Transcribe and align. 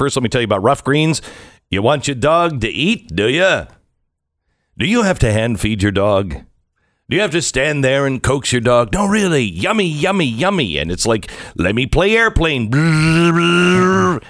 First, 0.00 0.16
let 0.16 0.22
me 0.22 0.30
tell 0.30 0.40
you 0.40 0.46
about 0.46 0.62
Ruff 0.62 0.82
Greens. 0.82 1.20
You 1.68 1.82
want 1.82 2.08
your 2.08 2.14
dog 2.14 2.62
to 2.62 2.68
eat, 2.70 3.14
do 3.14 3.28
you? 3.28 3.66
Do 4.78 4.86
you 4.86 5.02
have 5.02 5.18
to 5.18 5.30
hand 5.30 5.60
feed 5.60 5.82
your 5.82 5.92
dog? 5.92 6.36
Do 7.10 7.16
you 7.16 7.20
have 7.20 7.32
to 7.32 7.42
stand 7.42 7.84
there 7.84 8.06
and 8.06 8.22
coax 8.22 8.50
your 8.50 8.62
dog? 8.62 8.94
No, 8.94 9.04
really. 9.04 9.42
Yummy, 9.42 9.84
yummy, 9.84 10.24
yummy. 10.24 10.78
And 10.78 10.90
it's 10.90 11.04
like, 11.04 11.30
let 11.54 11.74
me 11.74 11.84
play 11.84 12.16
airplane. 12.16 12.70
Do 12.70 14.20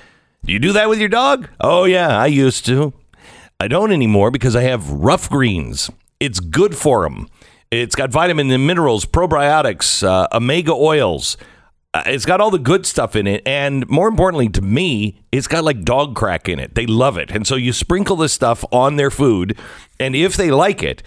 you 0.45 0.59
do 0.59 0.73
that 0.73 0.89
with 0.89 0.99
your 0.99 1.09
dog? 1.09 1.49
Oh, 1.61 1.85
yeah, 1.85 2.19
I 2.19 2.27
used 2.27 2.67
to. 2.67 2.93
I 3.61 3.69
don't 3.69 3.93
anymore 3.93 4.33
because 4.33 4.57
I 4.57 4.63
have 4.63 4.91
Ruff 4.91 5.31
Greens. 5.31 5.89
It's 6.19 6.41
good 6.41 6.77
for 6.77 7.05
them. 7.05 7.29
It's 7.71 7.95
got 7.95 8.11
vitamin 8.11 8.51
and 8.51 8.67
minerals, 8.67 9.07
probiotics, 9.07 10.03
uh, 10.03 10.27
omega 10.33 10.73
oils. 10.73 11.37
Uh, 11.93 12.05
it's 12.07 12.25
got 12.25 12.41
all 12.41 12.51
the 12.51 12.59
good 12.59 12.87
stuff 12.87 13.17
in 13.17 13.27
it. 13.27 13.43
And 13.47 13.89
more 13.89 14.09
importantly 14.09 14.49
to 14.51 14.63
me, 14.63 15.21
it's 15.33 15.49
got 15.49 15.65
like 15.65 15.83
dog 15.83 16.15
crack 16.15 16.49
in 16.49 16.61
it. 16.61 16.75
They 16.75 16.87
love 16.87 17.19
it. 17.19 17.31
And 17.31 17.47
so 17.47 17.57
you 17.57 17.73
sprinkle 17.73 18.17
this 18.17 18.33
stuff 18.33 18.65
on 18.71 18.97
their 18.97 19.11
food. 19.11 19.59
And 19.99 20.15
if 20.15 20.37
they 20.37 20.51
like 20.51 20.83
it, 20.83 21.03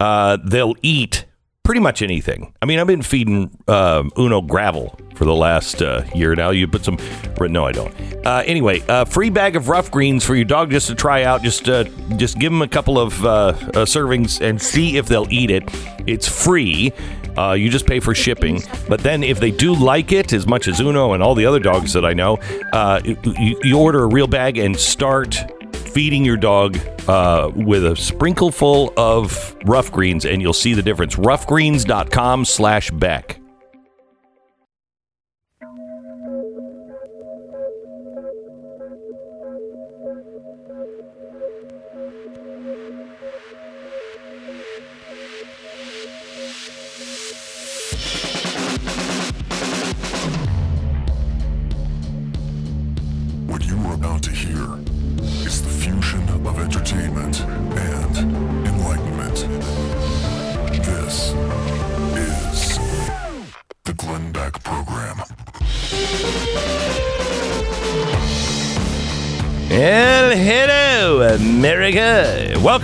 uh, 0.00 0.38
they'll 0.44 0.74
eat 0.82 1.24
pretty 1.62 1.80
much 1.80 2.02
anything. 2.02 2.52
I 2.60 2.66
mean, 2.66 2.78
I've 2.78 2.86
been 2.86 3.00
feeding 3.00 3.56
uh, 3.68 4.02
Uno 4.18 4.42
gravel 4.42 4.98
for 5.14 5.24
the 5.24 5.34
last 5.34 5.80
uh, 5.80 6.04
year 6.14 6.34
now. 6.34 6.50
You 6.50 6.68
put 6.68 6.84
some, 6.84 6.98
no, 7.40 7.64
I 7.64 7.72
don't. 7.72 7.94
Uh, 8.26 8.42
anyway, 8.44 8.82
a 8.88 9.06
free 9.06 9.30
bag 9.30 9.56
of 9.56 9.68
Ruff 9.68 9.90
Greens 9.90 10.24
for 10.24 10.34
your 10.34 10.44
dog 10.44 10.70
just 10.70 10.88
to 10.88 10.94
try 10.94 11.22
out. 11.22 11.42
Just, 11.42 11.68
uh, 11.68 11.84
just 12.16 12.38
give 12.38 12.52
them 12.52 12.60
a 12.60 12.68
couple 12.68 12.98
of 12.98 13.24
uh, 13.24 13.28
uh, 13.28 13.54
servings 13.86 14.40
and 14.40 14.60
see 14.60 14.98
if 14.98 15.06
they'll 15.06 15.30
eat 15.30 15.50
it. 15.50 15.62
It's 16.06 16.28
free. 16.28 16.92
Uh, 17.36 17.52
you 17.52 17.70
just 17.70 17.86
pay 17.86 18.00
for 18.00 18.14
shipping. 18.14 18.62
But 18.88 19.00
then, 19.00 19.22
if 19.22 19.40
they 19.40 19.50
do 19.50 19.74
like 19.74 20.12
it 20.12 20.32
as 20.32 20.46
much 20.46 20.68
as 20.68 20.80
Uno 20.80 21.12
and 21.12 21.22
all 21.22 21.34
the 21.34 21.46
other 21.46 21.60
dogs 21.60 21.92
that 21.92 22.04
I 22.04 22.12
know, 22.12 22.38
uh, 22.72 23.00
you, 23.04 23.60
you 23.62 23.78
order 23.78 24.02
a 24.02 24.06
real 24.06 24.26
bag 24.26 24.58
and 24.58 24.78
start 24.78 25.36
feeding 25.94 26.24
your 26.24 26.36
dog 26.36 26.78
uh, 27.08 27.50
with 27.54 27.84
a 27.84 27.96
sprinkle 27.96 28.50
full 28.50 28.92
of 28.96 29.56
Ruff 29.64 29.92
Greens, 29.92 30.24
and 30.24 30.42
you'll 30.42 30.52
see 30.52 30.74
the 30.74 30.82
difference. 30.82 31.16
Ruffgreens.com 31.16 32.44
slash 32.44 32.90
Beck. 32.90 33.40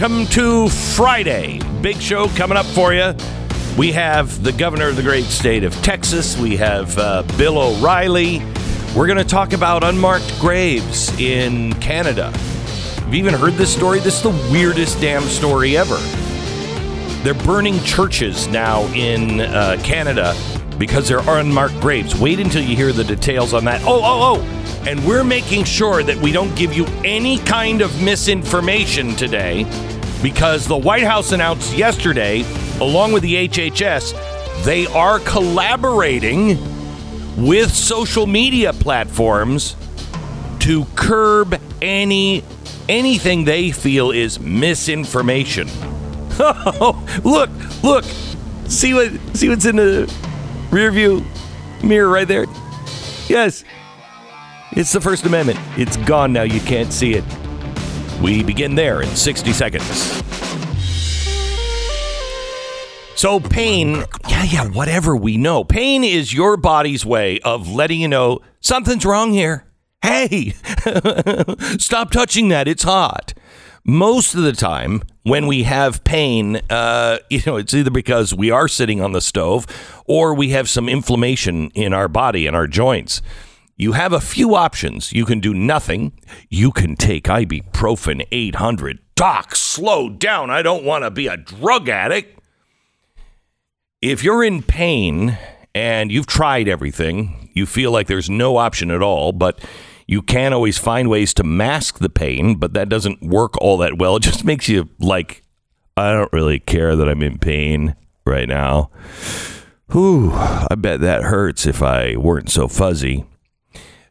Welcome 0.00 0.25
to 0.28 0.71
Friday. 0.71 1.61
Big 1.83 2.00
show 2.00 2.28
coming 2.28 2.56
up 2.56 2.65
for 2.65 2.94
you. 2.94 3.12
We 3.77 3.93
have 3.93 4.43
the 4.43 4.50
governor 4.50 4.88
of 4.88 4.97
the 4.97 5.03
great 5.03 5.27
state 5.27 5.62
of 5.62 5.75
Texas. 5.83 6.38
We 6.38 6.56
have 6.56 6.97
uh, 6.97 7.22
Bill 7.37 7.59
O'Reilly. 7.59 8.38
We're 8.97 9.06
going 9.06 9.19
to 9.19 9.25
talk 9.25 9.53
about 9.53 9.84
unmarked 9.84 10.41
graves 10.41 11.12
in 11.21 11.75
Canada. 11.81 12.31
Have 12.31 13.12
you 13.12 13.19
even 13.19 13.34
heard 13.34 13.53
this 13.55 13.77
story? 13.77 13.99
This 13.99 14.16
is 14.16 14.22
the 14.22 14.50
weirdest 14.50 15.03
damn 15.03 15.25
story 15.25 15.77
ever. 15.77 15.99
They're 17.22 17.34
burning 17.44 17.78
churches 17.81 18.49
now 18.49 18.84
in 18.94 19.43
uh, 19.43 19.77
Canada 19.84 20.34
because 20.78 21.09
there 21.09 21.21
are 21.21 21.41
unmarked 21.41 21.78
graves. 21.78 22.19
Wait 22.19 22.41
until 22.41 22.62
you 22.62 22.75
hear 22.75 22.93
the 22.93 23.05
details 23.05 23.53
on 23.53 23.67
that. 23.67 23.82
Oh, 23.82 24.00
oh, 24.03 24.38
oh. 24.38 24.87
And 24.88 25.05
we're 25.05 25.25
making 25.25 25.65
sure 25.65 26.03
that 26.03 26.17
we 26.17 26.32
don't 26.32 26.56
give 26.56 26.72
you 26.72 26.87
any 27.05 27.37
kind 27.41 27.82
of 27.82 28.03
misinformation 28.03 29.15
today 29.15 29.67
because 30.22 30.66
the 30.66 30.76
White 30.76 31.03
House 31.03 31.32
announced 31.32 31.76
yesterday, 31.76 32.44
along 32.81 33.12
with 33.12 33.22
the 33.22 33.48
HHS, 33.48 34.64
they 34.64 34.86
are 34.86 35.19
collaborating 35.20 36.58
with 37.36 37.72
social 37.72 38.26
media 38.26 38.72
platforms 38.72 39.76
to 40.60 40.84
curb 40.94 41.58
any 41.81 42.44
anything 42.88 43.44
they 43.44 43.70
feel 43.70 44.10
is 44.10 44.38
misinformation. 44.41 45.69
look, 47.25 47.50
look. 47.82 48.04
See 48.66 48.94
what 48.94 49.12
see 49.34 49.48
what's 49.48 49.64
in 49.64 49.76
the 49.76 50.12
rear 50.70 50.91
view 50.91 51.25
mirror 51.82 52.08
right 52.08 52.28
there? 52.28 52.47
Yes. 53.28 53.64
It's 54.72 54.92
the 54.92 55.00
First 55.00 55.25
Amendment. 55.25 55.58
It's 55.76 55.97
gone 55.97 56.32
now. 56.32 56.42
You 56.42 56.60
can't 56.60 56.92
see 56.92 57.14
it. 57.14 57.25
We 58.22 58.42
begin 58.42 58.75
there 58.75 59.03
in 59.03 59.08
60 59.08 59.53
seconds. 59.53 60.22
So, 63.16 63.38
pain, 63.38 64.04
yeah, 64.28 64.44
yeah, 64.44 64.69
whatever 64.69 65.14
we 65.14 65.36
know. 65.36 65.64
Pain 65.64 66.04
is 66.04 66.32
your 66.32 66.56
body's 66.56 67.04
way 67.04 67.38
of 67.41 67.69
letting 67.70 68.00
you 68.00 68.08
know 68.08 68.41
something's 68.60 69.04
wrong 69.04 69.32
here. 69.32 69.66
Hey, 70.03 70.50
stop 71.78 72.10
touching 72.10 72.48
that. 72.48 72.66
It's 72.66 72.82
hot. 72.82 73.34
Most 73.84 74.34
of 74.34 74.42
the 74.42 74.52
time, 74.52 75.02
when 75.22 75.47
we 75.47 75.64
have 75.64 76.02
pain, 76.04 76.60
uh, 76.70 77.19
you 77.28 77.42
know, 77.47 77.56
it's 77.56 77.75
either 77.75 77.91
because 77.91 78.34
we 78.34 78.50
are 78.50 78.69
sitting 78.69 79.00
on 79.00 79.12
the 79.12 79.20
stove 79.20 79.66
or 80.06 80.34
we 80.34 80.50
have 80.50 80.69
some 80.69 80.88
inflammation 80.88 81.70
in 81.70 81.92
our 81.92 82.08
body 82.08 82.47
and 82.47 82.56
our 82.56 82.66
joints. 82.66 83.20
You 83.81 83.93
have 83.93 84.13
a 84.13 84.21
few 84.21 84.55
options. 84.55 85.11
You 85.11 85.25
can 85.25 85.41
do 85.41 85.55
nothing. 85.55 86.13
You 86.51 86.71
can 86.71 86.97
take 86.97 87.25
ibuprofen 87.25 88.27
800. 88.31 88.99
Doc, 89.15 89.57
slow 89.57 90.11
down. 90.11 90.51
I 90.51 90.61
don't 90.61 90.85
want 90.85 91.05
to 91.05 91.11
be 91.11 91.29
a 91.29 91.39
drug 91.39 91.89
addict. 91.89 92.39
If 94.03 94.23
you're 94.23 94.45
in 94.45 94.63
pain 94.63 95.39
and 95.75 96.13
you've 96.13 96.27
tried 96.27 96.69
everything, 96.69 97.51
you 97.55 97.65
feel 97.65 97.91
like 97.91 98.07
there's 98.07 98.29
no 98.29 98.59
option 98.59 98.91
at 98.91 99.01
all, 99.01 99.33
but 99.33 99.65
you 100.07 100.21
can 100.21 100.53
always 100.53 100.77
find 100.77 101.09
ways 101.09 101.33
to 101.33 101.43
mask 101.43 102.01
the 102.01 102.11
pain, 102.11 102.57
but 102.57 102.75
that 102.75 102.91
doesn't 102.91 103.23
work 103.23 103.57
all 103.62 103.79
that 103.79 103.97
well. 103.97 104.17
It 104.17 104.25
just 104.25 104.45
makes 104.45 104.69
you 104.69 104.91
like, 104.99 105.43
I 105.97 106.12
don't 106.12 106.33
really 106.35 106.59
care 106.59 106.97
that 106.97 107.09
I'm 107.09 107.23
in 107.23 107.39
pain 107.39 107.97
right 108.27 108.47
now. 108.47 108.91
Whew, 109.91 110.33
I 110.35 110.75
bet 110.77 111.01
that 111.01 111.23
hurts 111.23 111.65
if 111.65 111.83
I 111.83 112.17
weren't 112.17 112.51
so 112.51 112.69
fuzzy. 112.69 113.25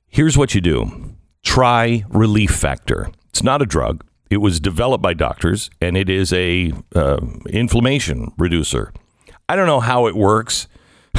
Here's 0.10 0.38
what 0.38 0.56
you 0.56 0.62
do 0.62 1.16
try 1.44 2.04
Relief 2.10 2.52
Factor. 2.52 3.12
It's 3.30 3.44
not 3.44 3.62
a 3.62 3.66
drug. 3.66 4.04
It 4.30 4.38
was 4.38 4.60
developed 4.60 5.02
by 5.02 5.14
doctors, 5.14 5.70
and 5.82 5.96
it 5.96 6.10
is 6.10 6.34
a 6.34 6.72
uh, 6.96 7.20
inflammation 7.50 8.32
reducer. 8.38 8.92
I 9.48 9.56
don't 9.56 9.68
know 9.68 9.80
how 9.80 10.08
it 10.08 10.16
works. 10.16 10.68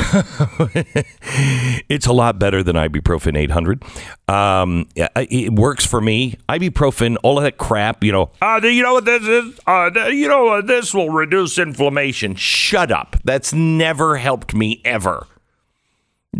it's 1.88 2.06
a 2.06 2.12
lot 2.12 2.38
better 2.38 2.62
than 2.62 2.76
ibuprofen 2.76 3.36
800. 3.36 3.82
Um, 4.28 4.88
it 4.94 5.52
works 5.52 5.84
for 5.84 6.00
me. 6.00 6.36
Ibuprofen, 6.48 7.16
all 7.24 7.38
of 7.38 7.44
that 7.44 7.58
crap, 7.58 8.04
you 8.04 8.12
know, 8.12 8.30
uh, 8.40 8.60
you 8.62 8.82
know 8.82 8.94
what 8.94 9.04
this 9.04 9.22
is? 9.22 9.58
Uh, 9.66 9.90
you 10.08 10.28
know, 10.28 10.62
this 10.62 10.94
will 10.94 11.10
reduce 11.10 11.58
inflammation. 11.58 12.36
Shut 12.36 12.92
up. 12.92 13.16
That's 13.24 13.52
never 13.52 14.16
helped 14.18 14.54
me 14.54 14.80
ever. 14.84 15.26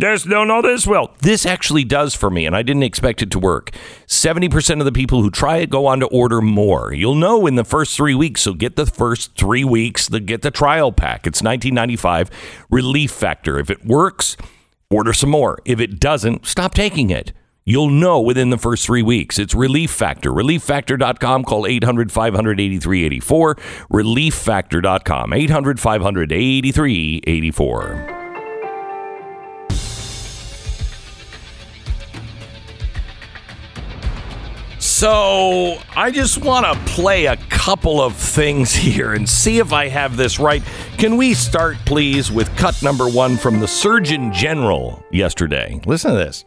There's 0.01 0.25
no, 0.25 0.43
no, 0.43 0.63
this 0.63 0.87
will. 0.87 1.11
This 1.21 1.45
actually 1.45 1.83
does 1.83 2.15
for 2.15 2.31
me, 2.31 2.47
and 2.47 2.55
I 2.55 2.63
didn't 2.63 2.81
expect 2.81 3.21
it 3.21 3.29
to 3.31 3.39
work. 3.39 3.69
70% 4.07 4.79
of 4.79 4.85
the 4.85 4.91
people 4.91 5.21
who 5.21 5.29
try 5.29 5.57
it 5.57 5.69
go 5.69 5.85
on 5.85 5.99
to 5.99 6.07
order 6.07 6.41
more. 6.41 6.91
You'll 6.91 7.13
know 7.13 7.45
in 7.45 7.53
the 7.53 7.63
first 7.63 7.95
three 7.95 8.15
weeks, 8.15 8.41
so 8.41 8.55
get 8.55 8.75
the 8.75 8.87
first 8.87 9.35
three 9.35 9.63
weeks, 9.63 10.07
the, 10.07 10.19
get 10.19 10.41
the 10.41 10.49
trial 10.49 10.91
pack. 10.91 11.27
It's 11.27 11.43
1995 11.43 12.31
Relief 12.71 13.11
Factor. 13.11 13.59
If 13.59 13.69
it 13.69 13.85
works, 13.85 14.37
order 14.89 15.13
some 15.13 15.29
more. 15.29 15.59
If 15.65 15.79
it 15.79 15.99
doesn't, 15.99 16.47
stop 16.47 16.73
taking 16.73 17.11
it. 17.11 17.31
You'll 17.63 17.91
know 17.91 18.19
within 18.19 18.49
the 18.49 18.57
first 18.57 18.87
three 18.87 19.03
weeks. 19.03 19.37
It's 19.37 19.53
Relief 19.53 19.91
Factor. 19.91 20.31
ReliefFactor.com. 20.31 21.43
Call 21.43 21.67
800 21.67 22.11
500 22.11 22.59
8384. 22.59 23.55
ReliefFactor.com. 23.91 25.33
800 25.33 25.79
500 25.79 26.31
8384. 26.31 28.20
So 35.01 35.79
I 35.95 36.11
just 36.11 36.43
want 36.43 36.63
to 36.63 36.93
play 36.93 37.25
a 37.25 37.35
couple 37.35 37.99
of 37.99 38.15
things 38.15 38.71
here 38.75 39.13
and 39.13 39.27
see 39.27 39.57
if 39.57 39.73
I 39.73 39.87
have 39.87 40.15
this 40.15 40.39
right. 40.39 40.61
Can 40.99 41.17
we 41.17 41.33
start, 41.33 41.77
please, 41.87 42.31
with 42.31 42.55
cut 42.55 42.83
number 42.83 43.09
one 43.09 43.35
from 43.35 43.59
the 43.59 43.67
Surgeon 43.67 44.31
General 44.31 45.03
yesterday? 45.11 45.81
Listen 45.87 46.11
to 46.11 46.17
this. 46.17 46.45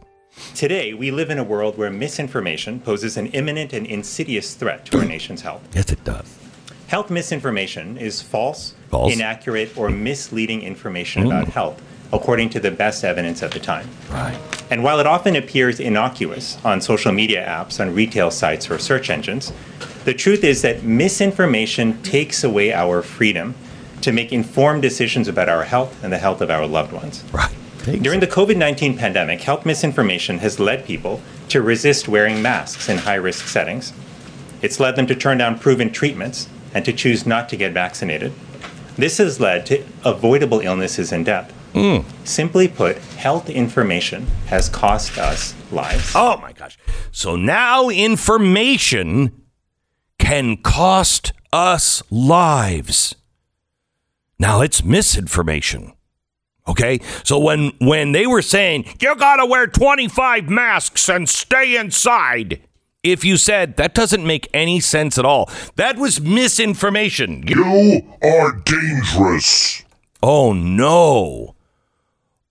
Today, 0.53 0.93
we 0.93 1.11
live 1.11 1.31
in 1.31 1.37
a 1.37 1.43
world 1.43 1.77
where 1.77 1.89
misinformation 1.89 2.79
poses 2.79 3.17
an 3.17 3.27
imminent 3.33 3.73
and 3.73 3.85
insidious 3.85 4.53
threat 4.53 4.85
to 4.85 4.99
our 4.99 5.05
nation's 5.15 5.41
health. 5.41 5.61
Yes, 5.75 5.91
it 5.91 6.01
does. 6.05 6.39
Health 6.87 7.09
misinformation 7.09 7.97
is 7.97 8.21
false, 8.21 8.73
False. 8.89 9.13
inaccurate, 9.13 9.77
or 9.77 9.89
misleading 9.89 10.61
information 10.61 11.25
about 11.25 11.47
mm. 11.47 11.51
health, 11.51 11.81
according 12.15 12.49
to 12.51 12.59
the 12.59 12.71
best 12.71 13.03
evidence 13.03 13.43
at 13.43 13.51
the 13.51 13.59
time. 13.59 13.87
Right. 14.09 14.37
And 14.71 14.83
while 14.83 14.99
it 14.99 15.05
often 15.05 15.35
appears 15.35 15.79
innocuous 15.79 16.57
on 16.65 16.81
social 16.81 17.11
media 17.11 17.45
apps, 17.45 17.79
on 17.79 17.93
retail 17.93 18.31
sites, 18.31 18.69
or 18.69 18.79
search 18.79 19.09
engines, 19.09 19.53
the 20.05 20.13
truth 20.13 20.43
is 20.43 20.61
that 20.63 20.83
misinformation 20.83 22.01
takes 22.01 22.43
away 22.43 22.73
our 22.73 23.01
freedom 23.01 23.55
to 24.01 24.11
make 24.11 24.31
informed 24.31 24.81
decisions 24.81 25.27
about 25.27 25.49
our 25.49 25.63
health 25.63 26.03
and 26.03 26.11
the 26.11 26.17
health 26.17 26.41
of 26.41 26.49
our 26.49 26.65
loved 26.67 26.93
ones. 26.93 27.23
Right. 27.31 27.51
During 28.01 28.19
the 28.19 28.27
COVID 28.27 28.57
19 28.57 28.97
pandemic, 28.97 29.41
health 29.41 29.65
misinformation 29.65 30.39
has 30.39 30.59
led 30.59 30.85
people 30.85 31.21
to 31.49 31.61
resist 31.61 32.07
wearing 32.07 32.41
masks 32.41 32.89
in 32.89 32.97
high 32.97 33.15
risk 33.15 33.47
settings. 33.47 33.93
It's 34.61 34.79
led 34.79 34.95
them 34.95 35.05
to 35.07 35.15
turn 35.15 35.37
down 35.37 35.59
proven 35.59 35.91
treatments 35.91 36.49
and 36.73 36.83
to 36.85 36.93
choose 36.93 37.27
not 37.27 37.47
to 37.49 37.55
get 37.55 37.73
vaccinated. 37.73 38.33
This 38.95 39.19
has 39.19 39.39
led 39.39 39.65
to 39.67 39.83
avoidable 40.03 40.61
illnesses 40.61 41.11
and 41.11 41.25
death. 41.25 41.53
Mm. 41.75 42.05
Simply 42.25 42.69
put, 42.69 42.97
health 42.97 43.49
information 43.49 44.27
has 44.47 44.69
cost 44.69 45.17
us 45.17 45.53
lives. 45.71 46.13
Oh 46.15 46.37
my 46.37 46.53
gosh. 46.53 46.77
So 47.11 47.35
now 47.35 47.89
information 47.89 49.41
can 50.17 50.55
cost 50.55 51.33
us 51.51 52.01
lives. 52.09 53.15
Now 54.39 54.61
it's 54.61 54.85
misinformation. 54.85 55.91
Okay? 56.65 56.99
So 57.25 57.37
when 57.39 57.73
when 57.79 58.13
they 58.13 58.25
were 58.25 58.41
saying 58.41 58.85
you 59.01 59.13
got 59.17 59.37
to 59.37 59.45
wear 59.45 59.67
25 59.67 60.49
masks 60.49 61.09
and 61.09 61.27
stay 61.27 61.75
inside, 61.75 62.61
if 63.03 63.25
you 63.25 63.35
said 63.35 63.75
that 63.75 63.93
doesn't 63.93 64.25
make 64.25 64.47
any 64.53 64.79
sense 64.79 65.17
at 65.17 65.25
all. 65.25 65.49
That 65.75 65.97
was 65.97 66.21
misinformation. 66.21 67.43
You 67.47 68.01
are 68.23 68.61
dangerous. 68.65 69.83
Oh 70.23 70.53
no. 70.53 71.54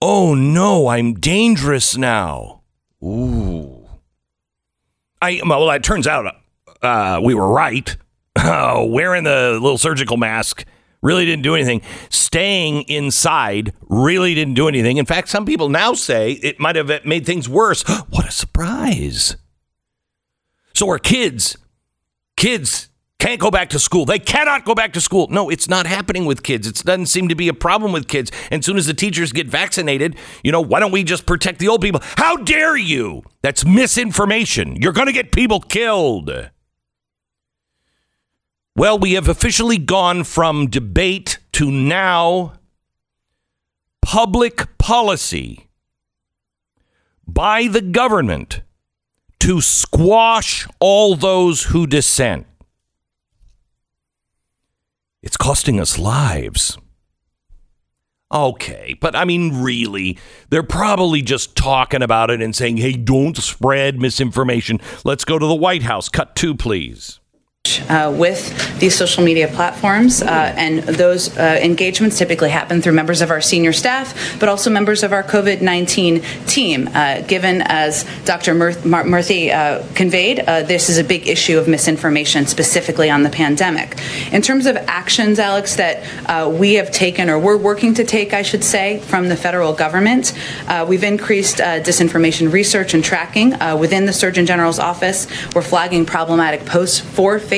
Oh 0.01 0.35
no, 0.35 0.87
I'm 0.87 1.13
dangerous 1.13 1.97
now. 1.97 2.61
Ooh. 3.03 3.87
I 5.21 5.41
well, 5.45 5.69
it 5.71 5.83
turns 5.83 6.07
out 6.07 6.35
uh, 6.81 7.19
we 7.23 7.33
were 7.33 7.49
right. 7.49 7.95
Uh, 8.35 8.83
wearing 8.87 9.23
the 9.23 9.51
little 9.61 9.77
surgical 9.77 10.17
mask 10.17 10.65
really 11.01 11.25
didn't 11.25 11.43
do 11.43 11.55
anything. 11.55 11.81
Staying 12.09 12.83
inside 12.83 13.73
really 13.81 14.33
didn't 14.33 14.55
do 14.55 14.67
anything. 14.67 14.97
In 14.97 15.05
fact, 15.05 15.29
some 15.29 15.45
people 15.45 15.69
now 15.69 15.93
say 15.93 16.33
it 16.33 16.59
might 16.59 16.75
have 16.75 17.05
made 17.05 17.25
things 17.25 17.47
worse. 17.47 17.83
what 18.09 18.27
a 18.27 18.31
surprise. 18.31 19.37
So 20.73 20.89
our 20.89 20.99
kids, 20.99 21.57
kids 22.35 22.89
can't 23.19 23.39
go 23.39 23.49
back 23.49 23.69
to 23.69 23.79
school. 23.79 24.05
They 24.05 24.19
cannot 24.19 24.65
go 24.65 24.75
back 24.75 24.93
to 24.93 25.01
school. 25.01 25.27
No, 25.29 25.49
it's 25.49 25.67
not 25.67 25.87
happening 25.87 26.25
with 26.25 26.43
kids. 26.43 26.67
It 26.67 26.75
doesn't 26.83 27.07
seem 27.07 27.27
to 27.29 27.35
be 27.35 27.47
a 27.47 27.53
problem 27.53 27.91
with 27.91 28.07
kids. 28.07 28.31
And 28.51 28.63
soon 28.63 28.77
as 28.77 28.85
the 28.85 28.93
teachers 28.93 29.31
get 29.31 29.47
vaccinated, 29.47 30.15
you 30.43 30.51
know, 30.51 30.61
why 30.61 30.79
don't 30.79 30.91
we 30.91 31.03
just 31.03 31.25
protect 31.25 31.59
the 31.59 31.67
old 31.67 31.81
people? 31.81 32.01
How 32.17 32.35
dare 32.37 32.77
you? 32.77 33.23
That's 33.41 33.65
misinformation. 33.65 34.75
You're 34.75 34.93
going 34.93 35.07
to 35.07 35.13
get 35.13 35.31
people 35.31 35.59
killed. 35.59 36.49
Well, 38.75 38.99
we 38.99 39.13
have 39.13 39.29
officially 39.29 39.77
gone 39.77 40.25
from 40.25 40.67
debate 40.67 41.39
to 41.53 41.71
now 41.71 42.53
public 44.01 44.77
policy 44.77 45.69
by 47.25 47.67
the 47.67 47.81
government 47.81 48.61
to 49.39 49.61
squash 49.61 50.67
all 50.79 51.15
those 51.15 51.63
who 51.63 51.87
dissent. 51.87 52.45
It's 55.25 55.37
costing 55.37 55.79
us 55.79 55.97
lives. 55.99 56.77
Okay, 58.31 58.95
but 59.01 59.15
I 59.15 59.25
mean, 59.25 59.61
really, 59.61 60.17
they're 60.49 60.63
probably 60.63 61.21
just 61.21 61.55
talking 61.55 62.01
about 62.01 62.29
it 62.29 62.41
and 62.41 62.55
saying, 62.55 62.77
hey, 62.77 62.93
don't 62.93 63.35
spread 63.37 63.99
misinformation. 63.99 64.79
Let's 65.03 65.25
go 65.25 65.37
to 65.37 65.45
the 65.45 65.55
White 65.55 65.83
House. 65.83 66.09
Cut 66.09 66.35
two, 66.35 66.55
please. 66.55 67.19
Uh, 67.89 68.13
with 68.15 68.79
these 68.79 68.95
social 68.95 69.23
media 69.23 69.47
platforms, 69.47 70.21
uh, 70.21 70.53
and 70.55 70.83
those 70.83 71.35
uh, 71.37 71.59
engagements 71.61 72.17
typically 72.17 72.49
happen 72.49 72.81
through 72.81 72.93
members 72.93 73.21
of 73.21 73.31
our 73.31 73.41
senior 73.41 73.73
staff, 73.73 74.39
but 74.39 74.49
also 74.49 74.69
members 74.69 75.03
of 75.03 75.11
our 75.11 75.23
COVID 75.23 75.61
19 75.61 76.21
team. 76.45 76.89
Uh, 76.93 77.21
given, 77.21 77.61
as 77.65 78.05
Dr. 78.25 78.53
Mur- 78.53 78.71
Murthy 78.73 79.51
uh, 79.51 79.85
conveyed, 79.95 80.39
uh, 80.39 80.61
this 80.63 80.89
is 80.89 80.97
a 80.97 81.03
big 81.03 81.27
issue 81.27 81.57
of 81.57 81.67
misinformation, 81.67 82.45
specifically 82.45 83.09
on 83.09 83.23
the 83.23 83.29
pandemic. 83.29 83.97
In 84.31 84.41
terms 84.41 84.65
of 84.65 84.75
actions, 84.87 85.39
Alex, 85.39 85.75
that 85.75 86.03
we 86.51 86.75
have 86.75 86.91
taken, 86.91 87.29
or 87.29 87.39
we're 87.39 87.57
working 87.57 87.93
to 87.95 88.03
take, 88.03 88.33
I 88.33 88.43
should 88.43 88.63
say, 88.63 88.99
from 88.99 89.29
the 89.29 89.35
federal 89.35 89.73
government, 89.73 90.33
we've 90.87 91.03
increased 91.03 91.57
disinformation 91.57 92.51
research 92.51 92.93
and 92.93 93.03
tracking 93.03 93.55
within 93.79 94.05
the 94.05 94.13
Surgeon 94.13 94.45
General's 94.45 94.79
office. 94.79 95.27
We're 95.55 95.61
flagging 95.61 96.05
problematic 96.05 96.65
posts 96.65 96.99
for 96.99 97.39
Facebook 97.39 97.54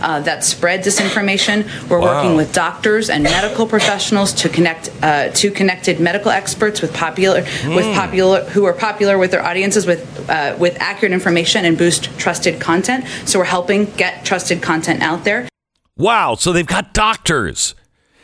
uh, 0.00 0.20
that 0.20 0.44
spread 0.44 0.82
disinformation. 0.84 1.64
We're 1.88 1.98
Wow. 2.00 2.14
working 2.14 2.36
with 2.36 2.52
doctors 2.52 3.10
and 3.10 3.22
medical 3.22 3.66
professionals 3.66 4.32
to 4.34 4.48
connect 4.48 4.90
uh, 5.02 5.28
to 5.30 5.50
connected 5.50 6.00
medical 6.00 6.30
experts 6.30 6.80
with 6.80 6.92
popular 6.94 7.42
with 7.76 7.94
popular 7.94 8.44
who 8.54 8.64
are 8.64 8.72
popular 8.72 9.18
with 9.18 9.30
their 9.30 9.44
audiences 9.44 9.86
with 9.86 10.00
uh, 10.30 10.56
with 10.58 10.76
accurate 10.80 11.12
information 11.12 11.64
and 11.64 11.76
boost 11.76 12.04
trusted 12.18 12.60
content. 12.60 13.04
So 13.26 13.38
we're 13.38 13.44
helping 13.46 13.84
get 13.96 14.24
trusted 14.24 14.62
content 14.62 15.02
out 15.02 15.24
there. 15.24 15.48
Wow. 15.96 16.34
So 16.36 16.52
they've 16.52 16.66
got 16.66 16.94
doctors. 16.94 17.74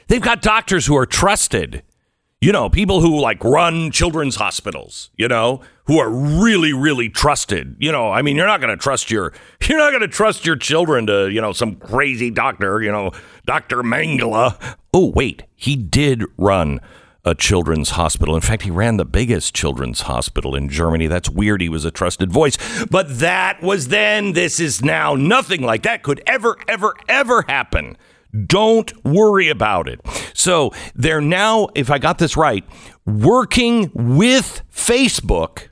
They've 0.08 0.22
got 0.22 0.40
doctors 0.40 0.86
who 0.86 0.96
are 0.96 1.06
trusted. 1.06 1.82
You 2.42 2.52
know, 2.52 2.68
people 2.68 3.00
who 3.00 3.18
like 3.18 3.42
run 3.42 3.90
children's 3.90 4.36
hospitals, 4.36 5.10
you 5.16 5.26
know, 5.26 5.62
who 5.86 5.98
are 5.98 6.10
really, 6.10 6.74
really 6.74 7.08
trusted. 7.08 7.76
You 7.78 7.90
know, 7.90 8.10
I 8.10 8.20
mean, 8.20 8.36
you're 8.36 8.46
not 8.46 8.60
going 8.60 8.76
to 8.76 8.82
trust 8.82 9.10
your, 9.10 9.32
you're 9.66 9.78
not 9.78 9.90
going 9.90 10.02
to 10.02 10.08
trust 10.08 10.44
your 10.44 10.56
children 10.56 11.06
to, 11.06 11.30
you 11.30 11.40
know, 11.40 11.52
some 11.52 11.76
crazy 11.76 12.30
doctor, 12.30 12.82
you 12.82 12.92
know, 12.92 13.12
Dr. 13.46 13.78
Mengele. 13.78 14.76
Oh, 14.92 15.12
wait, 15.12 15.44
he 15.54 15.76
did 15.76 16.24
run 16.36 16.80
a 17.24 17.34
children's 17.34 17.90
hospital. 17.90 18.34
In 18.34 18.42
fact, 18.42 18.62
he 18.62 18.70
ran 18.70 18.98
the 18.98 19.06
biggest 19.06 19.54
children's 19.54 20.02
hospital 20.02 20.54
in 20.54 20.68
Germany. 20.68 21.06
That's 21.06 21.30
weird. 21.30 21.62
He 21.62 21.70
was 21.70 21.86
a 21.86 21.90
trusted 21.90 22.30
voice. 22.30 22.58
But 22.90 23.18
that 23.18 23.62
was 23.62 23.88
then. 23.88 24.34
This 24.34 24.60
is 24.60 24.84
now. 24.84 25.14
Nothing 25.14 25.62
like 25.62 25.84
that 25.84 26.02
could 26.02 26.22
ever, 26.26 26.56
ever, 26.68 26.94
ever 27.08 27.42
happen. 27.48 27.96
Don't 28.46 29.04
worry 29.04 29.48
about 29.48 29.88
it. 29.88 30.00
So 30.36 30.70
they're 30.94 31.22
now, 31.22 31.68
if 31.74 31.90
I 31.90 31.98
got 31.98 32.18
this 32.18 32.36
right, 32.36 32.64
working 33.06 33.90
with 33.94 34.62
Facebook 34.70 35.68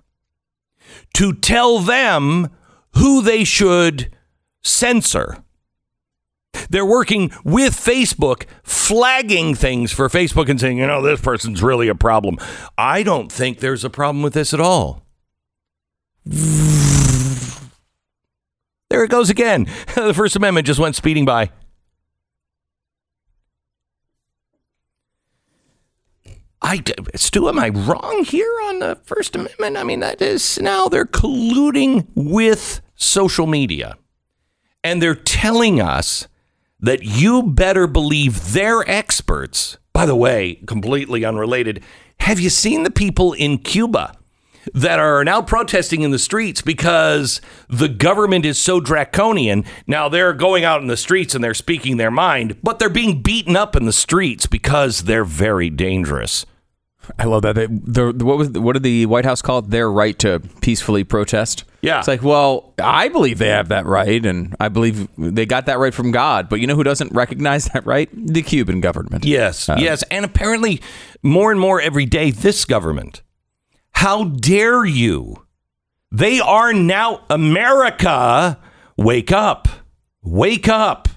to 1.14 1.34
tell 1.34 1.80
them 1.80 2.48
who 2.94 3.20
they 3.20 3.44
should 3.44 4.10
censor. 4.62 5.44
They're 6.70 6.86
working 6.86 7.30
with 7.44 7.74
Facebook, 7.74 8.44
flagging 8.62 9.54
things 9.54 9.92
for 9.92 10.08
Facebook 10.08 10.48
and 10.48 10.58
saying, 10.58 10.78
you 10.78 10.86
know, 10.86 11.02
this 11.02 11.20
person's 11.20 11.62
really 11.62 11.88
a 11.88 11.94
problem. 11.94 12.38
I 12.78 13.02
don't 13.02 13.30
think 13.30 13.58
there's 13.58 13.84
a 13.84 13.90
problem 13.90 14.22
with 14.22 14.32
this 14.32 14.54
at 14.54 14.60
all. 14.60 15.04
There 18.88 19.04
it 19.04 19.10
goes 19.10 19.28
again. 19.28 19.64
the 19.94 20.14
First 20.14 20.36
Amendment 20.36 20.66
just 20.66 20.80
went 20.80 20.96
speeding 20.96 21.26
by. 21.26 21.50
I, 26.64 26.82
Stu, 27.14 27.50
am 27.50 27.58
I 27.58 27.68
wrong 27.68 28.24
here 28.24 28.58
on 28.64 28.78
the 28.78 28.98
First 29.04 29.36
Amendment? 29.36 29.76
I 29.76 29.84
mean, 29.84 30.00
that 30.00 30.22
is 30.22 30.58
now 30.58 30.88
they're 30.88 31.04
colluding 31.04 32.06
with 32.14 32.80
social 32.94 33.46
media 33.46 33.98
and 34.82 35.02
they're 35.02 35.14
telling 35.14 35.78
us 35.78 36.26
that 36.80 37.02
you 37.02 37.42
better 37.42 37.86
believe 37.86 38.52
they're 38.54 38.88
experts. 38.88 39.76
By 39.92 40.06
the 40.06 40.16
way, 40.16 40.54
completely 40.66 41.22
unrelated, 41.22 41.84
have 42.20 42.40
you 42.40 42.48
seen 42.48 42.82
the 42.82 42.90
people 42.90 43.34
in 43.34 43.58
Cuba 43.58 44.16
that 44.72 44.98
are 44.98 45.22
now 45.22 45.42
protesting 45.42 46.00
in 46.00 46.12
the 46.12 46.18
streets 46.18 46.62
because 46.62 47.42
the 47.68 47.88
government 47.90 48.46
is 48.46 48.58
so 48.58 48.80
draconian. 48.80 49.62
Now 49.86 50.08
they're 50.08 50.32
going 50.32 50.64
out 50.64 50.80
in 50.80 50.86
the 50.86 50.96
streets 50.96 51.34
and 51.34 51.44
they're 51.44 51.52
speaking 51.52 51.98
their 51.98 52.10
mind, 52.10 52.56
but 52.62 52.78
they're 52.78 52.88
being 52.88 53.20
beaten 53.20 53.56
up 53.56 53.76
in 53.76 53.84
the 53.84 53.92
streets 53.92 54.46
because 54.46 55.02
they're 55.02 55.26
very 55.26 55.68
dangerous. 55.68 56.46
I 57.18 57.24
love 57.24 57.42
that. 57.42 57.54
They, 57.54 57.66
the, 57.66 58.12
what 58.24 58.38
was 58.38 58.50
what 58.50 58.74
did 58.74 58.82
the 58.82 59.06
White 59.06 59.24
House 59.24 59.42
call 59.42 59.58
it? 59.58 59.70
Their 59.70 59.90
right 59.90 60.18
to 60.20 60.40
peacefully 60.60 61.04
protest. 61.04 61.64
Yeah. 61.80 61.98
it's 61.98 62.08
like, 62.08 62.22
well, 62.22 62.72
I 62.82 63.08
believe 63.08 63.38
they 63.38 63.48
have 63.48 63.68
that 63.68 63.84
right, 63.84 64.24
and 64.24 64.56
I 64.58 64.68
believe 64.68 65.06
they 65.18 65.44
got 65.44 65.66
that 65.66 65.78
right 65.78 65.92
from 65.92 66.12
God. 66.12 66.48
But 66.48 66.60
you 66.60 66.66
know 66.66 66.76
who 66.76 66.82
doesn't 66.82 67.12
recognize 67.12 67.66
that 67.66 67.84
right? 67.84 68.08
The 68.12 68.42
Cuban 68.42 68.80
government. 68.80 69.24
Yes, 69.24 69.68
uh, 69.68 69.76
yes. 69.78 70.02
And 70.04 70.24
apparently, 70.24 70.80
more 71.22 71.50
and 71.50 71.60
more 71.60 71.80
every 71.80 72.06
day, 72.06 72.30
this 72.30 72.64
government. 72.64 73.22
How 73.92 74.24
dare 74.24 74.84
you? 74.84 75.44
They 76.10 76.40
are 76.40 76.72
now 76.72 77.24
America. 77.28 78.58
Wake 78.96 79.32
up. 79.32 79.68
Wake 80.22 80.68
up. 80.68 81.08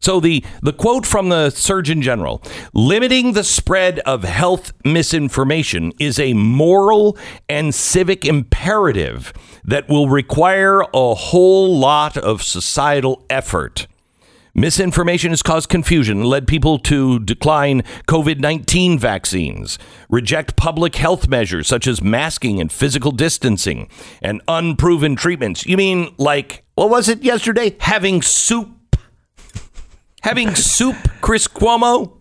So 0.00 0.18
the, 0.18 0.42
the 0.62 0.72
quote 0.72 1.06
from 1.06 1.28
the 1.28 1.50
Surgeon 1.50 2.00
General 2.00 2.42
limiting 2.72 3.34
the 3.34 3.44
spread 3.44 3.98
of 4.00 4.24
health 4.24 4.72
misinformation 4.82 5.92
is 5.98 6.18
a 6.18 6.32
moral 6.32 7.18
and 7.50 7.74
civic 7.74 8.24
imperative 8.24 9.34
that 9.62 9.90
will 9.90 10.08
require 10.08 10.80
a 10.94 11.14
whole 11.14 11.76
lot 11.78 12.16
of 12.16 12.42
societal 12.42 13.26
effort. 13.28 13.86
Misinformation 14.54 15.30
has 15.30 15.42
caused 15.42 15.68
confusion 15.68 16.20
and 16.20 16.26
led 16.26 16.48
people 16.48 16.78
to 16.80 17.20
decline 17.20 17.82
COVID 18.08 18.40
19 18.40 18.98
vaccines, 18.98 19.78
reject 20.08 20.56
public 20.56 20.96
health 20.96 21.28
measures 21.28 21.68
such 21.68 21.86
as 21.86 22.02
masking 22.02 22.58
and 22.58 22.72
physical 22.72 23.12
distancing, 23.12 23.88
and 24.22 24.40
unproven 24.48 25.14
treatments. 25.14 25.66
You 25.66 25.76
mean 25.76 26.14
like, 26.16 26.64
what 26.74 26.90
was 26.90 27.08
it 27.08 27.22
yesterday? 27.22 27.76
Having 27.80 28.22
soup? 28.22 28.79
Having 30.22 30.54
soup, 30.54 30.96
Chris 31.20 31.48
Cuomo? 31.48 32.16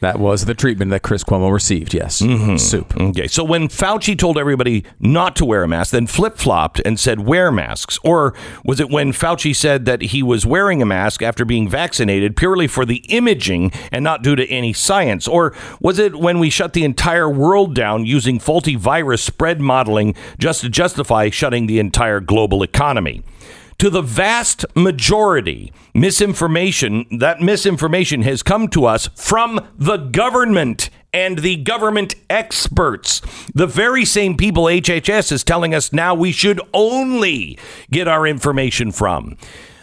That 0.00 0.18
was 0.18 0.44
the 0.44 0.54
treatment 0.54 0.90
that 0.90 1.02
Chris 1.02 1.24
Cuomo 1.24 1.50
received. 1.50 1.94
Yes, 1.94 2.20
Mm-hmm. 2.20 2.56
soup. 2.56 2.94
Okay, 2.94 3.26
so 3.26 3.42
when 3.42 3.68
Fauci 3.68 4.18
told 4.18 4.36
everybody 4.36 4.84
not 5.00 5.34
to 5.36 5.46
wear 5.46 5.62
a 5.62 5.68
mask, 5.68 5.92
then 5.92 6.06
flip 6.06 6.36
flopped 6.36 6.80
and 6.84 7.00
said 7.00 7.20
wear 7.20 7.50
masks? 7.50 7.98
Or 8.04 8.34
was 8.64 8.80
it 8.80 8.90
when 8.90 9.12
Fauci 9.12 9.54
said 9.56 9.86
that 9.86 10.02
he 10.02 10.22
was 10.22 10.44
wearing 10.44 10.82
a 10.82 10.86
mask 10.86 11.22
after 11.22 11.46
being 11.46 11.68
vaccinated 11.70 12.36
purely 12.36 12.66
for 12.66 12.84
the 12.84 12.96
imaging 13.08 13.72
and 13.90 14.04
not 14.04 14.22
due 14.22 14.36
to 14.36 14.46
any 14.50 14.74
science? 14.74 15.26
Or 15.26 15.54
was 15.80 15.98
it 15.98 16.16
when 16.16 16.38
we 16.38 16.50
shut 16.50 16.74
the 16.74 16.84
entire 16.84 17.30
world 17.30 17.74
down 17.74 18.04
using 18.04 18.38
faulty 18.38 18.74
virus 18.74 19.22
spread 19.22 19.58
modeling 19.60 20.14
just 20.38 20.60
to 20.62 20.68
justify 20.68 21.30
shutting 21.30 21.66
the 21.66 21.78
entire 21.78 22.20
global 22.20 22.62
economy? 22.62 23.22
To 23.78 23.90
the 23.90 24.02
vast 24.02 24.64
majority, 24.74 25.72
misinformation, 25.94 27.06
that 27.18 27.40
misinformation 27.40 28.22
has 28.22 28.42
come 28.42 28.68
to 28.68 28.84
us 28.84 29.08
from 29.16 29.68
the 29.76 29.96
government 29.96 30.90
and 31.12 31.38
the 31.38 31.56
government 31.56 32.16
experts. 32.28 33.20
The 33.54 33.66
very 33.66 34.04
same 34.04 34.36
people 34.36 34.64
HHS 34.64 35.30
is 35.32 35.44
telling 35.44 35.74
us 35.74 35.92
now 35.92 36.14
we 36.14 36.32
should 36.32 36.60
only 36.72 37.58
get 37.90 38.08
our 38.08 38.26
information 38.26 38.90
from. 38.90 39.36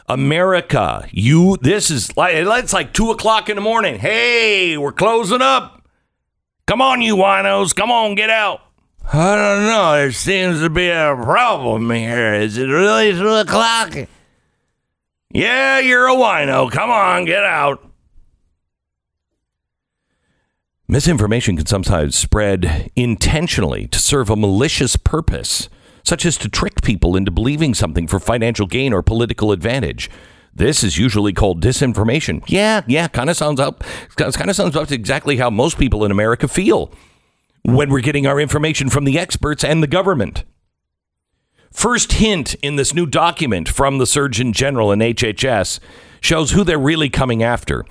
America, 0.10 1.08
you, 1.12 1.58
this 1.62 1.90
is 1.90 2.16
like, 2.18 2.36
it's 2.36 2.74
like 2.74 2.94
two 2.94 3.12
o'clock 3.12 3.50
in 3.50 3.56
the 3.56 3.62
morning. 3.62 3.98
Hey, 3.98 4.78
we're 4.78 4.92
closing 4.92 5.42
up. 5.42 5.88
Come 6.68 6.82
on, 6.82 7.02
you 7.02 7.16
winos. 7.16 7.74
Come 7.74 7.92
on, 7.92 8.16
get 8.16 8.30
out. 8.30 8.62
I 9.14 9.36
don't 9.36 9.66
know. 9.66 9.92
There 9.94 10.12
seems 10.14 10.62
to 10.62 10.70
be 10.70 10.88
a 10.88 11.14
problem 11.22 11.92
here. 11.92 12.34
Is 12.36 12.58
it 12.58 12.68
really 12.68 13.12
two 13.12 13.28
o'clock? 13.28 13.94
Yeah, 15.34 15.80
you're 15.80 16.08
a 16.08 16.16
wino. 16.16 16.72
Come 16.72 16.90
on, 16.90 17.26
get 17.26 17.44
out. 17.44 17.86
Misinformation 20.88 21.58
can 21.58 21.66
sometimes 21.66 22.16
spread 22.16 22.90
intentionally 22.96 23.88
to 23.88 24.00
serve 24.00 24.30
a 24.30 24.36
malicious 24.38 24.96
purpose, 24.96 25.68
such 26.04 26.26
as 26.26 26.38
to 26.38 26.50
trick 26.50 26.82
people 26.82 27.18
into 27.18 27.32
believing 27.32 27.74
something 27.74 28.08
for 28.08 28.20
financial 28.20 28.66
gain 28.66 28.94
or 28.94 29.02
political 29.02 29.52
advantage. 29.52 30.10
This 30.54 30.84
is 30.84 30.98
usually 30.98 31.34
called 31.34 31.62
disinformation. 31.62 32.44
Yeah, 32.48 32.82
yeah, 32.88 33.08
kind 33.10 33.30
of 33.30 33.36
sounds 33.36 33.60
up. 33.60 33.84
Kind 34.16 34.50
of 34.50 34.56
sounds 34.56 34.76
up 34.76 34.88
to 34.88 34.96
exactly 34.96 35.36
how 35.38 35.50
most 35.50 35.78
people 35.78 36.06
in 36.06 36.12
America 36.12 36.48
feel 36.48 36.94
when 37.64 37.90
we're 37.90 38.02
getting 38.02 38.28
our 38.28 38.40
information 38.40 38.90
from 38.90 39.06
the 39.06 39.20
experts 39.20 39.64
and 39.64 39.82
the 39.82 39.88
government. 39.88 40.44
First 41.72 42.14
hint 42.14 42.56
in 42.56 42.76
this 42.76 42.94
new 42.94 43.06
document 43.06 43.70
from 43.70 43.98
the 43.98 44.06
Surgeon 44.06 44.52
General 44.52 44.92
and 44.92 45.02
HHS 45.02 45.80
shows 46.20 46.52
who 46.52 46.64
they're 46.64 46.78
really 46.78 47.10
coming 47.10 47.42
after. 47.42 47.86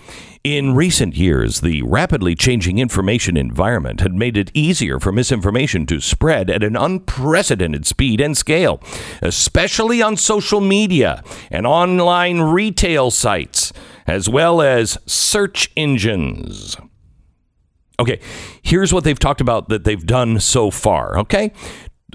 In 0.44 0.74
recent 0.74 1.16
years, 1.16 1.60
the 1.60 1.82
rapidly 1.82 2.34
changing 2.34 2.78
information 2.78 3.36
environment 3.36 4.00
had 4.00 4.14
made 4.14 4.36
it 4.36 4.50
easier 4.54 4.98
for 4.98 5.12
misinformation 5.12 5.86
to 5.86 6.00
spread 6.00 6.48
at 6.48 6.62
an 6.62 6.76
unprecedented 6.76 7.86
speed 7.86 8.20
and 8.20 8.36
scale, 8.36 8.82
especially 9.22 10.00
on 10.00 10.16
social 10.16 10.60
media 10.60 11.22
and 11.50 11.66
online 11.66 12.40
retail 12.40 13.10
sites, 13.10 13.72
as 14.06 14.28
well 14.28 14.62
as 14.62 14.98
search 15.06 15.70
engines. 15.76 16.76
Okay, 18.00 18.18
here's 18.62 18.92
what 18.92 19.04
they've 19.04 19.18
talked 19.18 19.40
about 19.40 19.68
that 19.68 19.84
they've 19.84 20.04
done 20.04 20.40
so 20.40 20.70
far. 20.70 21.18
Okay. 21.18 21.52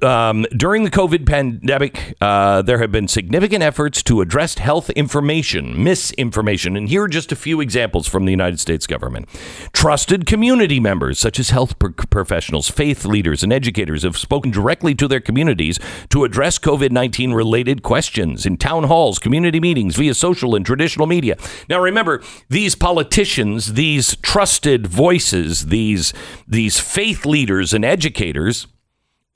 Um, 0.01 0.45
during 0.55 0.83
the 0.83 0.91
COVID 0.91 1.25
pandemic, 1.25 2.15
uh, 2.19 2.61
there 2.61 2.79
have 2.79 2.91
been 2.91 3.07
significant 3.07 3.63
efforts 3.63 4.03
to 4.03 4.21
address 4.21 4.57
health 4.57 4.89
information, 4.91 5.81
misinformation. 5.81 6.75
And 6.75 6.89
here 6.89 7.03
are 7.03 7.07
just 7.07 7.31
a 7.31 7.35
few 7.35 7.61
examples 7.61 8.07
from 8.07 8.25
the 8.25 8.31
United 8.31 8.59
States 8.59 8.87
government. 8.87 9.29
Trusted 9.73 10.25
community 10.25 10.79
members, 10.79 11.19
such 11.19 11.39
as 11.39 11.49
health 11.49 11.77
pro- 11.79 11.91
professionals, 11.91 12.69
faith 12.69 13.05
leaders, 13.05 13.43
and 13.43 13.53
educators, 13.53 14.03
have 14.03 14.17
spoken 14.17 14.51
directly 14.51 14.95
to 14.95 15.07
their 15.07 15.19
communities 15.19 15.79
to 16.09 16.23
address 16.23 16.59
COVID 16.59 16.91
19 16.91 17.33
related 17.33 17.83
questions 17.83 18.45
in 18.45 18.57
town 18.57 18.85
halls, 18.85 19.19
community 19.19 19.59
meetings, 19.59 19.95
via 19.95 20.13
social 20.13 20.55
and 20.55 20.65
traditional 20.65 21.07
media. 21.07 21.37
Now, 21.69 21.79
remember, 21.79 22.21
these 22.49 22.75
politicians, 22.75 23.73
these 23.73 24.15
trusted 24.17 24.87
voices, 24.87 25.67
these, 25.67 26.13
these 26.47 26.79
faith 26.79 27.25
leaders 27.25 27.73
and 27.73 27.85
educators, 27.85 28.67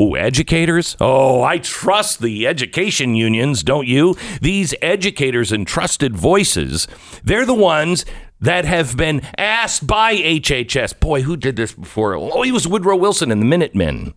Oh, 0.02 0.16
educators? 0.16 0.96
Oh, 1.02 1.42
I 1.42 1.58
trust 1.58 2.22
the 2.22 2.48
education 2.48 3.16
unions, 3.16 3.64
don't 3.64 3.86
you? 3.86 4.16
These 4.42 4.74
educators 4.82 5.52
and 5.52 5.68
trusted 5.68 6.16
voices, 6.16 6.88
they're 7.22 7.46
the 7.46 7.54
ones 7.54 8.06
that 8.40 8.64
have 8.64 8.96
been 8.96 9.22
asked 9.38 9.86
by 9.86 10.16
HHS. 10.16 10.98
Boy, 10.98 11.24
who 11.24 11.36
did 11.36 11.58
this 11.58 11.74
before? 11.74 12.16
Oh, 12.16 12.44
he 12.44 12.52
was 12.54 12.66
Woodrow 12.66 12.96
Wilson 12.96 13.30
and 13.30 13.42
the 13.42 13.46
Minutemen. 13.46 14.14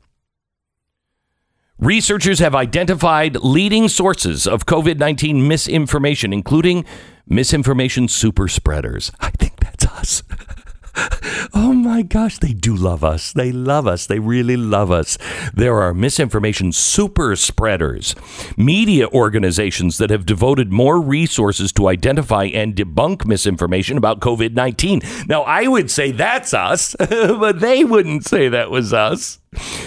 Researchers 1.79 2.39
have 2.39 2.55
identified 2.55 3.35
leading 3.39 3.89
sources 3.89 4.47
of 4.47 4.67
COVID 4.67 4.99
19 4.99 5.49
misinformation, 5.49 6.33
including 6.33 6.85
misinformation 7.27 8.07
super 8.07 8.47
spreaders. 8.47 9.11
I 9.19 9.31
think 9.31 9.57
that's 9.59 9.87
us. 9.87 10.23
Oh 11.55 11.75
my 11.75 12.01
gosh, 12.01 12.39
they 12.39 12.55
do 12.55 12.75
love 12.75 13.05
us. 13.05 13.33
They 13.33 13.53
love 13.53 13.87
us. 13.87 14.07
They 14.07 14.19
really 14.19 14.57
love 14.57 14.91
us. 14.91 15.19
There 15.53 15.81
are 15.81 15.93
misinformation 15.93 16.73
super 16.73 17.37
spreaders, 17.37 18.15
media 18.57 19.09
organizations 19.09 19.99
that 19.99 20.09
have 20.09 20.25
devoted 20.25 20.73
more 20.73 20.99
resources 21.01 21.71
to 21.73 21.89
identify 21.89 22.45
and 22.45 22.75
debunk 22.75 23.27
misinformation 23.27 23.99
about 23.99 24.21
COVID 24.21 24.55
19. 24.55 25.03
Now, 25.29 25.43
I 25.43 25.67
would 25.67 25.91
say 25.91 26.11
that's 26.11 26.55
us, 26.55 26.97
but 26.99 27.61
they 27.61 27.85
wouldn't 27.85 28.25
say 28.25 28.49
that 28.49 28.71
was 28.71 28.95
us. 28.95 29.39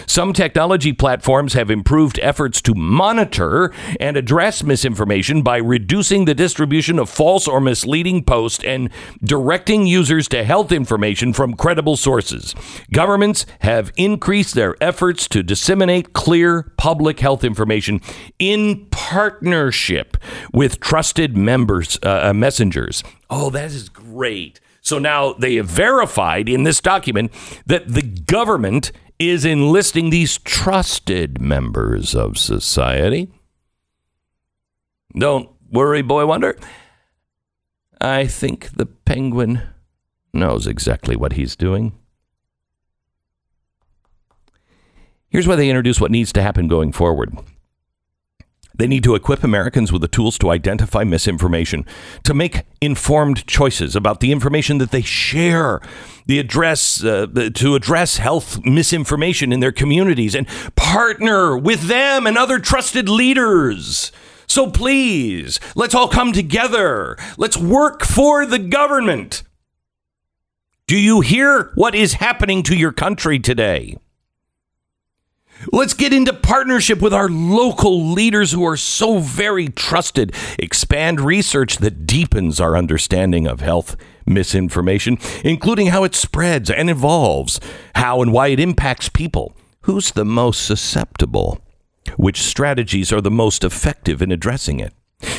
Some 0.07 0.33
technology 0.33 0.93
platforms 0.93 1.53
have 1.53 1.71
improved 1.71 2.19
efforts 2.21 2.61
to 2.63 2.75
monitor 2.75 3.73
and 3.99 4.15
address 4.15 4.63
misinformation 4.63 5.41
by 5.41 5.57
reducing 5.57 6.25
the 6.25 6.35
distribution 6.35 6.99
of 6.99 7.09
false 7.09 7.47
or 7.47 7.59
misleading 7.59 8.23
posts 8.23 8.63
and 8.63 8.89
directing 9.23 9.87
users 9.87 10.27
to 10.29 10.43
health 10.43 10.71
information 10.71 11.33
from 11.33 11.55
credible 11.55 11.97
sources. 11.97 12.55
Governments 12.93 13.45
have 13.59 13.91
increased 13.97 14.55
their 14.55 14.75
efforts 14.81 15.27
to 15.29 15.43
disseminate 15.43 16.13
clear 16.13 16.71
public 16.77 17.19
health 17.19 17.43
information 17.43 17.99
in 18.39 18.85
partnership 18.91 20.17
with 20.53 20.79
trusted 20.79 21.35
members 21.35 21.97
uh, 22.03 22.29
uh, 22.29 22.33
messengers. 22.33 23.03
Oh, 23.29 23.49
that 23.49 23.71
is 23.71 23.89
great. 23.89 24.59
So 24.85 24.99
now 24.99 25.33
they 25.33 25.55
have 25.55 25.65
verified 25.65 26.47
in 26.47 26.63
this 26.63 26.79
document 26.79 27.31
that 27.65 27.87
the 27.87 28.03
government 28.03 28.91
is 29.17 29.43
enlisting 29.43 30.11
these 30.11 30.37
trusted 30.37 31.41
members 31.41 32.13
of 32.13 32.37
society. 32.37 33.31
Don't 35.17 35.49
worry, 35.71 36.03
Boy 36.03 36.27
Wonder. 36.27 36.55
I 37.99 38.27
think 38.27 38.69
the 38.77 38.85
penguin 38.85 39.61
knows 40.33 40.67
exactly 40.67 41.15
what 41.15 41.33
he's 41.33 41.55
doing. 41.55 41.93
Here's 45.29 45.47
why 45.47 45.55
they 45.55 45.69
introduce 45.69 45.99
what 45.99 46.11
needs 46.11 46.31
to 46.33 46.43
happen 46.43 46.67
going 46.67 46.91
forward. 46.91 47.35
They 48.77 48.87
need 48.87 49.03
to 49.03 49.15
equip 49.15 49.43
Americans 49.43 49.91
with 49.91 50.01
the 50.01 50.07
tools 50.07 50.37
to 50.39 50.49
identify 50.49 51.03
misinformation, 51.03 51.85
to 52.23 52.33
make 52.33 52.63
informed 52.81 53.47
choices 53.47 53.95
about 53.95 54.19
the 54.19 54.31
information 54.31 54.77
that 54.79 54.91
they 54.91 55.01
share, 55.01 55.81
the 56.25 56.39
address 56.39 57.03
uh, 57.03 57.27
to 57.53 57.75
address 57.75 58.17
health 58.17 58.63
misinformation 58.65 59.53
in 59.53 59.59
their 59.59 59.71
communities, 59.71 60.35
and 60.35 60.47
partner 60.75 61.57
with 61.57 61.83
them 61.83 62.27
and 62.27 62.37
other 62.37 62.59
trusted 62.59 63.07
leaders. 63.07 64.11
So 64.47 64.69
please, 64.69 65.59
let's 65.75 65.95
all 65.95 66.07
come 66.07 66.33
together. 66.33 67.17
Let's 67.37 67.57
work 67.57 68.03
for 68.03 68.45
the 68.45 68.59
government. 68.59 69.43
Do 70.87 70.97
you 70.97 71.21
hear 71.21 71.71
what 71.73 71.95
is 71.95 72.13
happening 72.13 72.61
to 72.63 72.75
your 72.75 72.91
country 72.91 73.39
today? 73.39 73.97
Let's 75.71 75.93
get 75.93 76.13
into 76.13 76.33
partnership 76.33 77.01
with 77.01 77.13
our 77.13 77.29
local 77.29 78.11
leaders 78.11 78.51
who 78.51 78.65
are 78.65 78.77
so 78.77 79.19
very 79.19 79.69
trusted. 79.69 80.33
Expand 80.59 81.21
research 81.21 81.77
that 81.77 82.05
deepens 82.05 82.59
our 82.59 82.77
understanding 82.77 83.47
of 83.47 83.61
health 83.61 83.95
misinformation, 84.25 85.17
including 85.43 85.87
how 85.87 86.03
it 86.03 86.15
spreads 86.15 86.69
and 86.69 86.89
evolves, 86.89 87.59
how 87.95 88.21
and 88.21 88.33
why 88.33 88.47
it 88.47 88.59
impacts 88.59 89.09
people. 89.09 89.55
Who's 89.81 90.11
the 90.11 90.25
most 90.25 90.65
susceptible? 90.65 91.61
Which 92.17 92.41
strategies 92.41 93.11
are 93.11 93.21
the 93.21 93.31
most 93.31 93.63
effective 93.63 94.21
in 94.21 94.31
addressing 94.31 94.79
it? 94.79 94.93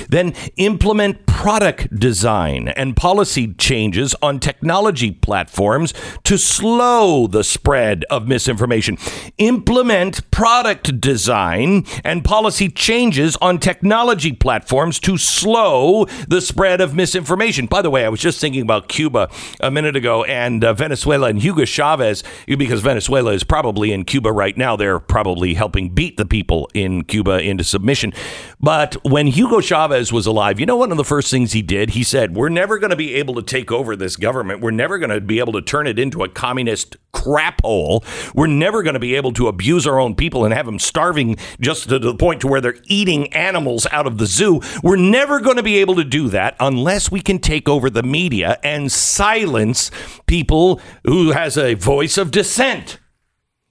Then 0.09 0.35
implement 0.57 1.26
product 1.37 1.95
design 1.95 2.67
and 2.69 2.97
policy 2.97 3.53
changes 3.55 4.17
on 4.23 4.41
technology 4.41 5.11
platforms 5.11 5.93
to 6.25 6.39
slow 6.39 7.27
the 7.27 7.45
spread 7.45 8.07
of 8.09 8.27
misinformation. 8.27 8.97
Implement 9.37 10.29
product 10.31 10.99
design 10.99 11.85
and 12.03 12.25
policy 12.25 12.71
changes 12.71 13.37
on 13.43 13.59
technology 13.59 14.33
platforms 14.33 14.99
to 14.99 15.19
slow 15.19 16.07
the 16.27 16.41
spread 16.41 16.81
of 16.81 16.95
misinformation. 16.95 17.67
By 17.67 17.83
the 17.83 17.91
way, 17.91 18.07
I 18.07 18.09
was 18.09 18.21
just 18.21 18.41
thinking 18.41 18.63
about 18.63 18.89
Cuba 18.89 19.29
a 19.61 19.71
minute 19.71 19.95
ago 19.95 20.25
and 20.25 20.65
uh, 20.65 20.73
Venezuela 20.73 21.29
and 21.29 21.39
Hugo 21.39 21.67
Chavez, 21.67 22.25
because 22.47 22.81
Venezuela 22.81 23.33
is 23.33 23.45
probably 23.45 23.93
in 23.93 24.07
Cuba 24.07 24.33
right 24.33 24.57
now. 24.57 24.75
They're 24.75 24.99
probably 24.99 25.53
helping 25.53 25.91
beat 25.91 26.17
the 26.17 26.25
people 26.25 26.71
in 26.73 27.05
Cuba 27.05 27.43
into 27.43 27.63
submission. 27.63 28.15
But 28.59 28.97
when 29.05 29.27
Hugo 29.27 29.61
Chavez 29.61 30.15
was 30.15 30.25
alive, 30.25 30.59
you 30.59 30.65
know, 30.65 30.77
one 30.77 30.91
of 30.91 30.97
the 30.97 31.05
first 31.05 31.26
things 31.31 31.53
he 31.53 31.63
did, 31.63 31.91
he 31.91 32.03
said, 32.03 32.35
We're 32.35 32.49
never 32.49 32.79
going 32.79 32.91
to 32.91 32.97
be 32.97 33.15
able 33.15 33.35
to 33.35 33.43
take 33.43 33.71
over 33.73 33.97
this 33.97 34.17
government. 34.17 34.61
We're 34.61 34.71
never 34.71 34.99
going 34.99 35.11
to 35.11 35.21
be 35.21 35.39
able 35.39 35.53
to 35.55 35.63
turn 35.63 35.87
it 35.87 35.99
into 35.99 36.23
a 36.23 36.29
communist 36.29 36.97
crap 37.13 37.61
hole. 37.63 38.05
We're 38.35 38.47
never 38.47 38.83
going 38.83 38.95
to 38.95 39.01
be 39.01 39.15
able 39.15 39.33
to 39.35 39.49
abuse 39.49 39.87
our 39.87 39.99
own 39.99 40.15
people 40.15 40.45
and 40.45 40.53
have 40.53 40.67
them 40.67 40.79
starving 40.79 41.37
just 41.61 41.89
to 41.89 41.99
the 41.99 42.15
point 42.15 42.41
to 42.43 42.47
where 42.49 42.61
they're 42.61 42.79
eating 42.85 43.33
animals 43.33 43.87
out 43.91 44.07
of 44.07 44.19
the 44.19 44.27
zoo. 44.27 44.61
We're 44.83 44.97
never 44.97 45.41
going 45.41 45.57
to 45.57 45.63
be 45.63 45.79
able 45.79 45.97
to 45.97 46.05
do 46.05 46.29
that 46.29 46.57
unless 46.61 47.11
we 47.11 47.21
can 47.21 47.39
take 47.39 47.69
over 47.69 47.91
the 47.91 48.03
media 48.03 48.59
and 48.63 48.93
silence 48.93 49.91
people 50.27 50.81
who 51.05 51.33
has 51.33 51.57
a 51.57 51.75
voice 51.75 52.19
of 52.19 52.31
dissent. 52.31 52.99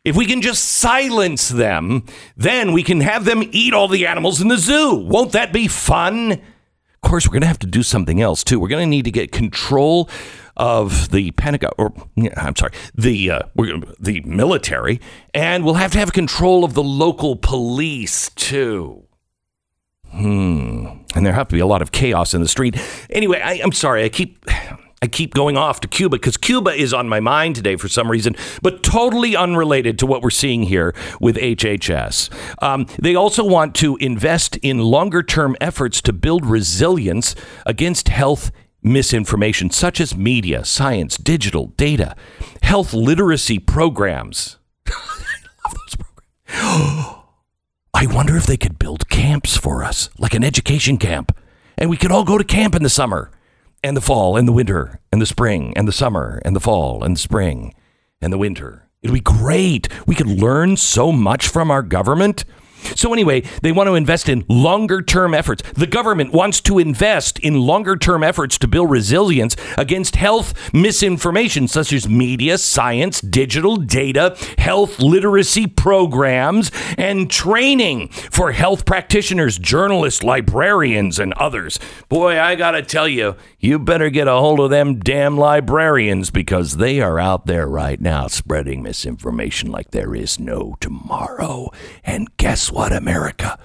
If 0.05 0.15
we 0.15 0.27
can 0.27 0.41
just 0.41 0.63
silence 0.63 1.49
them, 1.49 2.05
then 2.37 2.73
we 2.73 2.83
can 2.83 3.01
have 3.01 3.25
them 3.25 3.41
eat 3.51 3.73
all 3.73 3.87
the 3.87 4.05
animals 4.05 4.39
in 4.39 4.49
the 4.49 4.57
zoo. 4.57 4.93
Won't 4.93 5.31
that 5.31 5.51
be 5.51 5.67
fun? 5.67 6.41
Of 7.05 7.11
course, 7.11 7.27
we're 7.27 7.33
going 7.33 7.41
to 7.41 7.47
have 7.47 7.59
to 7.59 7.67
do 7.67 7.83
something 7.83 8.19
else 8.19 8.43
too. 8.43 8.59
We're 8.59 8.67
going 8.67 8.81
to 8.81 8.89
need 8.89 9.05
to 9.05 9.11
get 9.11 9.31
control 9.31 10.09
of 10.57 11.11
the 11.11 11.29
Pentagon, 11.33 11.69
or 11.77 11.93
I'm 12.35 12.55
sorry, 12.55 12.71
the 12.95 13.29
uh, 13.29 13.39
the 13.99 14.21
military, 14.21 14.99
and 15.31 15.63
we'll 15.63 15.75
have 15.75 15.91
to 15.91 15.99
have 15.99 16.13
control 16.13 16.63
of 16.63 16.73
the 16.73 16.81
local 16.81 17.35
police 17.35 18.31
too. 18.31 19.03
Hmm. 20.09 20.87
And 21.15 21.23
there 21.23 21.33
have 21.33 21.47
to 21.49 21.53
be 21.53 21.59
a 21.59 21.67
lot 21.67 21.83
of 21.83 21.91
chaos 21.91 22.33
in 22.33 22.41
the 22.41 22.47
street. 22.47 22.75
Anyway, 23.11 23.39
I, 23.39 23.61
I'm 23.63 23.71
sorry. 23.71 24.03
I 24.03 24.09
keep 24.09 24.43
I 25.01 25.07
keep 25.07 25.33
going 25.33 25.57
off 25.57 25.81
to 25.81 25.87
Cuba 25.87 26.15
because 26.15 26.37
Cuba 26.37 26.71
is 26.71 26.93
on 26.93 27.09
my 27.09 27.19
mind 27.19 27.55
today 27.55 27.75
for 27.75 27.87
some 27.87 28.09
reason, 28.09 28.35
but 28.61 28.81
totally 28.81 29.35
unrelated 29.35 29.99
to 29.99 30.05
what 30.05 30.21
we're 30.21 30.29
seeing 30.29 30.63
here 30.63 30.95
with 31.19 31.35
HHS. 31.35 32.29
Um, 32.63 32.87
they 32.99 33.13
also 33.13 33.43
want 33.43 33.75
to 33.75 33.97
invest 33.97 34.57
in 34.57 34.79
longer 34.79 35.21
term 35.21 35.55
efforts 35.59 36.01
to 36.03 36.13
build 36.13 36.45
resilience 36.45 37.35
against 37.65 38.07
health 38.07 38.51
misinformation, 38.81 39.69
such 39.69 39.99
as 39.99 40.15
media, 40.15 40.63
science, 40.63 41.17
digital, 41.17 41.67
data, 41.75 42.15
health 42.61 42.93
literacy 42.93 43.59
programs. 43.59 44.57
I 44.87 45.37
love 45.65 45.75
those 45.75 45.95
programs. 45.95 47.15
I 47.93 48.05
wonder 48.07 48.37
if 48.37 48.45
they 48.45 48.57
could 48.57 48.77
build 48.77 49.09
camps 49.09 49.57
for 49.57 49.83
us, 49.83 50.09
like 50.17 50.33
an 50.33 50.43
education 50.43 50.97
camp, 50.97 51.35
and 51.77 51.89
we 51.89 51.97
could 51.97 52.11
all 52.11 52.23
go 52.23 52.37
to 52.37 52.43
camp 52.43 52.75
in 52.75 52.83
the 52.83 52.89
summer 52.89 53.31
and 53.85 53.95
the 53.95 54.01
fall 54.01 54.35
and 54.35 54.47
the 54.47 54.51
winter 54.51 54.99
and 55.11 55.21
the 55.21 55.27
spring 55.27 55.71
and 55.75 55.87
the 55.87 55.91
summer 55.91 56.41
and 56.43 56.55
the 56.55 56.59
fall 56.59 57.03
and 57.03 57.15
the 57.15 57.19
spring 57.19 57.71
and 58.19 58.33
the 58.33 58.37
winter. 58.37 58.89
It'll 59.03 59.13
be 59.13 59.19
great. 59.19 59.87
We 60.07 60.15
could 60.15 60.25
learn 60.25 60.75
so 60.75 61.11
much 61.11 61.47
from 61.47 61.69
our 61.69 61.83
government. 61.83 62.45
So, 62.95 63.13
anyway, 63.13 63.41
they 63.61 63.71
want 63.71 63.87
to 63.87 63.95
invest 63.95 64.29
in 64.29 64.45
longer 64.47 65.01
term 65.01 65.33
efforts. 65.33 65.63
The 65.73 65.87
government 65.87 66.33
wants 66.33 66.61
to 66.61 66.79
invest 66.79 67.39
in 67.39 67.55
longer 67.55 67.95
term 67.95 68.23
efforts 68.23 68.57
to 68.59 68.67
build 68.67 68.91
resilience 68.91 69.55
against 69.77 70.15
health 70.15 70.73
misinformation, 70.73 71.67
such 71.67 71.91
as 71.93 72.07
media, 72.07 72.57
science, 72.57 73.21
digital 73.21 73.77
data, 73.77 74.37
health 74.57 74.99
literacy 74.99 75.67
programs, 75.67 76.71
and 76.97 77.29
training 77.29 78.09
for 78.09 78.51
health 78.51 78.85
practitioners, 78.85 79.57
journalists, 79.57 80.23
librarians, 80.23 81.19
and 81.19 81.33
others. 81.33 81.79
Boy, 82.09 82.39
I 82.39 82.55
got 82.55 82.71
to 82.71 82.81
tell 82.81 83.07
you, 83.07 83.35
you 83.59 83.79
better 83.79 84.09
get 84.09 84.27
a 84.27 84.33
hold 84.33 84.59
of 84.59 84.69
them 84.69 84.99
damn 84.99 85.37
librarians 85.37 86.29
because 86.29 86.77
they 86.77 87.01
are 87.01 87.19
out 87.19 87.45
there 87.45 87.67
right 87.67 87.99
now 87.99 88.27
spreading 88.27 88.83
misinformation 88.83 89.71
like 89.71 89.91
there 89.91 90.13
is 90.13 90.39
no 90.39 90.75
tomorrow. 90.79 91.71
And 92.03 92.35
guess 92.37 92.71
what, 92.71 92.74
America? 92.75 93.57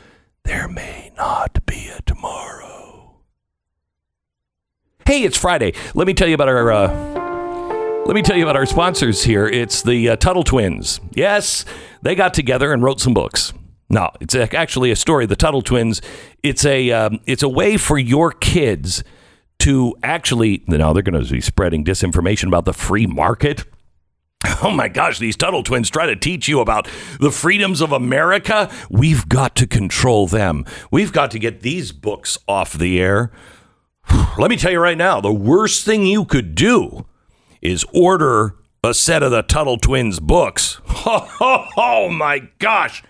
There 0.44 0.68
may 0.68 1.10
not 1.16 1.66
be 1.66 1.88
a 1.88 2.00
tomorrow. 2.02 3.16
Hey, 5.04 5.24
it's 5.24 5.36
Friday. 5.36 5.72
Let 5.94 6.06
me 6.06 6.14
tell 6.14 6.28
you 6.28 6.34
about 6.34 6.48
our. 6.48 6.70
Uh, 6.70 8.04
let 8.06 8.14
me 8.14 8.22
tell 8.22 8.36
you 8.36 8.44
about 8.44 8.54
our 8.54 8.66
sponsors 8.66 9.24
here. 9.24 9.48
It's 9.48 9.82
the 9.82 10.10
uh, 10.10 10.16
Tuttle 10.16 10.44
Twins. 10.44 11.00
Yes, 11.10 11.64
they 12.02 12.14
got 12.14 12.34
together 12.34 12.72
and 12.72 12.82
wrote 12.84 13.00
some 13.00 13.12
books. 13.12 13.52
No, 13.88 14.10
it's 14.20 14.36
actually 14.36 14.92
a 14.92 14.96
story. 14.96 15.26
The 15.26 15.36
Tuttle 15.36 15.62
Twins. 15.62 16.00
It's 16.44 16.64
a 16.64 16.92
um, 16.92 17.18
it's 17.26 17.42
a 17.42 17.48
way 17.48 17.76
for 17.76 17.98
your 17.98 18.30
kids 18.30 19.02
to 19.58 19.96
actually. 20.04 20.62
Now 20.68 20.92
they're 20.92 21.02
going 21.02 21.20
to 21.20 21.30
be 21.30 21.40
spreading 21.40 21.84
disinformation 21.84 22.46
about 22.46 22.64
the 22.64 22.72
free 22.72 23.06
market. 23.06 23.64
Oh 24.62 24.70
my 24.70 24.88
gosh, 24.88 25.18
these 25.18 25.36
Tuttle 25.36 25.62
twins 25.62 25.90
try 25.90 26.06
to 26.06 26.16
teach 26.16 26.46
you 26.48 26.60
about 26.60 26.88
the 27.18 27.30
freedoms 27.30 27.80
of 27.80 27.92
America. 27.92 28.70
We've 28.90 29.28
got 29.28 29.54
to 29.56 29.66
control 29.66 30.26
them. 30.26 30.64
We've 30.90 31.12
got 31.12 31.30
to 31.32 31.38
get 31.38 31.60
these 31.60 31.92
books 31.92 32.36
off 32.46 32.74
the 32.74 33.00
air. 33.00 33.30
Let 34.38 34.50
me 34.50 34.56
tell 34.56 34.72
you 34.72 34.80
right 34.80 34.98
now 34.98 35.20
the 35.20 35.32
worst 35.32 35.84
thing 35.84 36.04
you 36.04 36.24
could 36.24 36.54
do 36.54 37.06
is 37.62 37.84
order 37.92 38.56
a 38.82 38.94
set 38.94 39.22
of 39.22 39.30
the 39.30 39.42
Tuttle 39.42 39.76
twins 39.76 40.20
books. 40.20 40.80
Oh, 40.88 41.68
oh 41.76 42.08
my 42.08 42.40
gosh. 42.58 43.02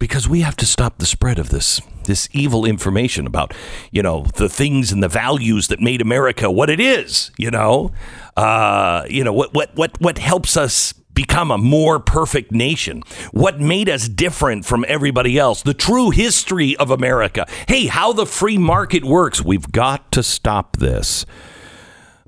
Because 0.00 0.28
we 0.28 0.40
have 0.40 0.56
to 0.56 0.66
stop 0.66 0.98
the 0.98 1.06
spread 1.06 1.38
of 1.38 1.50
this 1.50 1.80
this 2.04 2.28
evil 2.32 2.64
information 2.64 3.26
about, 3.26 3.54
you 3.92 4.02
know, 4.02 4.24
the 4.34 4.48
things 4.48 4.90
and 4.90 5.02
the 5.02 5.08
values 5.08 5.68
that 5.68 5.78
made 5.78 6.00
America 6.00 6.50
what 6.50 6.68
it 6.68 6.80
is, 6.80 7.30
you 7.36 7.50
know? 7.50 7.92
Uh, 8.36 9.04
you 9.08 9.22
know, 9.22 9.32
what 9.32 9.54
what 9.54 9.76
what 9.76 10.00
what 10.00 10.18
helps 10.18 10.56
us 10.56 10.92
become 11.14 11.50
a 11.50 11.58
more 11.58 12.00
perfect 12.00 12.50
nation? 12.50 13.02
What 13.32 13.60
made 13.60 13.88
us 13.88 14.08
different 14.08 14.64
from 14.64 14.84
everybody 14.88 15.38
else? 15.38 15.62
The 15.62 15.74
true 15.74 16.10
history 16.10 16.76
of 16.76 16.90
America. 16.90 17.46
Hey, 17.68 17.86
how 17.86 18.12
the 18.12 18.26
free 18.26 18.58
market 18.58 19.04
works. 19.04 19.44
We've 19.44 19.70
got 19.70 20.10
to 20.12 20.22
stop 20.22 20.78
this. 20.78 21.26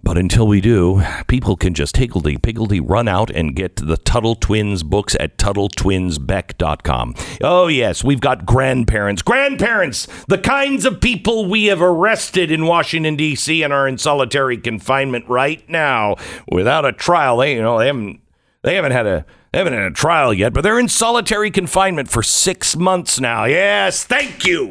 But 0.04 0.18
until 0.18 0.48
we 0.48 0.60
do, 0.60 1.02
people 1.28 1.56
can 1.56 1.74
just 1.74 1.96
higgledy 1.96 2.36
piggledy 2.36 2.80
run 2.80 3.06
out 3.06 3.30
and 3.30 3.54
get 3.54 3.76
the 3.76 3.96
Tuttle 3.96 4.34
Twins 4.34 4.82
books 4.82 5.16
at 5.20 5.38
TuttleTwinsBeck.com. 5.38 7.14
Oh, 7.40 7.68
yes, 7.68 8.02
we've 8.02 8.20
got 8.20 8.44
grandparents. 8.44 9.22
Grandparents! 9.22 10.08
The 10.26 10.38
kinds 10.38 10.84
of 10.84 11.00
people 11.00 11.48
we 11.48 11.66
have 11.66 11.80
arrested 11.80 12.50
in 12.50 12.66
Washington, 12.66 13.14
D.C. 13.14 13.62
and 13.62 13.72
are 13.72 13.86
in 13.86 13.96
solitary 13.96 14.58
confinement 14.58 15.28
right 15.28 15.66
now 15.68 16.16
without 16.50 16.84
a 16.84 16.92
trial. 16.92 17.36
They, 17.36 17.54
you 17.54 17.62
know, 17.62 17.78
they 17.78 17.86
haven't, 17.86 18.20
they 18.62 18.74
haven't 18.74 18.92
had 18.92 19.06
a. 19.06 19.24
They 19.52 19.58
haven't 19.58 19.74
had 19.74 19.82
a 19.82 19.90
trial 19.90 20.32
yet, 20.32 20.54
but 20.54 20.62
they're 20.62 20.78
in 20.78 20.88
solitary 20.88 21.50
confinement 21.50 22.08
for 22.08 22.22
six 22.22 22.74
months 22.74 23.20
now. 23.20 23.44
Yes, 23.44 24.02
thank 24.02 24.46
you, 24.46 24.70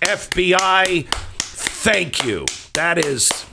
FBI. 0.00 1.06
Thank 1.36 2.24
you. 2.24 2.46
That 2.72 2.96
is 2.96 3.44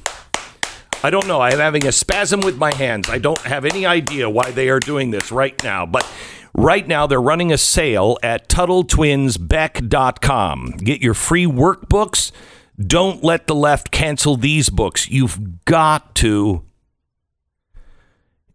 I 1.01 1.09
don't 1.09 1.27
know. 1.27 1.41
I'm 1.41 1.59
having 1.59 1.87
a 1.87 1.91
spasm 1.91 2.41
with 2.41 2.57
my 2.57 2.73
hands. 2.73 3.09
I 3.09 3.19
don't 3.19 3.39
have 3.39 3.65
any 3.65 3.85
idea 3.85 4.29
why 4.29 4.51
they 4.51 4.69
are 4.69 4.79
doing 4.79 5.11
this 5.11 5.31
right 5.31 5.61
now. 5.63 5.85
But 5.85 6.05
Right 6.59 6.87
now, 6.87 7.07
they're 7.07 7.21
running 7.21 7.53
a 7.53 7.57
sale 7.57 8.17
at 8.21 8.49
TuttleTwinsBeck.com. 8.49 10.71
Get 10.79 11.01
your 11.01 11.13
free 11.13 11.45
workbooks. 11.45 12.33
Don't 12.77 13.23
let 13.23 13.47
the 13.47 13.55
left 13.55 13.91
cancel 13.91 14.35
these 14.35 14.69
books. 14.69 15.09
You've 15.09 15.63
got 15.63 16.15
to 16.15 16.65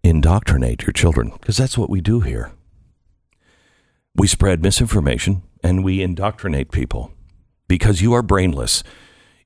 indoctrinate 0.02 0.82
your 0.82 0.92
children 0.92 1.32
because 1.40 1.56
that's 1.56 1.78
what 1.78 1.88
we 1.88 2.02
do 2.02 2.20
here. 2.20 2.52
We 4.14 4.26
spread 4.26 4.62
misinformation 4.62 5.42
and 5.62 5.82
we 5.82 6.02
indoctrinate 6.02 6.72
people 6.72 7.10
because 7.68 8.02
you 8.02 8.12
are 8.12 8.22
brainless. 8.22 8.82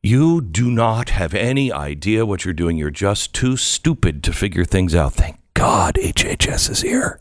You 0.03 0.41
do 0.41 0.71
not 0.71 1.11
have 1.11 1.35
any 1.35 1.71
idea 1.73 2.25
what 2.25 2.45
you're 2.45 2.55
doing. 2.55 2.77
You're 2.77 2.91
just 2.91 3.35
too 3.35 3.57
stupid 3.57 4.23
to 4.25 4.33
figure 4.33 4.65
things 4.65 4.95
out. 4.95 5.15
Thank 5.15 5.41
God 5.55 5.97
HHS 5.97 6.71
is 6.71 6.83
here. 6.83 7.21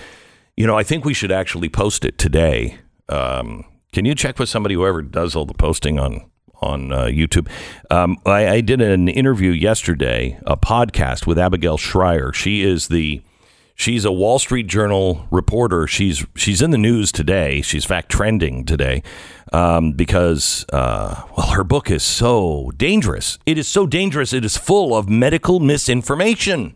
you 0.57 0.69
know, 0.69 0.79
I 0.79 0.85
think 0.85 1.05
we 1.05 1.13
should 1.13 1.33
actually 1.33 1.69
post 1.69 2.05
it 2.05 2.17
today. 2.17 2.79
Um, 3.09 3.65
can 3.93 4.05
you 4.05 4.15
check 4.15 4.39
with 4.39 4.49
somebody, 4.49 4.77
whoever 4.77 5.03
does 5.03 5.35
all 5.35 5.47
the 5.47 5.55
posting 5.55 5.99
on 5.99 6.31
on 6.61 6.93
uh, 6.93 7.05
YouTube? 7.05 7.49
Um, 7.91 8.19
I, 8.25 8.49
I 8.49 8.61
did 8.61 8.81
an 8.81 9.09
interview 9.09 9.51
yesterday, 9.51 10.39
a 10.47 10.57
podcast 10.57 11.27
with 11.27 11.39
Abigail 11.39 11.77
Shrier. 11.77 12.33
She 12.33 12.63
is 12.63 12.89
the 12.89 13.23
She's 13.77 14.05
a 14.05 14.13
Wall 14.13 14.39
Street 14.39 14.69
Journal 14.69 15.27
reporter. 15.33 15.87
She's 15.89 16.25
she's 16.37 16.63
in 16.63 16.71
the 16.71 16.79
news 16.79 17.11
today. 17.11 17.61
She's 17.61 17.85
fact 17.85 18.09
trending 18.09 18.65
today 18.65 19.03
um, 19.53 19.93
because 19.93 20.65
uh, 20.73 21.25
well, 21.37 21.49
her 21.49 21.65
book 21.65 21.91
is 21.91 22.05
so 22.05 22.71
dangerous. 22.77 23.39
It 23.47 23.59
is 23.59 23.67
so 23.67 23.87
dangerous. 23.87 24.33
It 24.33 24.45
is 24.45 24.57
full 24.57 24.97
of 24.97 25.09
medical 25.09 25.59
misinformation. 25.59 26.75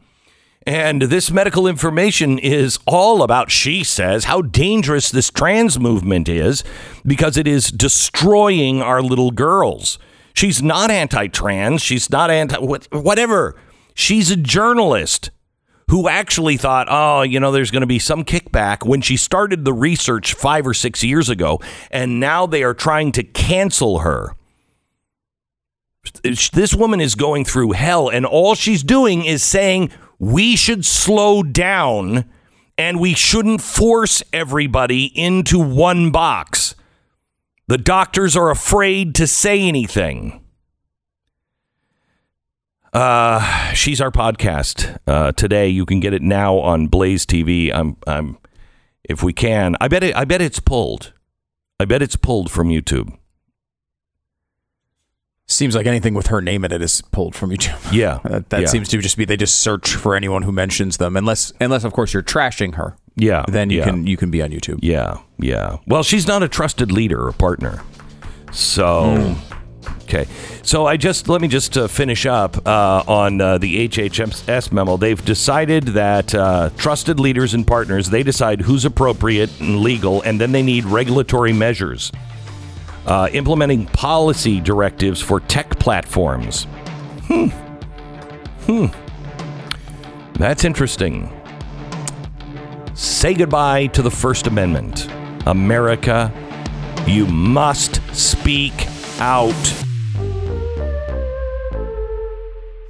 And 0.67 1.03
this 1.03 1.31
medical 1.31 1.67
information 1.67 2.39
is 2.39 2.79
all 2.87 3.23
about, 3.23 3.51
she 3.51 3.85
says, 3.85 4.25
how 4.25 4.43
dangerous 4.43 5.11
this 5.11 5.31
trans 5.31 5.79
movement 5.79 6.29
is 6.29 6.63
because 7.07 7.37
it 7.37 7.47
is 7.47 7.71
destroying 7.71 8.83
our 8.83 9.01
little 9.01 9.31
girls. 9.31 9.99
She's 10.35 10.63
not 10.63 10.91
anti 10.91 11.29
trans. 11.29 11.83
She's 11.83 12.11
not 12.11 12.31
anti 12.31 12.59
whatever. 12.59 13.57
She's 13.95 14.31
a 14.31 14.37
journalist 14.37 15.31
who 15.89 16.09
actually 16.09 16.57
thought, 16.57 16.87
oh, 16.91 17.23
you 17.23 17.41
know, 17.41 17.51
there's 17.51 17.71
going 17.71 17.81
to 17.81 17.87
be 17.87 17.99
some 17.99 18.25
kickback 18.25 18.87
when 18.87 19.01
she 19.01 19.17
started 19.17 19.65
the 19.65 19.73
research 19.73 20.35
five 20.35 20.67
or 20.67 20.75
six 20.75 21.03
years 21.03 21.29
ago. 21.29 21.61
And 21.91 22.21
now 22.21 22.47
they 22.47 22.63
are 22.63 22.75
trying 22.75 23.11
to 23.13 23.23
cancel 23.23 24.01
her. 24.01 24.37
This 26.23 26.75
woman 26.75 27.01
is 27.01 27.15
going 27.15 27.45
through 27.45 27.73
hell, 27.73 28.09
and 28.09 28.25
all 28.25 28.55
she's 28.55 28.83
doing 28.83 29.25
is 29.25 29.43
saying 29.43 29.91
we 30.19 30.57
should 30.57 30.85
slow 30.85 31.43
down 31.43 32.25
and 32.77 33.01
we 33.01 33.15
shouldn't 33.15 33.61
force 33.61 34.23
everybody 34.33 35.07
into 35.19 35.59
one 35.59 36.11
box. 36.11 36.75
The 37.67 37.79
doctors 37.79 38.37
are 38.37 38.51
afraid 38.51 39.15
to 39.17 39.27
say 39.27 39.61
anything. 39.61 40.43
Uh, 42.93 43.73
she's 43.75 44.01
our 44.01 44.11
podcast 44.11 44.99
uh, 45.07 45.33
today. 45.33 45.69
You 45.69 45.85
can 45.85 46.01
get 46.01 46.15
it 46.15 46.23
now 46.23 46.57
on 46.59 46.87
Blaze 46.87 47.27
TV. 47.27 47.73
I'm, 47.73 47.97
I'm, 48.07 48.39
if 49.05 49.23
we 49.23 49.33
can, 49.33 49.77
I 49.81 49.89
bet 49.89 50.03
it. 50.03 50.17
I 50.17 50.25
bet 50.25 50.41
it's 50.41 50.61
pulled. 50.61 51.13
I 51.79 51.85
bet 51.85 52.01
it's 52.01 52.17
pulled 52.17 52.51
from 52.51 52.69
YouTube. 52.69 53.18
Seems 55.59 55.75
like 55.75 55.87
anything 55.87 56.15
with 56.15 56.29
her 56.29 56.41
name 56.41 56.65
in 56.65 56.71
it 56.71 56.81
is 56.81 57.03
pulled 57.11 57.35
from 57.35 57.51
YouTube. 57.51 57.77
Yeah, 57.93 58.21
that, 58.25 58.51
that 58.51 58.61
yeah. 58.61 58.67
seems 58.69 58.89
to 58.91 58.99
just 58.99 59.17
be 59.17 59.25
they 59.25 59.37
just 59.37 59.57
search 59.57 59.97
for 59.97 60.15
anyone 60.15 60.43
who 60.43 60.53
mentions 60.53 60.99
them, 60.99 61.17
unless 61.17 61.53
unless 61.61 61.83
of 61.83 61.93
course 61.93 62.15
you're 62.15 62.23
trashing 62.23 62.77
her. 62.77 62.97
Yeah, 63.17 63.45
then 63.49 63.69
you 63.69 63.79
yeah. 63.79 63.85
can 63.85 64.07
you 64.07 64.17
can 64.17 64.31
be 64.31 64.41
on 64.41 64.51
YouTube. 64.51 64.79
Yeah, 64.83 65.19
yeah. 65.41 65.79
Well, 65.85 66.05
she's 66.05 66.29
not 66.29 66.45
a 66.45 66.49
trusted 66.49 66.93
leader 66.93 67.27
or 67.27 67.33
partner, 67.33 67.83
so. 68.53 69.35
Okay, 70.03 70.27
so 70.63 70.87
I 70.87 70.97
just 70.97 71.29
let 71.29 71.41
me 71.41 71.49
just 71.49 71.77
uh, 71.77 71.89
finish 71.89 72.25
up 72.25 72.65
uh, 72.65 73.03
on 73.09 73.41
uh, 73.41 73.59
the 73.59 73.89
HHS 73.89 74.71
memo. 74.71 74.97
They've 74.97 75.23
decided 75.25 75.89
that 75.89 76.35
uh, 76.37 76.71
trusted 76.77 77.19
leaders 77.19 77.53
and 77.53 77.67
partners 77.67 78.11
they 78.11 78.23
decide 78.23 78.61
who's 78.61 78.85
appropriate 78.85 79.51
and 79.61 79.81
legal, 79.81 80.23
and 80.23 80.41
then 80.41 80.53
they 80.53 80.63
need 80.63 80.85
regulatory 80.85 81.53
measures, 81.53 82.13
uh, 83.09 83.29
implementing 83.33 83.87
policy 83.87 84.61
directives 84.61 85.21
for 85.21 85.41
tech 85.41 85.79
platforms. 85.79 86.65
Hmm. 87.27 87.47
Hmm. 88.67 88.87
That's 90.35 90.65
interesting. 90.65 91.33
Say 92.95 93.35
goodbye 93.35 93.87
to 93.89 94.03
the 94.03 94.11
First 94.11 94.47
Amendment, 94.47 95.09
America. 95.47 96.33
You 97.07 97.27
must 97.27 98.03
speak 98.15 98.87
out. 99.19 99.55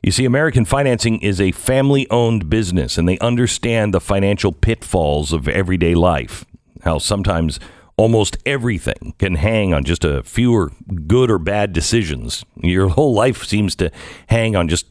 You 0.05 0.11
see, 0.11 0.25
American 0.25 0.65
Financing 0.65 1.19
is 1.21 1.41
a 1.41 1.51
family 1.51 2.07
owned 2.11 2.47
business 2.47 2.99
and 2.99 3.09
they 3.09 3.17
understand 3.17 3.91
the 3.91 3.99
financial 3.99 4.51
pitfalls 4.51 5.33
of 5.33 5.47
everyday 5.47 5.95
life. 5.95 6.45
How 6.83 6.99
sometimes 6.99 7.59
almost 7.97 8.37
everything 8.45 9.15
can 9.17 9.33
hang 9.33 9.73
on 9.73 9.83
just 9.83 10.05
a 10.05 10.21
few 10.21 10.69
good 11.07 11.31
or 11.31 11.39
bad 11.39 11.73
decisions. 11.73 12.45
Your 12.57 12.89
whole 12.89 13.15
life 13.15 13.45
seems 13.45 13.75
to 13.77 13.89
hang 14.27 14.55
on 14.55 14.67
just 14.67 14.85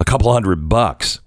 a 0.00 0.04
couple 0.04 0.30
hundred 0.30 0.68
bucks. 0.68 1.20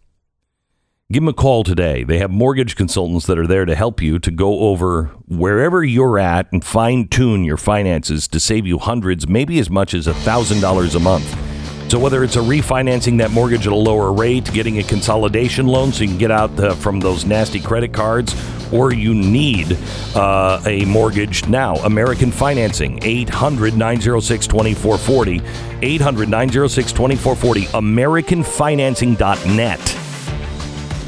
Give 1.12 1.23
them 1.23 1.30
a 1.30 1.34
call 1.34 1.63
today. 1.63 2.04
They 2.04 2.19
have 2.19 2.30
mortgage 2.30 2.75
consultants 2.75 3.25
that 3.25 3.39
are 3.39 3.47
there 3.47 3.65
to 3.65 3.73
help 3.73 4.04
you 4.04 4.19
to 4.19 4.30
go 4.30 4.60
over 4.60 5.06
wherever 5.27 5.84
you're 5.84 6.19
at 6.19 6.51
and 6.51 6.63
fine 6.63 7.08
tune 7.08 7.43
your 7.43 7.58
finances 7.58 8.27
to 8.27 8.39
save 8.39 8.67
you 8.67 8.77
hundreds, 8.77 9.27
maybe 9.27 9.58
as 9.58 9.71
much 9.71 9.95
as 9.95 10.06
$1,000 10.06 10.95
a 10.95 10.99
month. 10.99 11.50
So 11.91 11.99
whether 11.99 12.23
it's 12.23 12.38
a 12.38 12.39
refinancing 12.39 13.17
that 13.17 13.32
mortgage 13.32 13.67
at 13.67 13.73
a 13.73 13.75
lower 13.75 14.13
rate, 14.13 14.45
getting 14.54 14.80
a 14.80 14.84
consolidation 14.84 15.67
loan 15.67 15.91
so 15.91 16.04
you 16.04 16.08
can 16.08 16.17
get 16.17 16.32
out 16.32 16.56
the, 16.56 16.73
from 16.77 17.01
those 17.01 17.25
nasty 17.25 17.60
credit 17.60 17.91
cards, 17.91 18.34
or 18.71 18.93
you 18.93 19.13
need 19.13 19.77
uh, 20.15 20.62
a 20.65 20.86
mortgage 20.86 21.45
now, 21.49 21.75
American 21.84 22.32
Financing, 22.32 23.04
800 23.04 23.75
906 23.75 24.47
2440. 24.47 25.41
800 25.82 26.30
906 26.30 26.93
2440. 26.93 27.65
AmericanFinancing.net. 27.65 29.97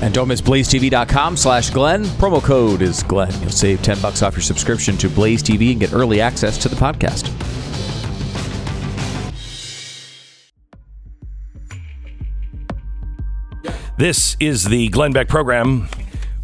And 0.04 0.14
don't 0.14 0.28
miss 0.28 0.42
blazetv.com 0.42 1.38
slash 1.38 1.70
Glenn. 1.70 2.04
Promo 2.04 2.44
code 2.44 2.82
is 2.82 3.04
Glenn. 3.04 3.32
You'll 3.40 3.52
save 3.52 3.82
10 3.84 4.02
bucks 4.02 4.22
off 4.22 4.36
your 4.36 4.42
subscription 4.42 4.98
to 4.98 5.08
Blaze 5.08 5.42
TV 5.42 5.72
and 5.72 5.80
get 5.80 5.94
early 5.94 6.20
access 6.20 6.58
to 6.58 6.68
the 6.68 6.76
podcast. 6.76 7.30
This 13.96 14.36
is 14.40 14.66
the 14.66 14.90
Glenn 14.90 15.14
Beck 15.14 15.28
program. 15.28 15.88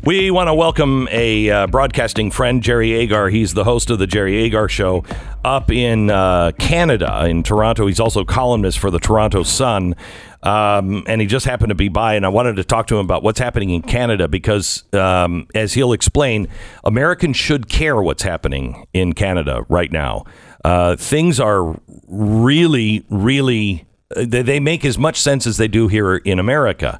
We 0.03 0.29
want 0.29 0.49
to 0.49 0.53
welcome 0.53 1.07
a 1.09 1.49
uh, 1.49 1.67
broadcasting 1.67 2.29
friend, 2.29 2.61
Jerry 2.61 2.93
Agar. 2.93 3.29
He's 3.29 3.55
the 3.55 3.63
host 3.63 3.89
of 3.89 3.97
the 3.97 4.05
Jerry 4.05 4.35
Agar 4.37 4.69
Show 4.69 5.03
up 5.43 5.71
in 5.71 6.11
uh, 6.11 6.51
Canada, 6.59 7.25
in 7.25 7.41
Toronto. 7.41 7.87
He's 7.87 7.99
also 7.99 8.23
columnist 8.23 8.77
for 8.77 8.91
the 8.91 8.99
Toronto 8.99 9.41
Sun. 9.41 9.95
Um, 10.43 11.03
and 11.07 11.21
he 11.21 11.27
just 11.27 11.47
happened 11.47 11.69
to 11.69 11.75
be 11.75 11.89
by, 11.89 12.13
and 12.13 12.23
I 12.23 12.29
wanted 12.29 12.55
to 12.57 12.63
talk 12.63 12.85
to 12.87 12.95
him 12.97 13.03
about 13.03 13.23
what's 13.23 13.39
happening 13.39 13.71
in 13.71 13.81
Canada 13.81 14.27
because, 14.27 14.83
um, 14.93 15.47
as 15.55 15.73
he'll 15.73 15.91
explain, 15.91 16.47
Americans 16.83 17.35
should 17.35 17.67
care 17.67 17.99
what's 17.99 18.21
happening 18.21 18.85
in 18.93 19.13
Canada 19.13 19.65
right 19.69 19.91
now. 19.91 20.23
Uh, 20.63 20.95
things 20.95 21.39
are 21.39 21.75
really, 22.07 23.03
really, 23.09 23.87
uh, 24.15 24.23
they, 24.27 24.43
they 24.43 24.59
make 24.59 24.85
as 24.85 24.99
much 24.99 25.19
sense 25.19 25.47
as 25.47 25.57
they 25.57 25.67
do 25.67 25.87
here 25.87 26.17
in 26.17 26.37
America 26.37 26.99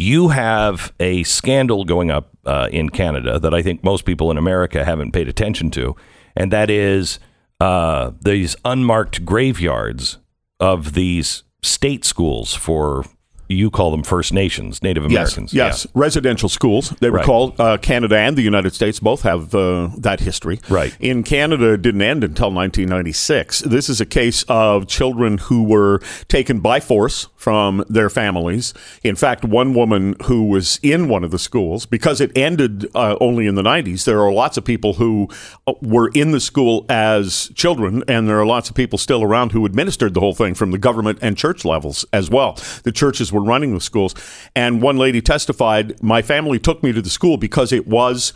you 0.00 0.28
have 0.28 0.92
a 0.98 1.22
scandal 1.24 1.84
going 1.84 2.10
up 2.10 2.30
uh, 2.46 2.68
in 2.72 2.88
Canada 2.88 3.38
that 3.38 3.52
I 3.52 3.62
think 3.62 3.84
most 3.84 4.04
people 4.04 4.30
in 4.30 4.38
America 4.38 4.84
haven't 4.84 5.12
paid 5.12 5.28
attention 5.28 5.70
to, 5.72 5.94
and 6.34 6.50
that 6.52 6.70
is 6.70 7.18
uh, 7.60 8.12
these 8.20 8.56
unmarked 8.64 9.24
graveyards 9.24 10.18
of 10.58 10.94
these 10.94 11.42
state 11.62 12.04
schools 12.04 12.54
for 12.54 13.04
you 13.50 13.70
call 13.70 13.90
them 13.90 14.02
First 14.04 14.32
Nations, 14.32 14.82
Native 14.82 15.04
Americans. 15.04 15.52
Yes, 15.52 15.84
yes. 15.84 15.86
residential 15.94 16.48
schools. 16.48 16.90
They 17.00 17.10
were 17.10 17.16
Right. 17.18 17.26
called 17.26 17.60
uh, 17.60 17.78
Canada 17.78 18.16
and 18.16 18.36
the 18.38 18.42
United 18.42 18.72
States 18.74 19.00
both 19.00 19.22
have 19.22 19.54
uh, 19.54 19.90
that 19.98 20.20
history. 20.20 20.60
Right. 20.68 20.96
In 21.00 21.22
Canada, 21.24 21.72
it 21.72 21.82
didn't 21.82 22.02
end 22.02 22.22
until 22.22 22.50
1996. 22.52 23.60
This 23.60 23.88
is 23.88 24.00
a 24.00 24.06
case 24.06 24.44
of 24.48 24.86
children 24.86 25.38
who 25.38 25.64
were 25.64 26.00
taken 26.28 26.60
by 26.60 26.78
force 26.80 27.26
from 27.36 27.84
their 27.88 28.08
families. 28.10 28.72
In 29.02 29.16
fact, 29.16 29.44
one 29.44 29.74
woman 29.74 30.14
who 30.24 30.44
was 30.48 30.78
in 30.82 31.08
one 31.08 31.24
of 31.24 31.30
the 31.30 31.38
schools, 31.38 31.86
because 31.86 32.20
it 32.20 32.30
ended 32.36 32.86
uh, 32.94 33.16
only 33.20 33.46
in 33.46 33.54
the 33.56 33.62
90s, 33.62 34.04
there 34.04 34.20
are 34.20 34.32
lots 34.32 34.56
of 34.58 34.64
people 34.64 34.94
who 34.94 35.28
uh, 35.66 35.72
were 35.82 36.10
in 36.14 36.30
the 36.32 36.40
school 36.40 36.84
as 36.88 37.50
children, 37.54 38.04
and 38.06 38.28
there 38.28 38.38
are 38.38 38.46
lots 38.46 38.68
of 38.70 38.76
people 38.76 38.98
still 38.98 39.22
around 39.22 39.52
who 39.52 39.64
administered 39.66 40.14
the 40.14 40.20
whole 40.20 40.34
thing 40.34 40.54
from 40.54 40.70
the 40.70 40.78
government 40.78 41.18
and 41.22 41.36
church 41.36 41.64
levels 41.64 42.04
as 42.12 42.30
well. 42.30 42.56
The 42.84 42.92
churches 42.92 43.32
were 43.32 43.39
running 43.40 43.74
the 43.74 43.80
schools. 43.80 44.14
And 44.54 44.82
one 44.82 44.96
lady 44.96 45.20
testified, 45.20 46.02
My 46.02 46.22
family 46.22 46.58
took 46.58 46.82
me 46.82 46.92
to 46.92 47.02
the 47.02 47.10
school 47.10 47.36
because 47.36 47.72
it 47.72 47.86
was 47.86 48.32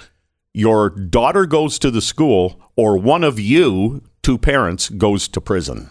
your 0.52 0.88
daughter 0.90 1.46
goes 1.46 1.78
to 1.80 1.90
the 1.90 2.00
school 2.00 2.60
or 2.76 2.96
one 2.96 3.24
of 3.24 3.40
you, 3.40 4.02
two 4.22 4.38
parents, 4.38 4.88
goes 4.88 5.28
to 5.28 5.40
prison. 5.40 5.90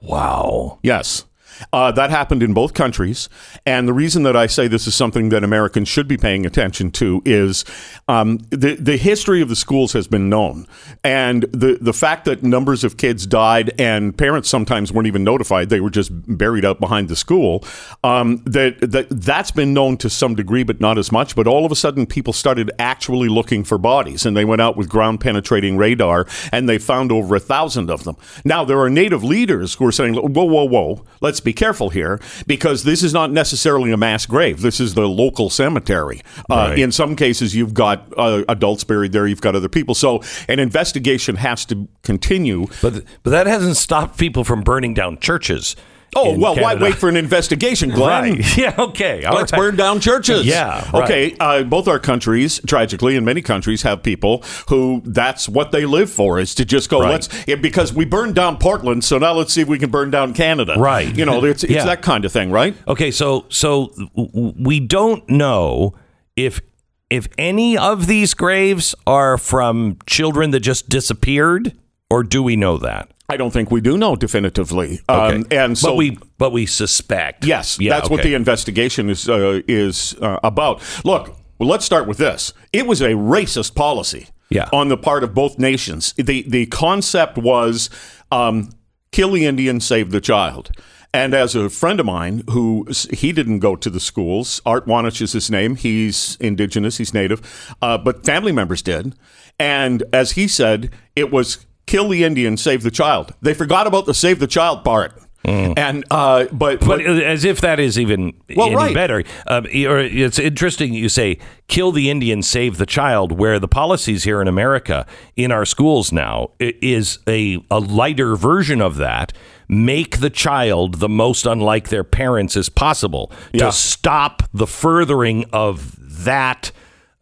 Wow. 0.00 0.78
Yes. 0.82 1.26
Uh, 1.72 1.92
that 1.92 2.10
happened 2.10 2.42
in 2.42 2.52
both 2.52 2.74
countries. 2.74 3.28
And 3.66 3.86
the 3.86 3.92
reason 3.92 4.22
that 4.24 4.36
I 4.36 4.46
say 4.46 4.68
this 4.68 4.86
is 4.86 4.94
something 4.94 5.28
that 5.30 5.44
Americans 5.44 5.88
should 5.88 6.08
be 6.08 6.16
paying 6.16 6.46
attention 6.46 6.90
to 6.92 7.22
is 7.24 7.64
um, 8.08 8.38
the, 8.50 8.76
the 8.76 8.96
history 8.96 9.40
of 9.40 9.48
the 9.48 9.56
schools 9.56 9.92
has 9.92 10.06
been 10.06 10.28
known. 10.28 10.66
And 11.04 11.42
the, 11.44 11.78
the 11.80 11.92
fact 11.92 12.24
that 12.24 12.42
numbers 12.42 12.84
of 12.84 12.96
kids 12.96 13.26
died 13.26 13.72
and 13.78 14.16
parents 14.16 14.48
sometimes 14.48 14.92
weren't 14.92 15.06
even 15.06 15.24
notified, 15.24 15.68
they 15.68 15.80
were 15.80 15.90
just 15.90 16.10
buried 16.12 16.64
out 16.64 16.80
behind 16.80 17.08
the 17.08 17.16
school, 17.16 17.64
um, 18.04 18.42
that, 18.44 18.80
that, 18.80 19.06
that's 19.10 19.50
been 19.50 19.72
known 19.72 19.96
to 19.98 20.10
some 20.10 20.34
degree, 20.34 20.62
but 20.62 20.80
not 20.80 20.98
as 20.98 21.12
much. 21.12 21.36
But 21.36 21.46
all 21.46 21.64
of 21.64 21.72
a 21.72 21.76
sudden, 21.76 22.06
people 22.06 22.32
started 22.32 22.70
actually 22.78 23.28
looking 23.28 23.64
for 23.64 23.78
bodies. 23.78 24.26
And 24.26 24.36
they 24.36 24.44
went 24.44 24.60
out 24.60 24.76
with 24.76 24.88
ground 24.88 25.20
penetrating 25.20 25.76
radar 25.76 26.26
and 26.52 26.68
they 26.68 26.78
found 26.78 27.12
over 27.12 27.36
a 27.36 27.40
thousand 27.40 27.90
of 27.90 28.04
them. 28.04 28.16
Now, 28.44 28.64
there 28.64 28.80
are 28.80 28.90
native 28.90 29.22
leaders 29.22 29.74
who 29.74 29.86
are 29.86 29.92
saying, 29.92 30.14
whoa, 30.14 30.44
whoa, 30.44 30.64
whoa, 30.64 31.04
let's 31.20 31.40
be 31.40 31.49
careful 31.52 31.90
here 31.90 32.20
because 32.46 32.84
this 32.84 33.02
is 33.02 33.12
not 33.12 33.30
necessarily 33.30 33.90
a 33.92 33.96
mass 33.96 34.26
grave. 34.26 34.60
This 34.62 34.80
is 34.80 34.94
the 34.94 35.08
local 35.08 35.50
cemetery. 35.50 36.20
Uh, 36.50 36.54
Right. 36.70 36.78
in 36.78 36.92
some 36.92 37.16
cases, 37.16 37.54
you've 37.54 37.74
got 37.74 38.12
uh, 38.16 38.42
adults 38.48 38.84
buried 38.84 39.12
there, 39.12 39.26
you've 39.26 39.40
got 39.40 39.54
other 39.56 39.68
people. 39.68 39.94
So 39.94 40.22
an 40.48 40.58
investigation 40.58 41.36
has 41.36 41.64
to 41.66 41.88
continue. 42.02 42.66
But 42.82 43.04
but 43.22 43.30
that 43.30 43.46
hasn't 43.46 43.76
stopped 43.76 44.18
people 44.18 44.44
from 44.44 44.62
burning 44.62 44.94
down 44.94 45.18
churches. 45.18 45.76
Oh, 46.16 46.36
well, 46.36 46.56
why 46.56 46.74
wait 46.74 46.96
for 46.96 47.08
an 47.08 47.16
investigation, 47.16 47.90
Glenn? 47.90 48.34
Right. 48.36 48.56
Yeah. 48.58 48.74
Okay. 48.76 49.24
all 49.24 49.36
Let's 49.36 49.52
right. 49.52 49.58
burn 49.58 49.76
down 49.76 50.00
churches. 50.00 50.44
Yeah, 50.44 50.84
right. 50.92 51.04
Okay. 51.04 51.36
Uh, 51.38 51.62
both 51.62 51.86
our 51.88 51.98
countries, 52.00 52.60
tragically, 52.66 53.16
and 53.16 53.24
many 53.24 53.42
countries, 53.42 53.82
have 53.82 54.02
people 54.02 54.42
who 54.68 55.02
that's 55.04 55.48
what 55.48 55.70
they 55.72 55.86
live 55.86 56.10
for 56.10 56.38
is 56.40 56.54
to 56.56 56.64
just 56.64 56.90
go. 56.90 57.00
Right. 57.00 57.10
Let's 57.10 57.28
yeah, 57.46 57.54
because 57.56 57.92
we 57.92 58.04
burned 58.04 58.34
down 58.34 58.58
Portland, 58.58 59.04
so 59.04 59.18
now 59.18 59.32
let's 59.34 59.52
see 59.52 59.60
if 59.60 59.68
we 59.68 59.78
can 59.78 59.90
burn 59.90 60.10
down 60.10 60.34
Canada. 60.34 60.74
Right. 60.76 61.14
You 61.16 61.24
know, 61.24 61.44
it's, 61.44 61.62
it's 61.62 61.72
Yeah. 61.72 61.84
that 61.84 62.02
kind 62.02 62.24
of 62.24 62.32
thing, 62.32 62.50
right? 62.50 62.74
Okay, 62.88 63.10
so 63.10 63.46
so 63.48 63.92
we 64.14 64.80
don't 64.80 65.28
know 65.28 65.94
if 66.36 66.60
if 67.08 67.28
any 67.38 67.76
of 67.78 68.06
these 68.06 68.34
graves 68.34 68.94
are 69.06 69.38
from 69.38 69.96
children 70.06 70.50
that 70.50 70.60
just 70.60 70.88
disappeared, 70.88 71.76
or 72.10 72.22
do 72.22 72.42
we 72.42 72.56
know 72.56 72.78
that? 72.78 73.10
I 73.32 73.36
don't 73.36 73.50
think 73.52 73.70
we 73.70 73.80
do 73.80 73.96
know 73.96 74.16
definitively. 74.16 75.00
Okay, 75.08 75.36
Um, 75.36 75.46
and 75.50 75.78
so 75.78 75.88
but 75.90 75.96
we 75.96 76.18
but 76.38 76.52
we 76.52 76.66
suspect. 76.66 77.44
Yes, 77.44 77.78
Yeah, 77.80 77.94
that's 77.94 78.10
what 78.10 78.22
the 78.22 78.34
investigation 78.34 79.10
is 79.10 79.28
uh, 79.28 79.60
is 79.68 80.14
uh, 80.20 80.38
about. 80.42 80.82
Look, 81.04 81.36
well, 81.58 81.68
let's 81.68 81.84
start 81.84 82.06
with 82.08 82.18
this. 82.18 82.52
It 82.72 82.86
was 82.86 83.00
a 83.00 83.10
racist 83.10 83.74
policy 83.74 84.28
Yeah. 84.50 84.68
on 84.72 84.88
the 84.88 84.96
part 84.96 85.22
of 85.24 85.34
both 85.34 85.58
nations. 85.58 86.14
The 86.16 86.42
the 86.48 86.66
concept 86.66 87.38
was 87.38 87.90
um, 88.32 88.70
kill 89.12 89.32
the 89.32 89.46
Indian, 89.46 89.80
save 89.80 90.10
the 90.10 90.20
child. 90.20 90.70
And 91.12 91.34
as 91.34 91.56
a 91.56 91.68
friend 91.68 91.98
of 91.98 92.06
mine 92.06 92.44
who 92.50 92.86
he 93.12 93.32
didn't 93.32 93.58
go 93.58 93.74
to 93.76 93.90
the 93.90 93.98
schools, 93.98 94.60
Art 94.64 94.86
Wanich 94.86 95.20
is 95.20 95.32
his 95.32 95.50
name. 95.50 95.74
He's 95.74 96.36
indigenous, 96.40 96.98
he's 96.98 97.12
native, 97.12 97.40
uh, 97.82 97.98
but 97.98 98.24
family 98.24 98.52
members 98.52 98.80
did. 98.82 99.16
And 99.58 100.04
as 100.12 100.32
he 100.32 100.46
said, 100.48 100.90
it 101.16 101.32
was 101.32 101.66
kill 101.86 102.08
the 102.08 102.24
Indian, 102.24 102.56
save 102.56 102.82
the 102.82 102.90
child. 102.90 103.34
They 103.42 103.54
forgot 103.54 103.86
about 103.86 104.06
the 104.06 104.14
save 104.14 104.38
the 104.38 104.46
child 104.46 104.84
part. 104.84 105.12
And 105.42 106.04
uh, 106.10 106.44
but, 106.52 106.80
Mm. 106.80 106.86
But 106.86 107.00
as 107.00 107.44
if 107.46 107.62
that 107.62 107.80
is 107.80 107.98
even 107.98 108.34
Well, 108.54 108.66
any 108.66 108.76
right. 108.76 108.94
better. 108.94 109.24
Um, 109.46 109.66
it's 109.70 110.38
interesting 110.38 110.92
you 110.92 111.08
say 111.08 111.38
kill 111.66 111.92
the 111.92 112.10
Indian, 112.10 112.42
save 112.42 112.76
the 112.76 112.84
child. 112.84 113.32
Where 113.32 113.58
the 113.58 113.66
policies 113.66 114.24
here 114.24 114.42
in 114.42 114.48
America 114.48 115.06
in 115.36 115.50
our 115.50 115.64
schools 115.64 116.12
now 116.12 116.50
is 116.60 117.20
a 117.26 117.58
a 117.70 117.78
lighter 117.80 118.36
version 118.36 118.82
of 118.82 118.96
that. 118.98 119.32
Make 119.66 120.18
the 120.18 120.30
child 120.30 120.96
the 120.96 121.08
most 121.08 121.46
unlike 121.46 121.88
their 121.88 122.04
parents 122.04 122.54
as 122.56 122.68
possible 122.68 123.32
Yeah. 123.54 123.66
to 123.66 123.72
stop 123.72 124.42
the 124.52 124.66
furthering 124.66 125.46
of 125.54 125.96
that 126.24 126.70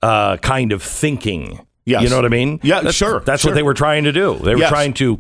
uh, 0.02 0.38
kind 0.38 0.72
of 0.72 0.82
thinking. 0.82 1.60
Yes. 1.88 2.02
You 2.02 2.10
know 2.10 2.16
what 2.16 2.24
I 2.26 2.28
mean? 2.28 2.60
Yeah, 2.62 2.76
That's- 2.76 2.94
sure, 2.94 3.20
That's 3.24 3.42
sure. 3.42 3.50
what 3.50 3.54
they 3.54 3.62
were 3.62 3.74
trying 3.74 4.04
to 4.04 4.12
do. 4.12 4.38
They 4.44 4.54
were 4.54 4.60
Yes. 4.60 4.68
trying 4.70 4.92
to 4.94 5.18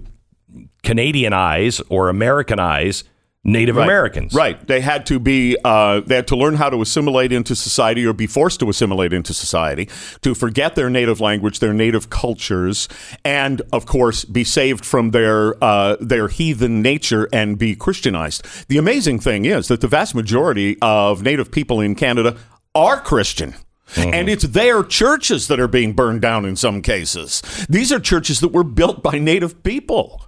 Canadianize 0.84 1.80
or 1.88 2.08
Americanize 2.08 3.04
Native 3.44 3.76
Right. 3.76 3.84
Americans. 3.84 4.34
Right. 4.34 4.66
They 4.66 4.80
had 4.80 5.06
to 5.06 5.18
be. 5.18 5.56
Uh, 5.64 6.00
they 6.04 6.16
had 6.16 6.26
to 6.26 6.36
learn 6.36 6.56
how 6.56 6.68
to 6.68 6.82
assimilate 6.82 7.32
into 7.32 7.54
society, 7.54 8.04
or 8.04 8.12
be 8.12 8.26
forced 8.26 8.60
to 8.60 8.68
assimilate 8.68 9.12
into 9.12 9.32
society, 9.32 9.88
to 10.22 10.34
forget 10.34 10.74
their 10.74 10.90
native 10.90 11.20
language, 11.20 11.60
their 11.60 11.72
native 11.72 12.10
cultures, 12.10 12.88
and 13.24 13.62
of 13.72 13.86
course, 13.86 14.24
be 14.24 14.44
saved 14.44 14.84
from 14.84 15.12
their 15.12 15.54
uh, 15.64 15.96
their 16.00 16.28
heathen 16.28 16.82
nature 16.82 17.28
and 17.32 17.58
be 17.58 17.74
Christianized. 17.76 18.44
The 18.68 18.76
amazing 18.76 19.20
thing 19.20 19.44
is 19.46 19.68
that 19.68 19.80
the 19.80 19.88
vast 19.88 20.14
majority 20.14 20.76
of 20.82 21.22
Native 21.22 21.50
people 21.50 21.80
in 21.80 21.94
Canada 21.94 22.36
are 22.74 23.00
Christian. 23.00 23.54
Mm-hmm. 23.94 24.14
And 24.14 24.28
it's 24.28 24.44
their 24.44 24.82
churches 24.82 25.48
that 25.48 25.58
are 25.60 25.68
being 25.68 25.92
burned 25.92 26.20
down 26.20 26.44
in 26.44 26.56
some 26.56 26.82
cases. 26.82 27.42
These 27.68 27.92
are 27.92 28.00
churches 28.00 28.40
that 28.40 28.52
were 28.52 28.64
built 28.64 29.02
by 29.02 29.18
Native 29.18 29.62
people. 29.62 30.22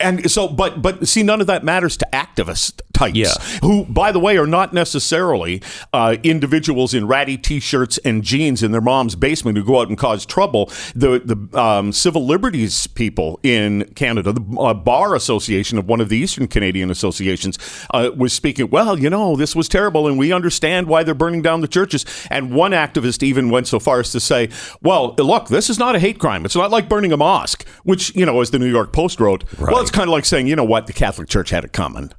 And 0.00 0.30
so, 0.30 0.48
but 0.48 0.82
but 0.82 1.06
see, 1.08 1.22
none 1.22 1.40
of 1.40 1.46
that 1.46 1.64
matters 1.64 1.96
to 1.98 2.08
activist 2.12 2.80
types, 2.92 3.16
Yeah. 3.16 3.34
who, 3.62 3.84
by 3.84 4.10
the 4.12 4.18
way, 4.18 4.36
are 4.38 4.46
not 4.46 4.72
necessarily 4.72 5.62
uh, 5.92 6.16
individuals 6.22 6.94
in 6.94 7.06
ratty 7.06 7.36
t-shirts 7.36 7.98
and 7.98 8.22
jeans 8.22 8.62
in 8.62 8.72
their 8.72 8.80
mom's 8.80 9.14
basement 9.16 9.58
who 9.58 9.64
go 9.64 9.80
out 9.80 9.88
and 9.88 9.98
cause 9.98 10.24
trouble. 10.26 10.70
The 10.94 11.20
the 11.24 11.58
um, 11.60 11.92
civil 11.92 12.24
liberties 12.26 12.86
people 12.86 13.38
in 13.42 13.84
Canada, 13.94 14.32
the 14.32 14.58
uh, 14.58 14.74
bar 14.74 15.14
association 15.14 15.78
of 15.78 15.86
one 15.86 16.00
of 16.00 16.08
the 16.08 16.16
Eastern 16.16 16.46
Canadian 16.48 16.90
associations, 16.90 17.58
uh, 17.92 18.10
was 18.16 18.32
speaking. 18.32 18.70
Well, 18.70 18.98
you 18.98 19.10
know, 19.10 19.36
this 19.36 19.54
was 19.54 19.68
terrible, 19.68 20.06
and 20.08 20.18
we 20.18 20.32
understand 20.32 20.86
why 20.86 21.02
they're 21.02 21.14
burning 21.14 21.42
down 21.42 21.60
the 21.60 21.68
churches. 21.68 22.04
And 22.30 22.52
one 22.54 22.72
activist 22.72 23.22
even 23.22 23.50
went 23.50 23.66
so 23.68 23.78
far 23.78 24.00
as 24.00 24.10
to 24.12 24.20
say, 24.20 24.48
"Well, 24.82 25.14
look, 25.18 25.48
this 25.48 25.68
is 25.70 25.78
not 25.78 25.94
a 25.96 25.98
hate 25.98 26.18
crime. 26.18 26.44
It's 26.44 26.56
not 26.56 26.70
like 26.70 26.88
burning 26.88 27.12
a 27.12 27.16
mosque." 27.16 27.66
Which 27.84 28.14
you 28.16 28.24
know, 28.26 28.40
as 28.40 28.50
the 28.50 28.58
New 28.58 28.70
York 28.70 28.92
Post 28.92 29.20
wrote, 29.20 29.44
well, 29.60 29.82
it's 29.86 29.94
kind 29.96 30.08
of 30.08 30.12
like 30.12 30.24
saying, 30.24 30.46
you 30.46 30.56
know 30.56 30.64
what, 30.64 30.86
the 30.86 30.92
Catholic 30.92 31.28
Church 31.28 31.50
had 31.50 31.64
it 31.64 31.72
coming. 31.72 32.10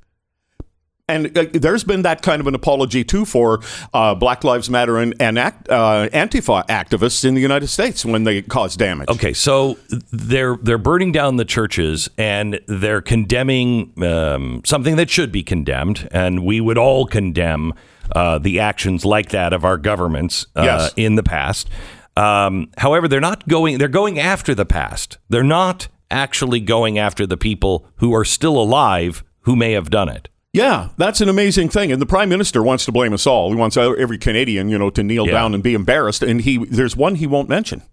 And 1.10 1.38
uh, 1.38 1.46
there's 1.54 1.86
been 1.86 2.02
that 2.02 2.22
kind 2.22 2.42
of 2.42 2.48
an 2.48 2.56
apology 2.56 3.06
too 3.06 3.24
for 3.24 3.62
uh, 3.94 4.14
Black 4.14 4.44
Lives 4.44 4.70
Matter 4.70 4.98
and, 4.98 5.14
and 5.22 5.40
act, 5.40 5.70
uh, 5.70 6.10
Antifa 6.12 6.68
activists 6.68 7.24
in 7.24 7.34
the 7.34 7.40
United 7.40 7.68
States 7.68 8.04
when 8.04 8.26
they 8.26 8.42
cause 8.42 8.76
damage. 8.76 9.08
Okay, 9.08 9.32
so 9.32 9.78
they're 10.12 10.58
they're 10.58 10.78
burning 10.78 11.14
down 11.14 11.38
the 11.38 11.46
churches 11.46 12.10
and 12.18 12.60
they're 12.68 13.00
condemning 13.02 13.94
um, 14.04 14.62
something 14.66 14.98
that 14.98 15.10
should 15.10 15.32
be 15.32 15.44
condemned, 15.44 16.10
and 16.12 16.44
we 16.44 16.60
would 16.60 16.78
all 16.78 17.06
condemn 17.06 17.74
uh, 18.14 18.38
the 18.38 18.60
actions 18.60 19.06
like 19.06 19.30
that 19.30 19.54
of 19.54 19.64
our 19.64 19.78
governments 19.78 20.46
uh, 20.58 20.64
Yes. 20.66 20.94
in 20.98 21.16
the 21.16 21.24
past. 21.24 21.70
Um, 22.18 22.70
however, 22.78 23.08
they're 23.08 23.22
not 23.22 23.48
going. 23.48 23.78
They're 23.78 23.88
going 23.88 24.20
after 24.20 24.54
the 24.54 24.66
past. 24.66 25.20
They're 25.30 25.42
not 25.44 25.88
actually 26.12 26.60
going 26.60 26.98
after 26.98 27.26
the 27.26 27.38
people 27.38 27.86
who 27.98 28.14
are 28.14 28.26
still 28.26 28.58
alive 28.58 29.24
who 29.42 29.56
may 29.56 29.72
have 29.74 29.90
done 29.90 30.10
it. 30.10 30.30
Yeah, 30.54 30.90
that's 30.98 31.22
an 31.22 31.30
amazing 31.30 31.70
thing. 31.70 31.92
And 31.92 32.02
the 32.02 32.06
prime 32.06 32.30
minister 32.30 32.64
wants 32.64 32.86
to 32.86 32.92
blame 32.92 33.14
us 33.14 33.28
all. 33.28 33.50
He 33.52 33.56
wants 33.56 33.78
every 33.78 34.18
Canadian, 34.18 34.70
you 34.70 34.78
know, 34.80 34.90
to 34.90 35.04
kneel 35.04 35.28
Yeah. 35.28 35.34
down 35.34 35.54
and 35.54 35.62
be 35.62 35.74
embarrassed. 35.74 36.24
And 36.24 36.42
he, 36.42 36.58
there's 36.66 36.96
one 36.96 37.16
he 37.16 37.28
won't 37.28 37.50
mention. 37.50 37.84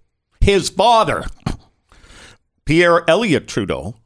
His 0.41 0.71
father, 0.71 1.25
Pierre 2.65 3.09
Elliott 3.09 3.49
Trudeau, 3.49 3.97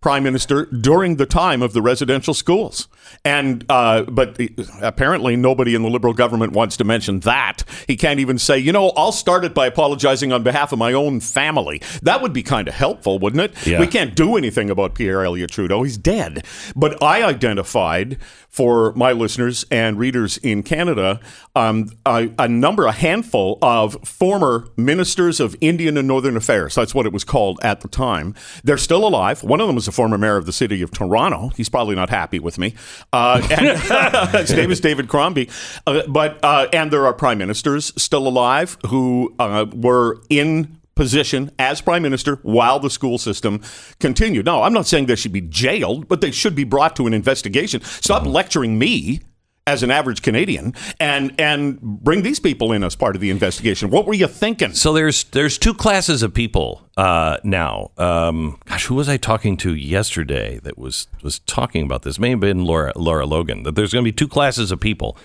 prime 0.00 0.22
minister 0.22 0.64
during 0.66 1.16
the 1.16 1.26
time 1.26 1.62
of 1.62 1.72
the 1.72 1.82
residential 1.82 2.32
schools. 2.32 2.88
And 3.24 3.64
uh, 3.68 4.04
but 4.04 4.38
apparently 4.80 5.36
nobody 5.36 5.74
in 5.74 5.82
the 5.82 5.90
liberal 5.90 6.14
government 6.14 6.52
wants 6.52 6.76
to 6.78 6.84
mention 6.84 7.20
that. 7.20 7.64
He 7.86 7.96
can't 7.96 8.20
even 8.20 8.38
say, 8.38 8.58
you 8.58 8.72
know, 8.72 8.90
I'll 8.96 9.12
start 9.12 9.44
it 9.44 9.54
by 9.54 9.66
apologizing 9.66 10.32
on 10.32 10.42
behalf 10.42 10.72
of 10.72 10.78
my 10.78 10.92
own 10.92 11.20
family. 11.20 11.82
That 12.02 12.22
would 12.22 12.32
be 12.32 12.42
kind 12.42 12.68
of 12.68 12.74
helpful, 12.74 13.18
wouldn't 13.18 13.42
it? 13.42 13.66
Yeah. 13.66 13.80
We 13.80 13.86
can't 13.86 14.14
do 14.14 14.36
anything 14.36 14.70
about 14.70 14.94
Pierre 14.94 15.24
Elliott 15.24 15.50
Trudeau. 15.50 15.82
He's 15.82 15.98
dead. 15.98 16.44
But 16.74 17.02
I 17.02 17.22
identified 17.22 18.18
for 18.48 18.92
my 18.94 19.12
listeners 19.12 19.64
and 19.70 19.98
readers 19.98 20.36
in 20.38 20.62
Canada 20.62 21.20
um, 21.54 21.90
a, 22.06 22.30
a 22.38 22.48
number, 22.48 22.86
a 22.86 22.92
handful 22.92 23.58
of 23.62 23.96
former 24.06 24.66
ministers 24.76 25.40
of 25.40 25.56
Indian 25.60 25.96
and 25.96 26.08
Northern 26.08 26.36
Affairs. 26.36 26.74
That's 26.74 26.94
what 26.94 27.06
it 27.06 27.12
was 27.12 27.24
called 27.24 27.58
at 27.62 27.80
the 27.80 27.88
time. 27.88 28.34
They're 28.64 28.76
still 28.76 29.06
alive. 29.06 29.42
One 29.42 29.60
of 29.60 29.66
them 29.66 29.76
is 29.76 29.88
a 29.90 29.92
former 29.92 30.16
mayor 30.16 30.36
of 30.36 30.46
the 30.46 30.52
city 30.52 30.80
of 30.82 30.90
Toronto. 30.90 31.50
He's 31.56 31.68
probably 31.68 31.96
not 31.96 32.08
happy 32.08 32.38
with 32.38 32.58
me. 32.58 32.74
Uh, 33.12 33.46
and 33.50 34.28
his 34.38 34.52
name 34.52 34.70
is 34.70 34.80
David 34.80 35.08
Crombie. 35.08 35.50
Uh, 35.86 36.02
but 36.08 36.38
uh, 36.42 36.68
and 36.72 36.90
there 36.90 37.06
are 37.06 37.12
prime 37.12 37.38
ministers 37.38 37.92
still 38.00 38.26
alive 38.26 38.78
who 38.86 39.34
uh, 39.38 39.66
were 39.74 40.22
in 40.30 40.80
position 40.94 41.50
as 41.58 41.80
prime 41.80 42.02
minister 42.02 42.36
while 42.42 42.78
the 42.78 42.90
school 42.90 43.18
system 43.18 43.62
continued. 43.98 44.46
No, 44.46 44.62
I'm 44.62 44.72
not 44.72 44.86
saying 44.86 45.06
they 45.06 45.16
should 45.16 45.32
be 45.32 45.40
jailed, 45.40 46.08
but 46.08 46.20
they 46.20 46.30
should 46.30 46.54
be 46.54 46.64
brought 46.64 46.94
to 46.96 47.06
an 47.06 47.14
investigation. 47.14 47.82
Stop 47.82 48.26
lecturing 48.26 48.78
me 48.78 49.20
as 49.66 49.82
an 49.82 49.90
average 49.90 50.22
Canadian 50.22 50.74
and 50.98 51.38
and 51.38 51.80
bring 51.80 52.22
these 52.22 52.40
people 52.40 52.72
in 52.72 52.82
as 52.82 52.96
part 52.96 53.14
of 53.14 53.20
the 53.20 53.30
investigation. 53.30 53.90
What 53.90 54.06
were 54.06 54.14
you 54.14 54.26
thinking? 54.26 54.72
So 54.72 54.92
there's 54.92 55.24
there's 55.24 55.58
two 55.58 55.74
classes 55.74 56.22
of 56.22 56.34
people 56.34 56.88
uh, 56.96 57.38
now. 57.44 57.90
Um, 57.96 58.58
gosh, 58.64 58.86
who 58.86 58.94
was 58.96 59.08
I 59.08 59.16
talking 59.16 59.56
to 59.58 59.74
yesterday 59.74 60.58
that 60.62 60.78
was 60.78 61.06
was 61.22 61.38
talking 61.40 61.84
about 61.84 62.02
this? 62.02 62.18
May 62.18 62.30
have 62.30 62.40
been 62.40 62.64
Laura 62.64 62.92
Laura 62.96 63.26
Logan. 63.26 63.62
That 63.62 63.76
there's 63.76 63.92
going 63.92 64.04
to 64.04 64.08
be 64.10 64.16
two 64.16 64.28
classes 64.28 64.72
of 64.72 64.80
people: 64.80 65.16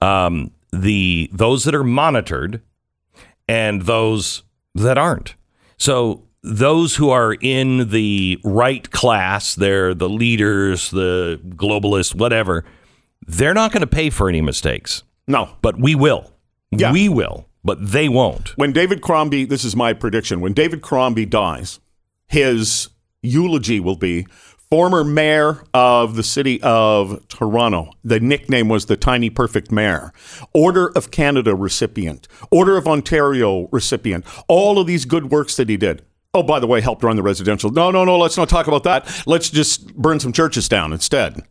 um, 0.00 0.52
the 0.72 1.28
those 1.32 1.64
that 1.64 1.74
are 1.74 1.84
monitored 1.84 2.62
and 3.48 3.82
those 3.82 4.42
that 4.74 4.96
aren't. 4.96 5.34
So 5.76 6.24
those 6.42 6.96
who 6.96 7.10
are 7.10 7.34
in 7.34 7.90
the 7.90 8.38
right 8.44 8.90
class, 8.90 9.54
they're 9.54 9.94
the 9.94 10.08
leaders, 10.08 10.90
the 10.90 11.40
globalists, 11.48 12.14
whatever. 12.14 12.64
They're 13.30 13.54
not 13.54 13.70
going 13.72 13.82
to 13.82 13.86
pay 13.86 14.10
for 14.10 14.28
any 14.28 14.40
mistakes, 14.40 15.02
No. 15.28 15.50
but 15.62 15.78
we 15.80 15.94
will. 15.94 16.32
Yeah. 16.72 16.92
We 16.92 17.08
will, 17.08 17.46
but 17.64 17.78
they 17.92 18.08
won't. 18.08 18.56
When 18.56 18.72
David 18.72 19.02
Crombie, 19.02 19.44
this 19.44 19.64
is 19.64 19.76
my 19.76 19.92
prediction, 19.92 20.40
when 20.40 20.52
David 20.52 20.82
Crombie 20.82 21.26
dies, 21.26 21.78
his 22.28 22.88
eulogy 23.22 23.78
will 23.80 23.96
be 23.96 24.26
former 24.70 25.02
mayor 25.04 25.62
of 25.74 26.16
the 26.16 26.22
city 26.22 26.60
of 26.62 27.26
Toronto. 27.28 27.90
The 28.04 28.20
nickname 28.20 28.68
was 28.68 28.86
the 28.86 28.96
Tiny 28.96 29.30
Perfect 29.30 29.70
Mayor. 29.72 30.12
Order 30.54 30.88
of 30.96 31.10
Canada 31.10 31.54
recipient, 31.54 32.26
Order 32.50 32.76
of 32.76 32.86
Ontario 32.86 33.68
recipient. 33.72 34.24
All 34.48 34.78
of 34.78 34.86
these 34.86 35.04
good 35.04 35.30
works 35.30 35.56
that 35.56 35.68
he 35.68 35.76
did. 35.76 36.02
Oh, 36.34 36.42
by 36.44 36.60
the 36.60 36.66
way, 36.68 36.80
helped 36.80 37.02
run 37.02 37.16
the 37.16 37.22
residential. 37.22 37.70
No, 37.70 37.90
no, 37.90 38.04
no, 38.04 38.16
let's 38.16 38.36
not 38.36 38.48
talk 38.48 38.68
about 38.68 38.84
that. 38.84 39.24
Let's 39.26 39.50
just 39.50 39.94
burn 39.96 40.20
some 40.20 40.32
churches 40.32 40.68
down 40.68 40.92
instead. 40.92 41.42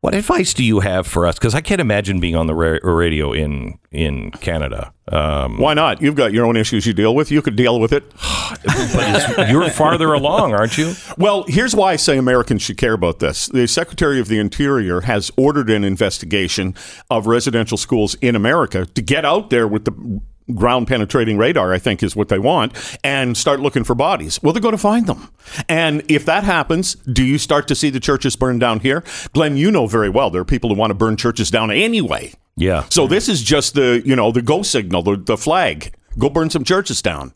What 0.00 0.14
advice 0.14 0.54
do 0.54 0.62
you 0.62 0.78
have 0.78 1.08
for 1.08 1.26
us? 1.26 1.34
Because 1.34 1.56
I 1.56 1.60
can't 1.60 1.80
imagine 1.80 2.20
being 2.20 2.36
on 2.36 2.46
the 2.46 2.54
ra- 2.54 2.78
radio 2.84 3.32
in 3.32 3.80
in 3.90 4.30
Canada. 4.30 4.92
Um, 5.08 5.58
Why 5.58 5.74
not? 5.74 6.00
You've 6.00 6.14
got 6.14 6.32
your 6.32 6.46
own 6.46 6.56
issues 6.56 6.86
you 6.86 6.92
deal 6.92 7.16
with. 7.16 7.32
You 7.32 7.42
could 7.42 7.56
deal 7.56 7.80
with 7.80 7.92
it. 7.92 8.08
but 8.14 8.58
it's, 8.64 9.50
you're 9.50 9.68
farther 9.70 10.12
along, 10.12 10.54
aren't 10.54 10.78
you? 10.78 10.94
Well, 11.16 11.44
here's 11.48 11.74
why 11.74 11.92
I 11.94 11.96
say 11.96 12.16
Americans 12.16 12.62
should 12.62 12.76
care 12.76 12.92
about 12.92 13.18
this. 13.18 13.46
The 13.46 13.66
Secretary 13.66 14.20
of 14.20 14.28
the 14.28 14.38
Interior 14.38 15.00
has 15.00 15.32
ordered 15.36 15.68
an 15.68 15.82
investigation 15.82 16.76
of 17.10 17.26
residential 17.26 17.76
schools 17.76 18.14
in 18.20 18.36
America 18.36 18.86
to 18.86 19.02
get 19.02 19.24
out 19.24 19.50
there 19.50 19.66
with 19.66 19.84
the 19.84 20.20
ground 20.54 20.88
penetrating 20.88 21.38
radar, 21.38 21.72
I 21.72 21.78
think 21.78 22.02
is 22.02 22.16
what 22.16 22.28
they 22.28 22.38
want, 22.38 22.72
and 23.04 23.36
start 23.36 23.60
looking 23.60 23.84
for 23.84 23.94
bodies. 23.94 24.42
Well, 24.42 24.52
they're 24.52 24.62
going 24.62 24.72
to 24.72 24.78
find 24.78 25.06
them. 25.06 25.30
And 25.68 26.02
if 26.10 26.24
that 26.26 26.44
happens, 26.44 26.94
do 26.94 27.24
you 27.24 27.38
start 27.38 27.68
to 27.68 27.74
see 27.74 27.90
the 27.90 28.00
churches 28.00 28.36
burn 28.36 28.58
down 28.58 28.80
here? 28.80 29.04
Glenn, 29.32 29.56
you 29.56 29.70
know 29.70 29.86
very 29.86 30.08
well 30.08 30.30
there 30.30 30.42
are 30.42 30.46
people 30.46 30.70
who 30.70 30.76
want 30.76 30.90
to 30.90 30.94
burn 30.94 31.16
churches 31.16 31.50
down 31.50 31.70
anyway. 31.70 32.32
Yeah. 32.56 32.84
So 32.90 33.06
this 33.06 33.28
is 33.28 33.42
just 33.42 33.74
the, 33.74 34.02
you 34.04 34.16
know, 34.16 34.32
the 34.32 34.42
go 34.42 34.62
signal, 34.62 35.02
the, 35.02 35.16
the 35.16 35.36
flag. 35.36 35.94
Go 36.18 36.28
burn 36.28 36.50
some 36.50 36.64
churches 36.64 37.00
down. 37.00 37.32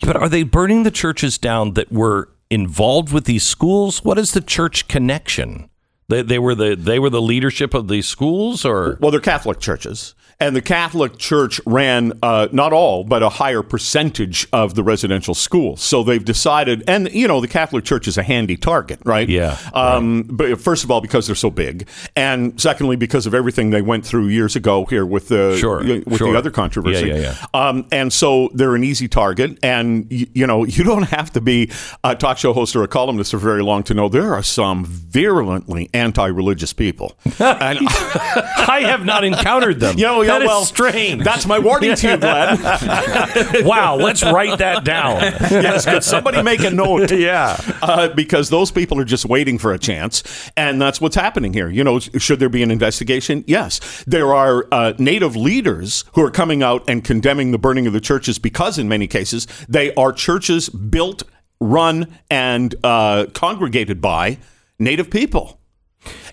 But 0.00 0.16
are 0.16 0.28
they 0.28 0.42
burning 0.42 0.84
the 0.84 0.90
churches 0.90 1.38
down 1.38 1.74
that 1.74 1.92
were 1.92 2.30
involved 2.50 3.12
with 3.12 3.24
these 3.24 3.42
schools? 3.42 4.04
What 4.04 4.18
is 4.18 4.32
the 4.32 4.40
church 4.40 4.88
connection? 4.88 5.68
They, 6.08 6.22
they 6.22 6.38
were 6.38 6.54
the 6.54 6.74
they 6.74 6.98
were 6.98 7.10
the 7.10 7.20
leadership 7.20 7.74
of 7.74 7.88
these 7.88 8.08
schools, 8.08 8.64
or 8.64 8.96
Well, 9.00 9.10
they're 9.10 9.20
Catholic 9.20 9.60
churches. 9.60 10.14
And 10.40 10.54
the 10.54 10.62
Catholic 10.62 11.18
Church 11.18 11.60
ran 11.66 12.12
uh, 12.22 12.46
not 12.52 12.72
all, 12.72 13.02
but 13.02 13.24
a 13.24 13.28
higher 13.28 13.60
percentage 13.60 14.46
of 14.52 14.76
the 14.76 14.84
residential 14.84 15.34
schools. 15.34 15.82
So 15.82 16.04
they've 16.04 16.24
decided, 16.24 16.84
and 16.86 17.10
you 17.12 17.26
know, 17.26 17.40
the 17.40 17.48
Catholic 17.48 17.84
Church 17.84 18.06
is 18.06 18.16
a 18.16 18.22
handy 18.22 18.56
target, 18.56 19.00
right? 19.04 19.28
Yeah, 19.28 19.56
Um, 19.74 20.22
But 20.30 20.60
first 20.60 20.84
of 20.84 20.92
all, 20.92 21.00
because 21.00 21.26
they're 21.26 21.34
so 21.34 21.50
big, 21.50 21.88
and 22.14 22.60
secondly, 22.60 22.94
because 22.94 23.26
of 23.26 23.34
everything 23.34 23.70
they 23.70 23.82
went 23.82 24.06
through 24.06 24.28
years 24.28 24.54
ago 24.54 24.84
here 24.84 25.04
with 25.04 25.26
the 25.26 25.56
Sure, 25.58 25.78
with 25.82 26.18
sure. 26.18 26.30
the 26.32 26.38
other 26.38 26.50
controversy. 26.52 27.08
Yeah, 27.08 27.16
yeah, 27.16 27.34
Um, 27.52 27.86
and 27.90 28.12
so 28.12 28.48
they're 28.54 28.76
an 28.76 28.84
easy 28.84 29.08
target, 29.08 29.58
and 29.64 30.06
y- 30.08 30.28
you 30.34 30.46
know, 30.46 30.62
you 30.64 30.84
don't 30.84 31.08
have 31.08 31.32
to 31.32 31.40
be 31.40 31.68
a 32.04 32.14
talk 32.14 32.38
show 32.38 32.52
host 32.52 32.76
or 32.76 32.84
a 32.84 32.88
columnist 32.88 33.32
for 33.32 33.38
very 33.38 33.64
long 33.64 33.82
to 33.82 33.92
know 33.94 34.08
there 34.08 34.34
are 34.34 34.44
some 34.44 34.84
virulently 34.84 35.90
anti-religious 35.94 36.72
people. 36.72 37.18
and 37.40 37.80
I 37.88 38.84
have 38.86 39.04
not 39.04 39.24
encountered 39.24 39.80
them. 39.80 39.98
Yo, 40.08 40.27
yeah, 40.28 40.38
That 40.38 40.42
is 40.42 40.48
well, 40.48 40.64
strange. 40.64 41.24
That's 41.24 41.46
my 41.46 41.58
warning 41.58 41.94
to 41.94 42.10
you, 42.10 42.16
Glenn. 42.16 42.58
wow. 43.64 43.96
Let's 43.96 44.22
write 44.22 44.58
that 44.58 44.84
down. 44.84 45.20
yes, 45.50 45.84
could 45.84 46.04
somebody 46.04 46.42
make 46.42 46.60
a 46.60 46.70
note? 46.70 47.10
yeah. 47.18 47.60
Uh, 47.82 48.08
because 48.08 48.50
those 48.50 48.70
people 48.70 48.98
are 49.00 49.04
just 49.04 49.24
waiting 49.24 49.58
for 49.58 49.72
a 49.72 49.78
chance, 49.78 50.50
and 50.56 50.80
that's 50.80 51.00
what's 51.00 51.16
happening 51.16 51.52
here. 51.52 51.68
You 51.68 51.84
know, 51.84 51.98
should 51.98 52.40
there 52.40 52.48
be 52.48 52.62
an 52.62 52.70
investigation? 52.70 53.44
Yes, 53.46 54.04
there 54.06 54.34
are 54.34 54.66
uh, 54.72 54.94
native 54.98 55.36
leaders 55.36 56.04
who 56.14 56.22
are 56.22 56.30
coming 56.30 56.62
out 56.62 56.88
and 56.88 57.04
condemning 57.04 57.52
the 57.52 57.58
burning 57.58 57.86
of 57.86 57.92
the 57.92 58.00
churches 58.00 58.38
because, 58.38 58.78
in 58.78 58.88
many 58.88 59.06
cases, 59.06 59.46
they 59.68 59.94
are 59.94 60.12
churches 60.12 60.68
built, 60.68 61.22
run, 61.60 62.18
and 62.30 62.74
uh, 62.84 63.26
congregated 63.32 64.00
by 64.00 64.38
native 64.78 65.10
people. 65.10 65.57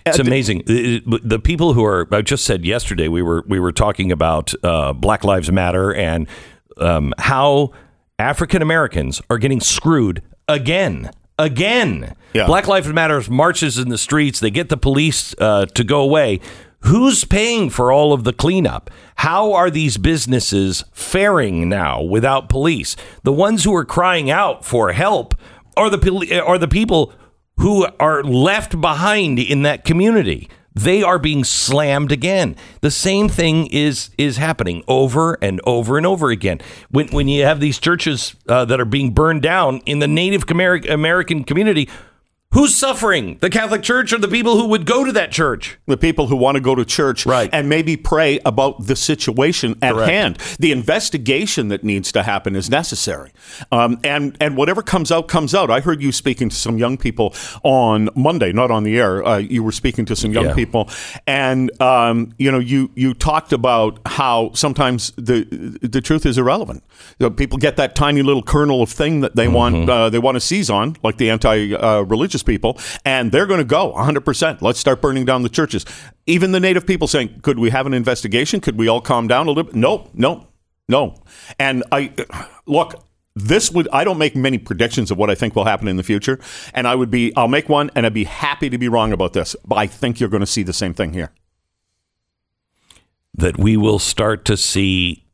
It's 0.06 0.18
amazing. 0.18 0.62
The, 0.66 1.40
people 1.42 1.72
who 1.74 1.84
are 1.84 2.06
I 2.12 2.22
just 2.22 2.44
said 2.44 2.64
yesterday 2.64 3.08
we 3.08 3.22
were 3.22 3.44
we 3.46 3.58
were 3.60 3.72
talking 3.72 4.12
about 4.12 4.52
uh, 4.64 4.92
Black 4.92 5.24
Lives 5.24 5.50
Matter 5.50 5.92
and 5.94 6.26
um, 6.78 7.12
how 7.18 7.72
African 8.18 8.62
Americans 8.62 9.20
are 9.28 9.38
getting 9.38 9.60
screwed 9.60 10.22
again. 10.48 11.10
Again, 11.38 12.14
Yeah. 12.32 12.46
Black 12.46 12.66
Lives 12.66 12.88
Matter 12.88 13.22
marches 13.28 13.76
in 13.78 13.90
the 13.90 13.98
streets. 13.98 14.40
They 14.40 14.50
get 14.50 14.70
the 14.70 14.76
police 14.78 15.34
uh, 15.38 15.66
to 15.66 15.84
go 15.84 16.00
away. 16.00 16.40
Who's 16.80 17.24
paying 17.24 17.68
for 17.68 17.90
all 17.92 18.12
of 18.12 18.24
the 18.24 18.32
cleanup? 18.32 18.90
How 19.16 19.52
are 19.52 19.70
these 19.70 19.98
businesses 19.98 20.84
faring 20.92 21.68
now 21.68 22.00
without 22.00 22.48
police? 22.48 22.96
The 23.22 23.32
ones 23.32 23.64
who 23.64 23.74
are 23.74 23.84
crying 23.84 24.30
out 24.30 24.64
for 24.64 24.92
help 24.92 25.34
are 25.76 25.90
the 25.90 26.42
are 26.46 26.58
the 26.58 26.68
people 26.68 27.12
who 27.58 27.86
are 27.98 28.22
left 28.22 28.80
behind 28.80 29.38
in 29.38 29.62
that 29.62 29.84
community. 29.84 30.48
They 30.74 31.02
are 31.02 31.18
being 31.18 31.42
slammed 31.42 32.12
again. 32.12 32.54
The 32.82 32.90
same 32.90 33.30
thing 33.30 33.66
is 33.68 34.10
is 34.18 34.36
happening 34.36 34.84
over 34.86 35.38
and 35.40 35.58
over 35.64 35.96
and 35.96 36.04
over 36.06 36.28
again. 36.28 36.60
When 36.90 37.08
when 37.08 37.28
you 37.28 37.44
have 37.44 37.60
these 37.60 37.78
churches 37.78 38.36
uh, 38.46 38.66
that 38.66 38.78
are 38.78 38.84
being 38.84 39.12
burned 39.12 39.40
down 39.40 39.80
in 39.86 40.00
the 40.00 40.06
Native 40.06 40.46
Ameri- 40.46 40.90
American 40.90 41.44
community, 41.44 41.88
Who's 42.54 42.74
suffering? 42.74 43.36
The 43.42 43.50
Catholic 43.50 43.82
Church 43.82 44.14
or 44.14 44.18
the 44.18 44.28
people 44.28 44.56
who 44.58 44.66
would 44.68 44.86
go 44.86 45.04
to 45.04 45.12
that 45.12 45.30
church? 45.30 45.76
the 45.86 45.96
people 45.96 46.26
who 46.26 46.36
want 46.36 46.56
to 46.56 46.60
go 46.60 46.74
to 46.74 46.84
church 46.84 47.24
Right. 47.26 47.48
and 47.52 47.68
maybe 47.68 47.96
pray 47.96 48.40
about 48.44 48.86
the 48.86 48.96
situation 48.96 49.76
at 49.82 49.94
Correct. 49.94 50.10
hand. 50.10 50.38
The 50.58 50.72
investigation 50.72 51.68
that 51.68 51.84
needs 51.84 52.10
to 52.12 52.22
happen 52.24 52.56
is 52.56 52.68
necessary, 52.70 53.30
um, 53.70 53.98
and 54.02 54.36
and 54.40 54.56
whatever 54.56 54.82
comes 54.82 55.12
out 55.12 55.28
comes 55.28 55.54
out. 55.54 55.70
I 55.70 55.80
heard 55.80 56.02
you 56.02 56.10
speaking 56.12 56.48
to 56.48 56.56
some 56.56 56.76
young 56.78 56.96
people 56.96 57.34
on 57.62 58.08
Monday, 58.16 58.52
not 58.52 58.70
on 58.72 58.82
the 58.84 58.98
air. 58.98 59.24
Uh, 59.24 59.36
you 59.38 59.62
were 59.62 59.70
speaking 59.72 60.04
to 60.06 60.16
some 60.16 60.32
young 60.32 60.46
Yeah. 60.46 60.54
people, 60.54 60.88
and 61.26 61.70
um, 61.80 62.32
you 62.38 62.50
know 62.50 62.58
you 62.58 62.90
you 62.94 63.14
talked 63.14 63.52
about 63.52 63.98
how 64.06 64.50
sometimes 64.54 65.12
the 65.16 65.44
the 65.82 66.00
truth 66.00 66.26
is 66.26 66.36
irrelevant. 66.38 66.82
You 67.20 67.26
know, 67.26 67.30
people 67.30 67.58
get 67.58 67.76
that 67.76 67.94
tiny 67.94 68.22
little 68.22 68.42
kernel 68.42 68.82
of 68.82 68.90
thing 68.90 69.20
that 69.20 69.36
they 69.36 69.46
want 69.48 69.88
uh, 69.88 70.10
they 70.10 70.18
want 70.18 70.34
to 70.36 70.40
seize 70.40 70.68
on, 70.70 70.96
like 71.04 71.18
the 71.18 71.30
anti 71.30 71.74
uh, 71.74 72.02
religious 72.36 72.42
people, 72.42 72.78
and 73.04 73.32
they're 73.32 73.46
going 73.46 73.58
to 73.58 73.64
go 73.64 73.88
100. 73.92 74.24
percent 74.24 74.62
Let's 74.62 74.78
start 74.78 75.00
burning 75.00 75.24
down 75.24 75.42
the 75.42 75.48
churches. 75.48 75.84
Even 76.26 76.52
the 76.52 76.60
native 76.60 76.86
people 76.86 77.08
saying, 77.08 77.40
"Could 77.42 77.58
we 77.58 77.70
have 77.70 77.86
an 77.86 77.94
investigation? 77.94 78.60
Could 78.60 78.78
we 78.78 78.88
all 78.88 79.00
calm 79.00 79.28
down 79.28 79.46
a 79.46 79.50
little 79.50 79.64
bit?" 79.64 79.74
No, 79.74 80.10
no, 80.14 80.46
no. 80.88 81.14
And 81.58 81.82
I 81.92 82.12
look. 82.66 83.02
This 83.38 83.70
would 83.70 83.86
I 83.92 84.02
don't 84.04 84.16
make 84.16 84.34
many 84.34 84.56
predictions 84.56 85.10
of 85.10 85.18
what 85.18 85.28
I 85.28 85.34
think 85.34 85.54
will 85.54 85.66
happen 85.66 85.88
in 85.88 85.96
the 85.98 86.02
future, 86.02 86.38
and 86.72 86.88
I 86.88 86.94
would 86.94 87.10
be 87.10 87.36
I'll 87.36 87.48
make 87.48 87.68
one, 87.68 87.90
and 87.94 88.06
I'd 88.06 88.14
be 88.14 88.24
happy 88.24 88.70
to 88.70 88.78
be 88.78 88.88
wrong 88.88 89.12
about 89.12 89.34
this. 89.34 89.54
But 89.66 89.76
I 89.76 89.86
think 89.86 90.20
you're 90.20 90.30
going 90.30 90.40
to 90.40 90.46
see 90.46 90.62
the 90.62 90.72
same 90.72 90.94
thing 90.94 91.12
here. 91.12 91.30
That 93.34 93.58
we 93.58 93.76
will 93.76 93.98
start 93.98 94.46
to 94.46 94.56
see 94.56 95.26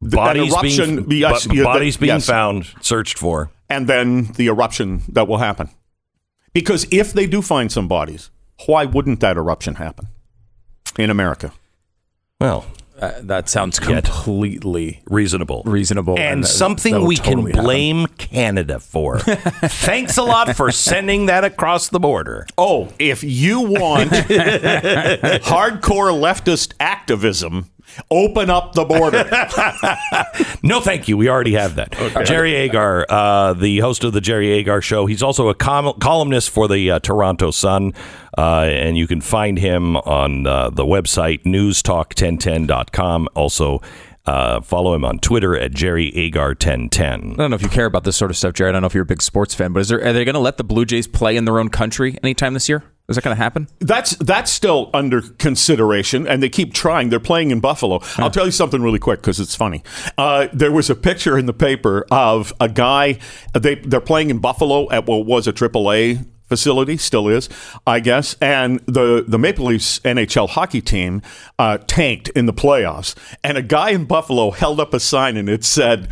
bodies 0.00 0.52
eruption- 0.52 1.02
being 1.08 1.22
yes, 1.22 1.48
yeah, 1.50 1.64
bodies 1.64 1.96
being 1.96 2.14
yes. 2.14 2.26
found, 2.26 2.72
searched 2.80 3.18
for. 3.18 3.50
and 3.68 3.88
then 3.88 4.30
the 4.36 4.46
eruption 4.46 5.02
that 5.08 5.26
will 5.26 5.38
happen. 5.38 5.68
Because 6.52 6.86
if 6.90 7.12
they 7.12 7.26
do 7.26 7.42
find 7.42 7.70
some 7.70 7.88
bodies, 7.88 8.30
why 8.66 8.84
wouldn't 8.84 9.20
that 9.20 9.36
eruption 9.36 9.76
happen 9.76 10.08
in 10.98 11.10
America? 11.10 11.52
Well, 12.40 12.64
Uh, 13.00 13.12
that 13.22 13.48
sounds 13.48 13.78
Yet. 13.78 14.02
completely 14.06 15.02
reasonable. 15.08 15.62
reasonable 15.64 16.18
and 16.18 16.42
that- 16.42 16.48
something 16.48 17.04
we 17.06 17.14
totally 17.14 17.36
can 17.36 17.46
happen. 17.52 17.64
blame 17.64 18.06
Canada 18.18 18.80
for. 18.80 19.20
Thanks 19.20 20.16
a 20.16 20.24
lot 20.24 20.56
for 20.56 20.72
sending 20.72 21.26
that 21.26 21.44
across 21.44 21.90
the 21.90 22.00
border. 22.00 22.44
Oh, 22.58 22.88
if 22.98 23.22
you 23.22 23.60
want 23.60 24.10
hardcore 25.46 26.12
leftist 26.12 26.72
activism, 26.80 27.70
open 28.10 28.50
up 28.50 28.74
the 28.74 28.84
border. 28.84 29.24
No, 30.62 30.80
thank 30.80 31.08
you. 31.08 31.16
We 31.16 31.28
already 31.28 31.52
have 31.54 31.76
that. 31.76 31.92
Jerry 32.26 32.54
Agar, 32.54 33.06
uh, 33.08 33.54
the 33.54 33.78
host 33.78 34.04
of 34.04 34.12
the 34.12 34.20
Jerry 34.20 34.50
Agar 34.50 34.80
Show. 34.82 35.06
He's 35.06 35.22
also 35.22 35.48
a 35.48 35.54
com- 35.54 35.98
columnist 36.00 36.50
for 36.50 36.68
the 36.68 36.90
uh, 36.90 36.98
Toronto 36.98 37.50
Sun, 37.50 37.94
uh, 38.36 38.62
and 38.62 38.96
you 38.98 39.06
can 39.06 39.20
find 39.20 39.58
him 39.58 39.96
on 39.98 40.46
uh, 40.46 40.70
the 40.70 40.84
website 40.84 41.44
newstalk1010.com. 41.44 43.28
Also, 43.34 43.80
uh, 44.26 44.60
follow 44.60 44.94
him 44.94 45.04
on 45.04 45.18
Twitter 45.20 45.56
at 45.56 45.72
Jerry 45.72 46.14
Agar 46.16 46.48
1010. 46.48 47.32
I 47.32 47.34
don't 47.36 47.50
know 47.50 47.54
if 47.56 47.62
you 47.62 47.68
care 47.68 47.86
about 47.86 48.04
this 48.04 48.16
sort 48.16 48.30
of 48.30 48.36
stuff, 48.36 48.52
Jerry. 48.54 48.70
I 48.70 48.72
don't 48.72 48.82
know 48.82 48.86
if 48.86 48.94
you're 48.94 49.02
a 49.04 49.06
big 49.06 49.22
sports 49.22 49.54
fan, 49.54 49.72
but 49.72 49.80
is 49.80 49.88
there 49.88 50.04
are 50.04 50.12
they 50.12 50.24
going 50.24 50.34
to 50.34 50.40
let 50.40 50.56
the 50.56 50.64
Blue 50.64 50.84
Jays 50.84 51.06
play 51.06 51.36
in 51.36 51.44
their 51.44 51.58
own 51.58 51.68
country 51.68 52.18
anytime 52.22 52.52
this 52.54 52.68
year? 52.68 52.84
Is 53.08 53.16
that 53.16 53.24
going 53.24 53.34
to 53.34 53.42
happen? 53.42 53.68
That's 53.78 54.16
that's 54.16 54.52
still 54.52 54.90
under 54.92 55.22
consideration, 55.22 56.26
and 56.28 56.42
they 56.42 56.50
keep 56.50 56.74
trying. 56.74 57.08
They're 57.08 57.18
playing 57.18 57.50
in 57.50 57.60
Buffalo. 57.60 58.00
I'll 58.18 58.30
tell 58.30 58.44
you 58.44 58.52
something 58.52 58.82
really 58.82 58.98
quick 58.98 59.20
because 59.20 59.40
it's 59.40 59.54
funny. 59.54 59.82
Uh, 60.18 60.48
there 60.52 60.70
was 60.70 60.90
a 60.90 60.94
picture 60.94 61.38
in 61.38 61.46
the 61.46 61.54
paper 61.54 62.06
of 62.10 62.52
a 62.60 62.68
guy. 62.68 63.18
They 63.58 63.76
they're 63.76 64.02
playing 64.02 64.28
in 64.28 64.40
Buffalo 64.40 64.90
at 64.90 65.06
what 65.06 65.24
was 65.24 65.46
a 65.46 65.54
AAA 65.54 66.26
facility, 66.48 66.98
still 66.98 67.28
is, 67.28 67.48
I 67.86 68.00
guess. 68.00 68.36
And 68.42 68.80
the 68.80 69.24
the 69.26 69.38
Maple 69.38 69.66
Leafs 69.66 70.00
NHL 70.00 70.50
hockey 70.50 70.82
team 70.82 71.22
uh, 71.58 71.78
tanked 71.86 72.28
in 72.30 72.44
the 72.44 72.52
playoffs, 72.52 73.14
and 73.42 73.56
a 73.56 73.62
guy 73.62 73.90
in 73.90 74.04
Buffalo 74.04 74.50
held 74.50 74.80
up 74.80 74.92
a 74.92 75.00
sign 75.00 75.36
and 75.36 75.48
it 75.48 75.64
said. 75.64 76.08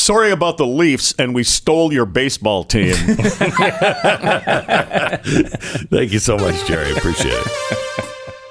Sorry 0.00 0.30
about 0.30 0.56
the 0.56 0.66
Leafs, 0.66 1.12
and 1.18 1.34
we 1.34 1.44
stole 1.44 1.92
your 1.92 2.06
baseball 2.06 2.64
team. 2.64 2.94
Thank 5.90 6.12
you 6.12 6.18
so 6.18 6.38
much, 6.38 6.66
Jerry. 6.66 6.90
Appreciate 6.92 7.34
it. 7.34 7.46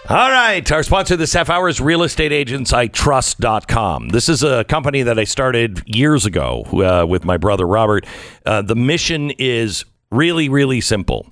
All 0.09 0.29
right. 0.29 0.71
Our 0.71 0.83
sponsor 0.83 1.15
this 1.15 1.33
half 1.33 1.49
hour 1.49 1.67
is 1.69 1.79
realestateagentsitrust.com. 1.79 4.09
This 4.09 4.29
is 4.29 4.43
a 4.43 4.63
company 4.65 5.01
that 5.03 5.17
I 5.17 5.23
started 5.23 5.81
years 5.85 6.25
ago 6.25 6.63
uh, 6.73 7.05
with 7.07 7.23
my 7.25 7.37
brother 7.37 7.65
Robert. 7.65 8.05
Uh, 8.45 8.61
the 8.61 8.75
mission 8.75 9.31
is 9.37 9.85
really, 10.11 10.49
really 10.49 10.81
simple. 10.81 11.31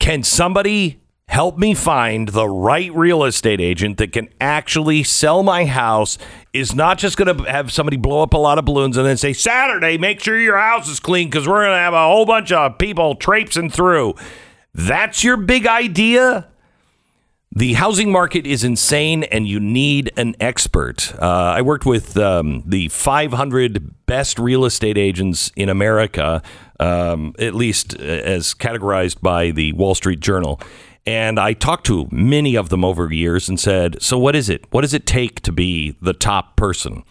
Can 0.00 0.22
somebody 0.22 1.01
help 1.32 1.56
me 1.56 1.72
find 1.72 2.28
the 2.28 2.46
right 2.46 2.94
real 2.94 3.24
estate 3.24 3.58
agent 3.58 3.96
that 3.96 4.12
can 4.12 4.28
actually 4.38 5.02
sell 5.02 5.42
my 5.42 5.64
house? 5.64 6.18
Is 6.52 6.74
not 6.74 6.98
just 6.98 7.16
going 7.16 7.34
to 7.34 7.50
have 7.50 7.72
somebody 7.72 7.96
blow 7.96 8.22
up 8.22 8.34
a 8.34 8.38
lot 8.38 8.58
of 8.58 8.66
balloons 8.66 8.98
and 8.98 9.06
then 9.06 9.16
say, 9.16 9.32
Saturday, 9.32 9.96
make 9.96 10.20
sure 10.20 10.38
your 10.38 10.58
house 10.58 10.86
is 10.88 11.00
clean 11.00 11.28
because 11.28 11.48
we're 11.48 11.64
going 11.64 11.74
to 11.74 11.78
have 11.78 11.94
a 11.94 12.06
whole 12.06 12.26
bunch 12.26 12.52
of 12.52 12.76
people 12.76 13.14
traipsing 13.14 13.70
through. 13.70 14.14
That's 14.74 15.24
your 15.24 15.38
big 15.38 15.66
idea? 15.66 16.48
The 17.54 17.74
housing 17.74 18.12
market 18.12 18.46
is 18.46 18.64
insane, 18.64 19.24
and 19.24 19.46
you 19.46 19.60
need 19.60 20.10
an 20.18 20.34
expert. 20.40 21.14
Uh, 21.14 21.26
I 21.56 21.62
worked 21.62 21.86
with 21.86 22.16
um, 22.16 22.62
the 22.66 22.88
500 22.88 24.06
best 24.06 24.38
real 24.38 24.64
estate 24.66 24.96
agents 24.98 25.50
in 25.56 25.68
America, 25.68 26.42
um, 26.80 27.34
at 27.38 27.54
least 27.54 27.94
uh, 27.98 28.02
as 28.02 28.54
categorized 28.54 29.20
by 29.20 29.50
the 29.50 29.72
Wall 29.72 29.94
Street 29.94 30.20
Journal. 30.20 30.60
And 31.04 31.38
I 31.38 31.52
talked 31.52 31.86
to 31.86 32.08
many 32.12 32.54
of 32.54 32.68
them 32.68 32.84
over 32.84 33.12
years 33.12 33.48
and 33.48 33.58
said, 33.58 34.00
So, 34.00 34.18
what 34.18 34.36
is 34.36 34.48
it? 34.48 34.66
What 34.70 34.82
does 34.82 34.94
it 34.94 35.06
take 35.06 35.40
to 35.42 35.52
be 35.52 35.96
the 36.00 36.12
top 36.12 36.56
person? 36.56 37.02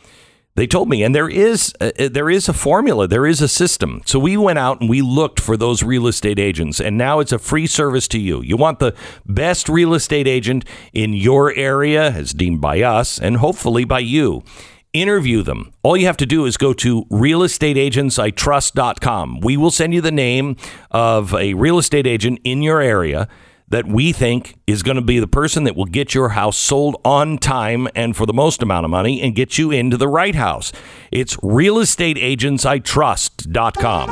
They 0.56 0.68
told 0.68 0.90
me, 0.90 1.02
and 1.02 1.16
there 1.16 1.30
is 1.30 1.74
uh, 1.80 1.92
there 1.98 2.30
is 2.30 2.50
a 2.50 2.54
formula, 2.54 3.08
there 3.08 3.26
is 3.26 3.42
a 3.42 3.48
system. 3.48 4.02
So 4.06 4.20
we 4.20 4.36
went 4.36 4.60
out 4.60 4.82
and 4.82 4.90
we 4.90 5.02
looked 5.02 5.40
for 5.40 5.56
those 5.56 5.82
real 5.82 6.08
estate 6.08 6.40
agents, 6.40 6.82
and 6.82 6.98
now 6.98 7.22
it's 7.22 7.32
a 7.32 7.40
free 7.40 7.68
service 7.68 8.06
to 8.10 8.20
you. 8.20 8.42
You 8.42 8.58
want 8.58 8.80
the 8.80 8.94
best 9.26 9.70
real 9.70 9.94
estate 9.94 10.28
agent 10.28 10.66
in 10.92 11.14
your 11.14 11.54
area, 11.54 12.12
as 12.12 12.34
deemed 12.34 12.60
by 12.60 12.82
us, 12.82 13.18
and 13.18 13.38
hopefully 13.38 13.86
by 13.86 14.00
you. 14.00 14.44
Interview 14.92 15.42
them. 15.42 15.72
All 15.84 15.96
you 15.96 16.06
have 16.06 16.18
to 16.18 16.26
do 16.26 16.46
is 16.46 16.58
go 16.58 16.74
to 16.74 17.06
realestateagentsitrust.com. 17.06 19.40
We 19.40 19.56
will 19.56 19.72
send 19.72 19.94
you 19.94 20.02
the 20.02 20.12
name 20.12 20.58
of 20.92 21.34
a 21.34 21.54
real 21.54 21.78
estate 21.78 22.06
agent 22.06 22.42
in 22.44 22.62
your 22.62 22.82
area 22.82 23.30
that 23.72 23.88
we 23.88 24.12
think 24.12 24.60
is 24.68 24.84
going 24.84 24.98
to 24.98 25.02
be 25.02 25.18
the 25.18 25.28
person 25.28 25.64
that 25.64 25.78
will 25.78 25.86
get 25.86 26.14
your 26.14 26.28
house 26.30 26.58
sold 26.58 27.00
on 27.06 27.38
time 27.38 27.88
and 27.96 28.18
for 28.18 28.26
the 28.26 28.34
most 28.34 28.62
amount 28.62 28.84
of 28.84 28.92
money 28.92 29.22
and 29.22 29.34
get 29.34 29.58
you 29.58 29.72
into 29.72 29.96
the 29.96 30.10
right 30.10 30.36
house. 30.36 30.74
It's 31.10 31.38
realestateagentsitrust.com. 31.38 34.10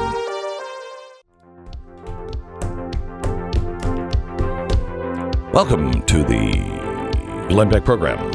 Welcome 5.52 6.04
to 6.04 6.24
the 6.24 7.48
Glenn 7.50 7.70
Beck 7.70 7.84
program. 7.84 8.32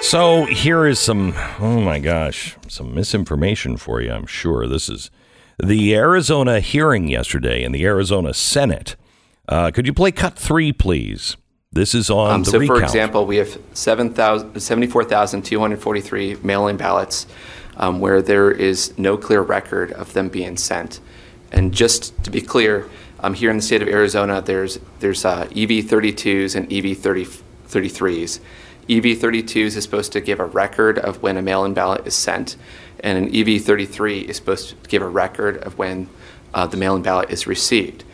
So 0.00 0.46
here 0.46 0.86
is 0.86 0.98
some, 0.98 1.34
oh 1.58 1.82
my 1.82 1.98
gosh, 1.98 2.56
some 2.66 2.94
misinformation 2.94 3.76
for 3.76 4.00
you, 4.00 4.10
I'm 4.10 4.24
sure. 4.24 4.66
This 4.66 4.88
is 4.88 5.10
the 5.62 5.94
Arizona 5.94 6.60
hearing 6.60 7.08
yesterday 7.08 7.62
in 7.62 7.72
the 7.72 7.84
Arizona 7.84 8.32
Senate. 8.34 8.96
Uh, 9.48 9.70
could 9.70 9.86
you 9.86 9.92
play 9.92 10.12
cut 10.12 10.38
three, 10.38 10.72
please? 10.72 11.36
This 11.72 11.94
is 11.94 12.10
on 12.10 12.30
Um, 12.30 12.42
the 12.42 12.50
so, 12.52 12.58
recount. 12.58 12.78
for 12.78 12.84
example, 12.84 13.26
we 13.26 13.36
have 13.36 13.58
7,000 13.74 14.58
74,243 14.60 16.38
mail-in 16.42 16.76
ballots 16.76 17.26
um, 17.76 18.00
where 18.00 18.20
there 18.20 18.50
is 18.50 18.96
no 18.98 19.16
clear 19.16 19.40
record 19.40 19.92
of 19.92 20.12
them 20.12 20.28
being 20.28 20.56
sent. 20.56 21.00
And 21.52 21.72
just 21.72 22.22
to 22.24 22.30
be 22.30 22.40
clear, 22.40 22.86
um, 23.20 23.34
here 23.34 23.50
in 23.50 23.56
the 23.56 23.62
state 23.62 23.82
of 23.82 23.88
Arizona, 23.88 24.40
there's 24.40 24.78
there's 25.00 25.24
uh, 25.24 25.46
EV32s 25.46 26.56
and 26.56 26.70
E 26.72 26.80
EV33s. 26.82 28.40
EV32s 28.88 29.76
is 29.76 29.82
supposed 29.82 30.12
to 30.12 30.20
give 30.20 30.40
a 30.40 30.44
record 30.44 30.98
of 30.98 31.22
when 31.22 31.36
a 31.36 31.42
mail-in 31.42 31.74
ballot 31.74 32.04
is 32.06 32.14
sent, 32.14 32.56
and 33.02 33.18
an 33.18 33.32
EV33 33.32 34.24
is 34.24 34.36
supposed 34.36 34.82
to 34.82 34.88
give 34.88 35.02
a 35.02 35.08
record 35.08 35.58
of 35.58 35.78
when 35.78 36.08
uh, 36.54 36.66
the 36.66 36.76
mail-in 36.76 37.02
ballot 37.02 37.30
is 37.30 37.46
received. 37.46 38.04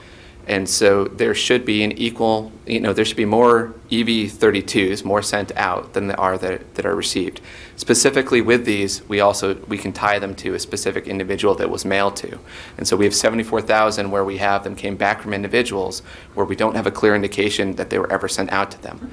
And 0.49 0.68
so 0.68 1.07
there 1.07 1.34
should 1.34 1.64
be 1.64 1.82
an 1.82 1.91
equal, 1.93 2.53
you 2.66 2.78
know, 2.78 2.93
there 2.93 3.05
should 3.05 3.16
be 3.16 3.24
more 3.24 3.74
EV32s, 3.91 5.05
more 5.05 5.20
sent 5.20 5.51
out 5.57 5.93
than 5.93 6.07
there 6.07 6.20
are 6.20 6.39
that, 6.39 6.76
that 6.76 6.87
are 6.87 6.95
received. 6.95 7.41
Specifically 7.74 8.41
with 8.41 8.64
these, 8.64 9.03
we 9.09 9.18
also, 9.18 9.57
we 9.66 9.76
can 9.76 9.93
tie 9.93 10.20
them 10.20 10.37
to 10.37 10.55
a 10.55 10.61
specific 10.61 11.09
individual 11.09 11.57
that 11.57 11.68
was 11.68 11.84
mailed 11.84 12.14
to. 12.16 12.39
And 12.78 12.87
so 12.87 12.97
we 12.97 13.07
have 13.07 13.14
74,000 13.14 14.09
where 14.12 14.24
we 14.24 14.37
have 14.37 14.62
them 14.62 14.76
came 14.76 14.97
back 14.97 15.20
from 15.20 15.34
individuals 15.34 16.01
where 16.34 16.47
we 16.47 16.55
don't 16.55 16.76
have 16.76 16.87
a 16.87 16.93
clear 16.93 17.16
indication 17.16 17.74
that 17.74 17.91
they 17.91 17.99
were 17.99 18.11
ever 18.12 18.28
sent 18.28 18.53
out 18.53 18.70
to 18.70 18.80
them. 18.82 19.11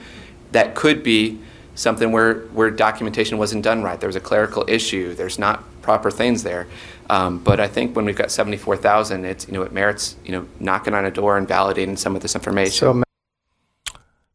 That 0.51 0.75
could 0.75 1.01
be 1.01 1.39
something 1.75 2.11
where, 2.11 2.35
where 2.47 2.69
documentation 2.69 3.37
wasn't 3.37 3.63
done 3.63 3.83
right. 3.83 3.99
There 3.99 4.07
was 4.07 4.15
a 4.15 4.21
clerical 4.21 4.65
issue. 4.67 5.13
There's 5.13 5.39
not 5.39 5.63
proper 5.81 6.11
things 6.11 6.43
there. 6.43 6.67
Um, 7.09 7.39
but 7.39 7.59
I 7.59 7.67
think 7.67 7.95
when 7.95 8.05
we've 8.05 8.15
got 8.15 8.31
74,000, 8.31 9.25
it's 9.25 9.47
you 9.47 9.53
know 9.53 9.61
it 9.63 9.71
merits 9.71 10.15
you 10.23 10.31
know 10.31 10.47
knocking 10.59 10.93
on 10.93 11.05
a 11.05 11.11
door 11.11 11.37
and 11.37 11.47
validating 11.47 11.97
some 11.97 12.15
of 12.15 12.21
this 12.21 12.35
information. 12.35 12.71
So 12.71 13.03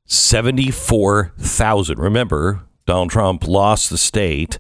74,000. 0.05 1.99
Remember, 1.99 2.63
Donald 2.87 3.11
Trump 3.11 3.47
lost 3.47 3.91
the 3.91 3.99
state 3.99 4.59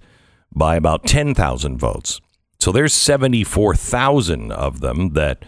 by 0.54 0.76
about 0.76 1.06
10,000 1.06 1.78
votes. 1.78 2.20
So 2.58 2.72
there's 2.72 2.92
74,000 2.92 4.50
of 4.52 4.80
them 4.80 5.14
that 5.14 5.44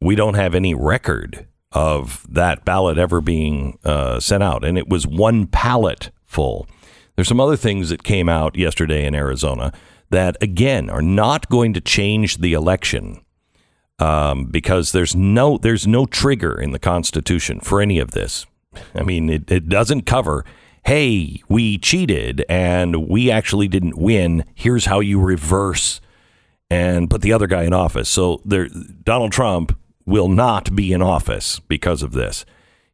we 0.00 0.16
don't 0.16 0.34
have 0.34 0.54
any 0.54 0.74
record 0.74 1.46
of 1.72 2.26
that 2.28 2.64
ballot 2.64 2.98
ever 2.98 3.20
being 3.20 3.78
uh, 3.84 4.18
sent 4.18 4.42
out. 4.42 4.64
And 4.64 4.78
it 4.78 4.88
was 4.88 5.06
one 5.06 5.46
pallet 5.46 6.10
full. 6.28 6.68
There's 7.16 7.26
some 7.26 7.40
other 7.40 7.56
things 7.56 7.88
that 7.88 8.04
came 8.04 8.28
out 8.28 8.56
yesterday 8.56 9.04
in 9.04 9.14
Arizona 9.14 9.72
that, 10.10 10.36
again, 10.40 10.88
are 10.88 11.02
not 11.02 11.48
going 11.48 11.74
to 11.74 11.80
change 11.80 12.36
the 12.36 12.52
election 12.52 13.20
um, 13.98 14.44
because 14.44 14.92
there's 14.92 15.16
no 15.16 15.58
there's 15.58 15.86
no 15.86 16.06
trigger 16.06 16.60
in 16.60 16.70
the 16.70 16.78
Constitution 16.78 17.58
for 17.58 17.80
any 17.80 17.98
of 17.98 18.12
this. 18.12 18.46
I 18.94 19.02
mean, 19.02 19.28
it, 19.28 19.50
it 19.50 19.68
doesn't 19.68 20.02
cover. 20.02 20.44
Hey, 20.84 21.42
we 21.48 21.78
cheated 21.78 22.44
and 22.48 23.08
we 23.08 23.30
actually 23.30 23.66
didn't 23.66 23.98
win. 23.98 24.44
Here's 24.54 24.84
how 24.84 25.00
you 25.00 25.20
reverse 25.20 26.00
and 26.70 27.10
put 27.10 27.22
the 27.22 27.32
other 27.32 27.46
guy 27.46 27.64
in 27.64 27.72
office. 27.72 28.08
So 28.08 28.40
there, 28.44 28.68
Donald 29.02 29.32
Trump 29.32 29.76
will 30.06 30.28
not 30.28 30.74
be 30.74 30.92
in 30.92 31.02
office 31.02 31.60
because 31.60 32.02
of 32.02 32.12
this. 32.12 32.44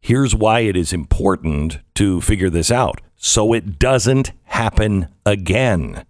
Here's 0.05 0.35
why 0.35 0.61
it 0.61 0.77
is 0.77 0.93
important 0.93 1.79
to 1.95 2.21
figure 2.21 2.51
this 2.51 2.71
out 2.71 3.01
so 3.17 3.55
it 3.55 3.79
doesn't 3.79 4.33
happen 4.43 5.09
again. 5.25 6.05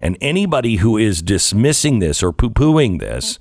And 0.00 0.16
anybody 0.20 0.76
who 0.76 0.96
is 0.96 1.20
dismissing 1.20 1.98
this 1.98 2.22
or 2.22 2.32
poo 2.32 2.50
pooing 2.50 3.00
this, 3.00 3.40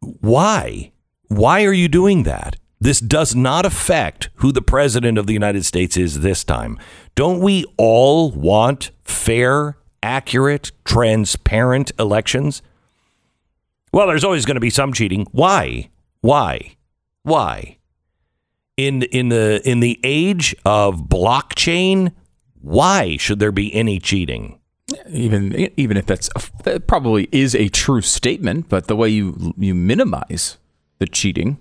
why? 0.00 0.92
Why 1.28 1.64
are 1.64 1.72
you 1.72 1.88
doing 1.88 2.24
that? 2.24 2.56
This 2.78 3.00
does 3.00 3.34
not 3.34 3.64
affect 3.64 4.28
who 4.34 4.52
the 4.52 4.60
president 4.60 5.16
of 5.16 5.26
the 5.26 5.32
United 5.32 5.64
States 5.64 5.96
is 5.96 6.20
this 6.20 6.44
time. 6.44 6.78
Don't 7.14 7.40
we 7.40 7.64
all 7.78 8.32
want 8.32 8.90
fair, 9.02 9.78
accurate, 10.02 10.72
transparent 10.84 11.90
elections? 11.98 12.60
Well, 13.94 14.06
there's 14.08 14.24
always 14.24 14.44
going 14.44 14.56
to 14.56 14.60
be 14.60 14.68
some 14.68 14.92
cheating. 14.92 15.26
Why? 15.32 15.88
Why? 16.20 16.76
Why? 17.22 17.78
In 18.76 19.02
in 19.02 19.28
the 19.28 19.62
in 19.68 19.80
the 19.80 20.00
age 20.02 20.54
of 20.64 21.02
blockchain, 21.02 22.12
why 22.60 23.16
should 23.16 23.38
there 23.38 23.52
be 23.52 23.72
any 23.72 24.00
cheating? 24.00 24.58
Even 25.08 25.70
even 25.76 25.96
if 25.96 26.06
that's 26.06 26.28
that 26.64 26.86
probably 26.86 27.28
is 27.30 27.54
a 27.54 27.68
true 27.68 28.00
statement, 28.00 28.68
but 28.68 28.88
the 28.88 28.96
way 28.96 29.08
you 29.08 29.54
you 29.56 29.74
minimize 29.74 30.58
the 30.98 31.06
cheating 31.06 31.58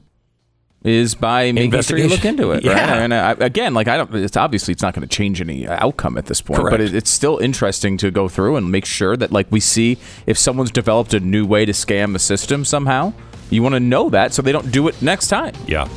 is 0.84 1.16
by 1.16 1.51
making 1.51 1.82
sure 1.82 1.97
you 1.97 2.07
look 2.07 2.26
into 2.26 2.51
it. 2.51 2.53
Right? 2.66 2.76
Yeah. 2.76 2.95
And 2.95 3.14
uh, 3.14 3.36
I, 3.39 3.45
again, 3.45 3.74
like 3.74 3.88
I 3.88 3.97
don't. 3.97 4.14
It's 4.16 4.36
obviously 4.36 4.74
it's 4.74 4.82
not 4.82 4.93
going 4.93 5.07
to 5.07 5.16
change 5.16 5.39
any 5.39 5.68
uh, 5.68 5.86
outcome 5.86 6.18
at 6.18 6.26
this 6.26 6.41
point, 6.41 6.64
but 6.70 6.82
it, 6.82 6.93
it's 6.93 7.09
still 7.09 7.38
interesting 7.38 7.97
to 7.97 8.11
go 8.11 8.28
through 8.28 8.55
and 8.57 8.72
make 8.72 8.86
sure 8.86 9.16
that 9.18 9.32
like 9.32 9.47
we 9.51 9.59
see 9.59 9.97
if 10.26 10.38
someone's 10.38 10.72
developed 10.72 11.14
a 11.14 11.20
new 11.20 11.45
way 11.45 11.66
to 11.66 11.72
scam 11.72 12.14
the 12.14 12.20
system 12.20 12.66
somehow. 12.66 13.14
You 13.49 13.61
want 13.61 13.74
to 13.76 13.80
know 13.80 14.09
that 14.09 14.34
so 14.34 14.41
they 14.41 14.51
don't 14.51 14.72
do 14.72 14.88
it 14.88 15.01
next 15.01 15.28
time. 15.28 15.53
Yeah. 15.68 15.88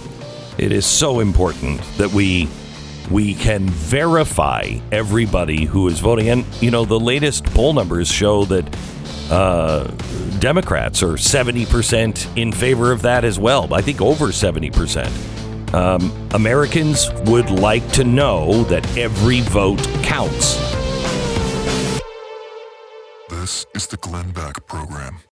It 0.58 0.72
is 0.72 0.86
so 0.86 1.20
important 1.20 1.82
that 1.98 2.12
we 2.12 2.48
we 3.10 3.34
can 3.34 3.68
verify 3.68 4.78
everybody 4.90 5.64
who 5.64 5.86
is 5.88 6.00
voting. 6.00 6.28
And 6.28 6.44
you 6.60 6.70
know, 6.70 6.84
the 6.84 6.98
latest 6.98 7.44
poll 7.44 7.72
numbers 7.72 8.08
show 8.08 8.44
that 8.46 8.76
uh, 9.30 9.84
Democrats 10.38 11.02
are 11.02 11.14
70% 11.14 12.36
in 12.36 12.52
favor 12.52 12.92
of 12.92 13.02
that 13.02 13.24
as 13.24 13.38
well. 13.38 13.72
I 13.72 13.80
think 13.80 14.00
over 14.00 14.26
70%. 14.28 15.74
Um, 15.74 16.28
Americans 16.32 17.10
would 17.26 17.50
like 17.50 17.86
to 17.92 18.04
know 18.04 18.64
that 18.64 18.96
every 18.96 19.40
vote 19.42 19.82
counts. 20.02 20.56
This 23.28 23.66
is 23.74 23.86
the 23.88 23.98
Glenn 23.98 24.30
Beck 24.30 24.66
Program. 24.66 25.18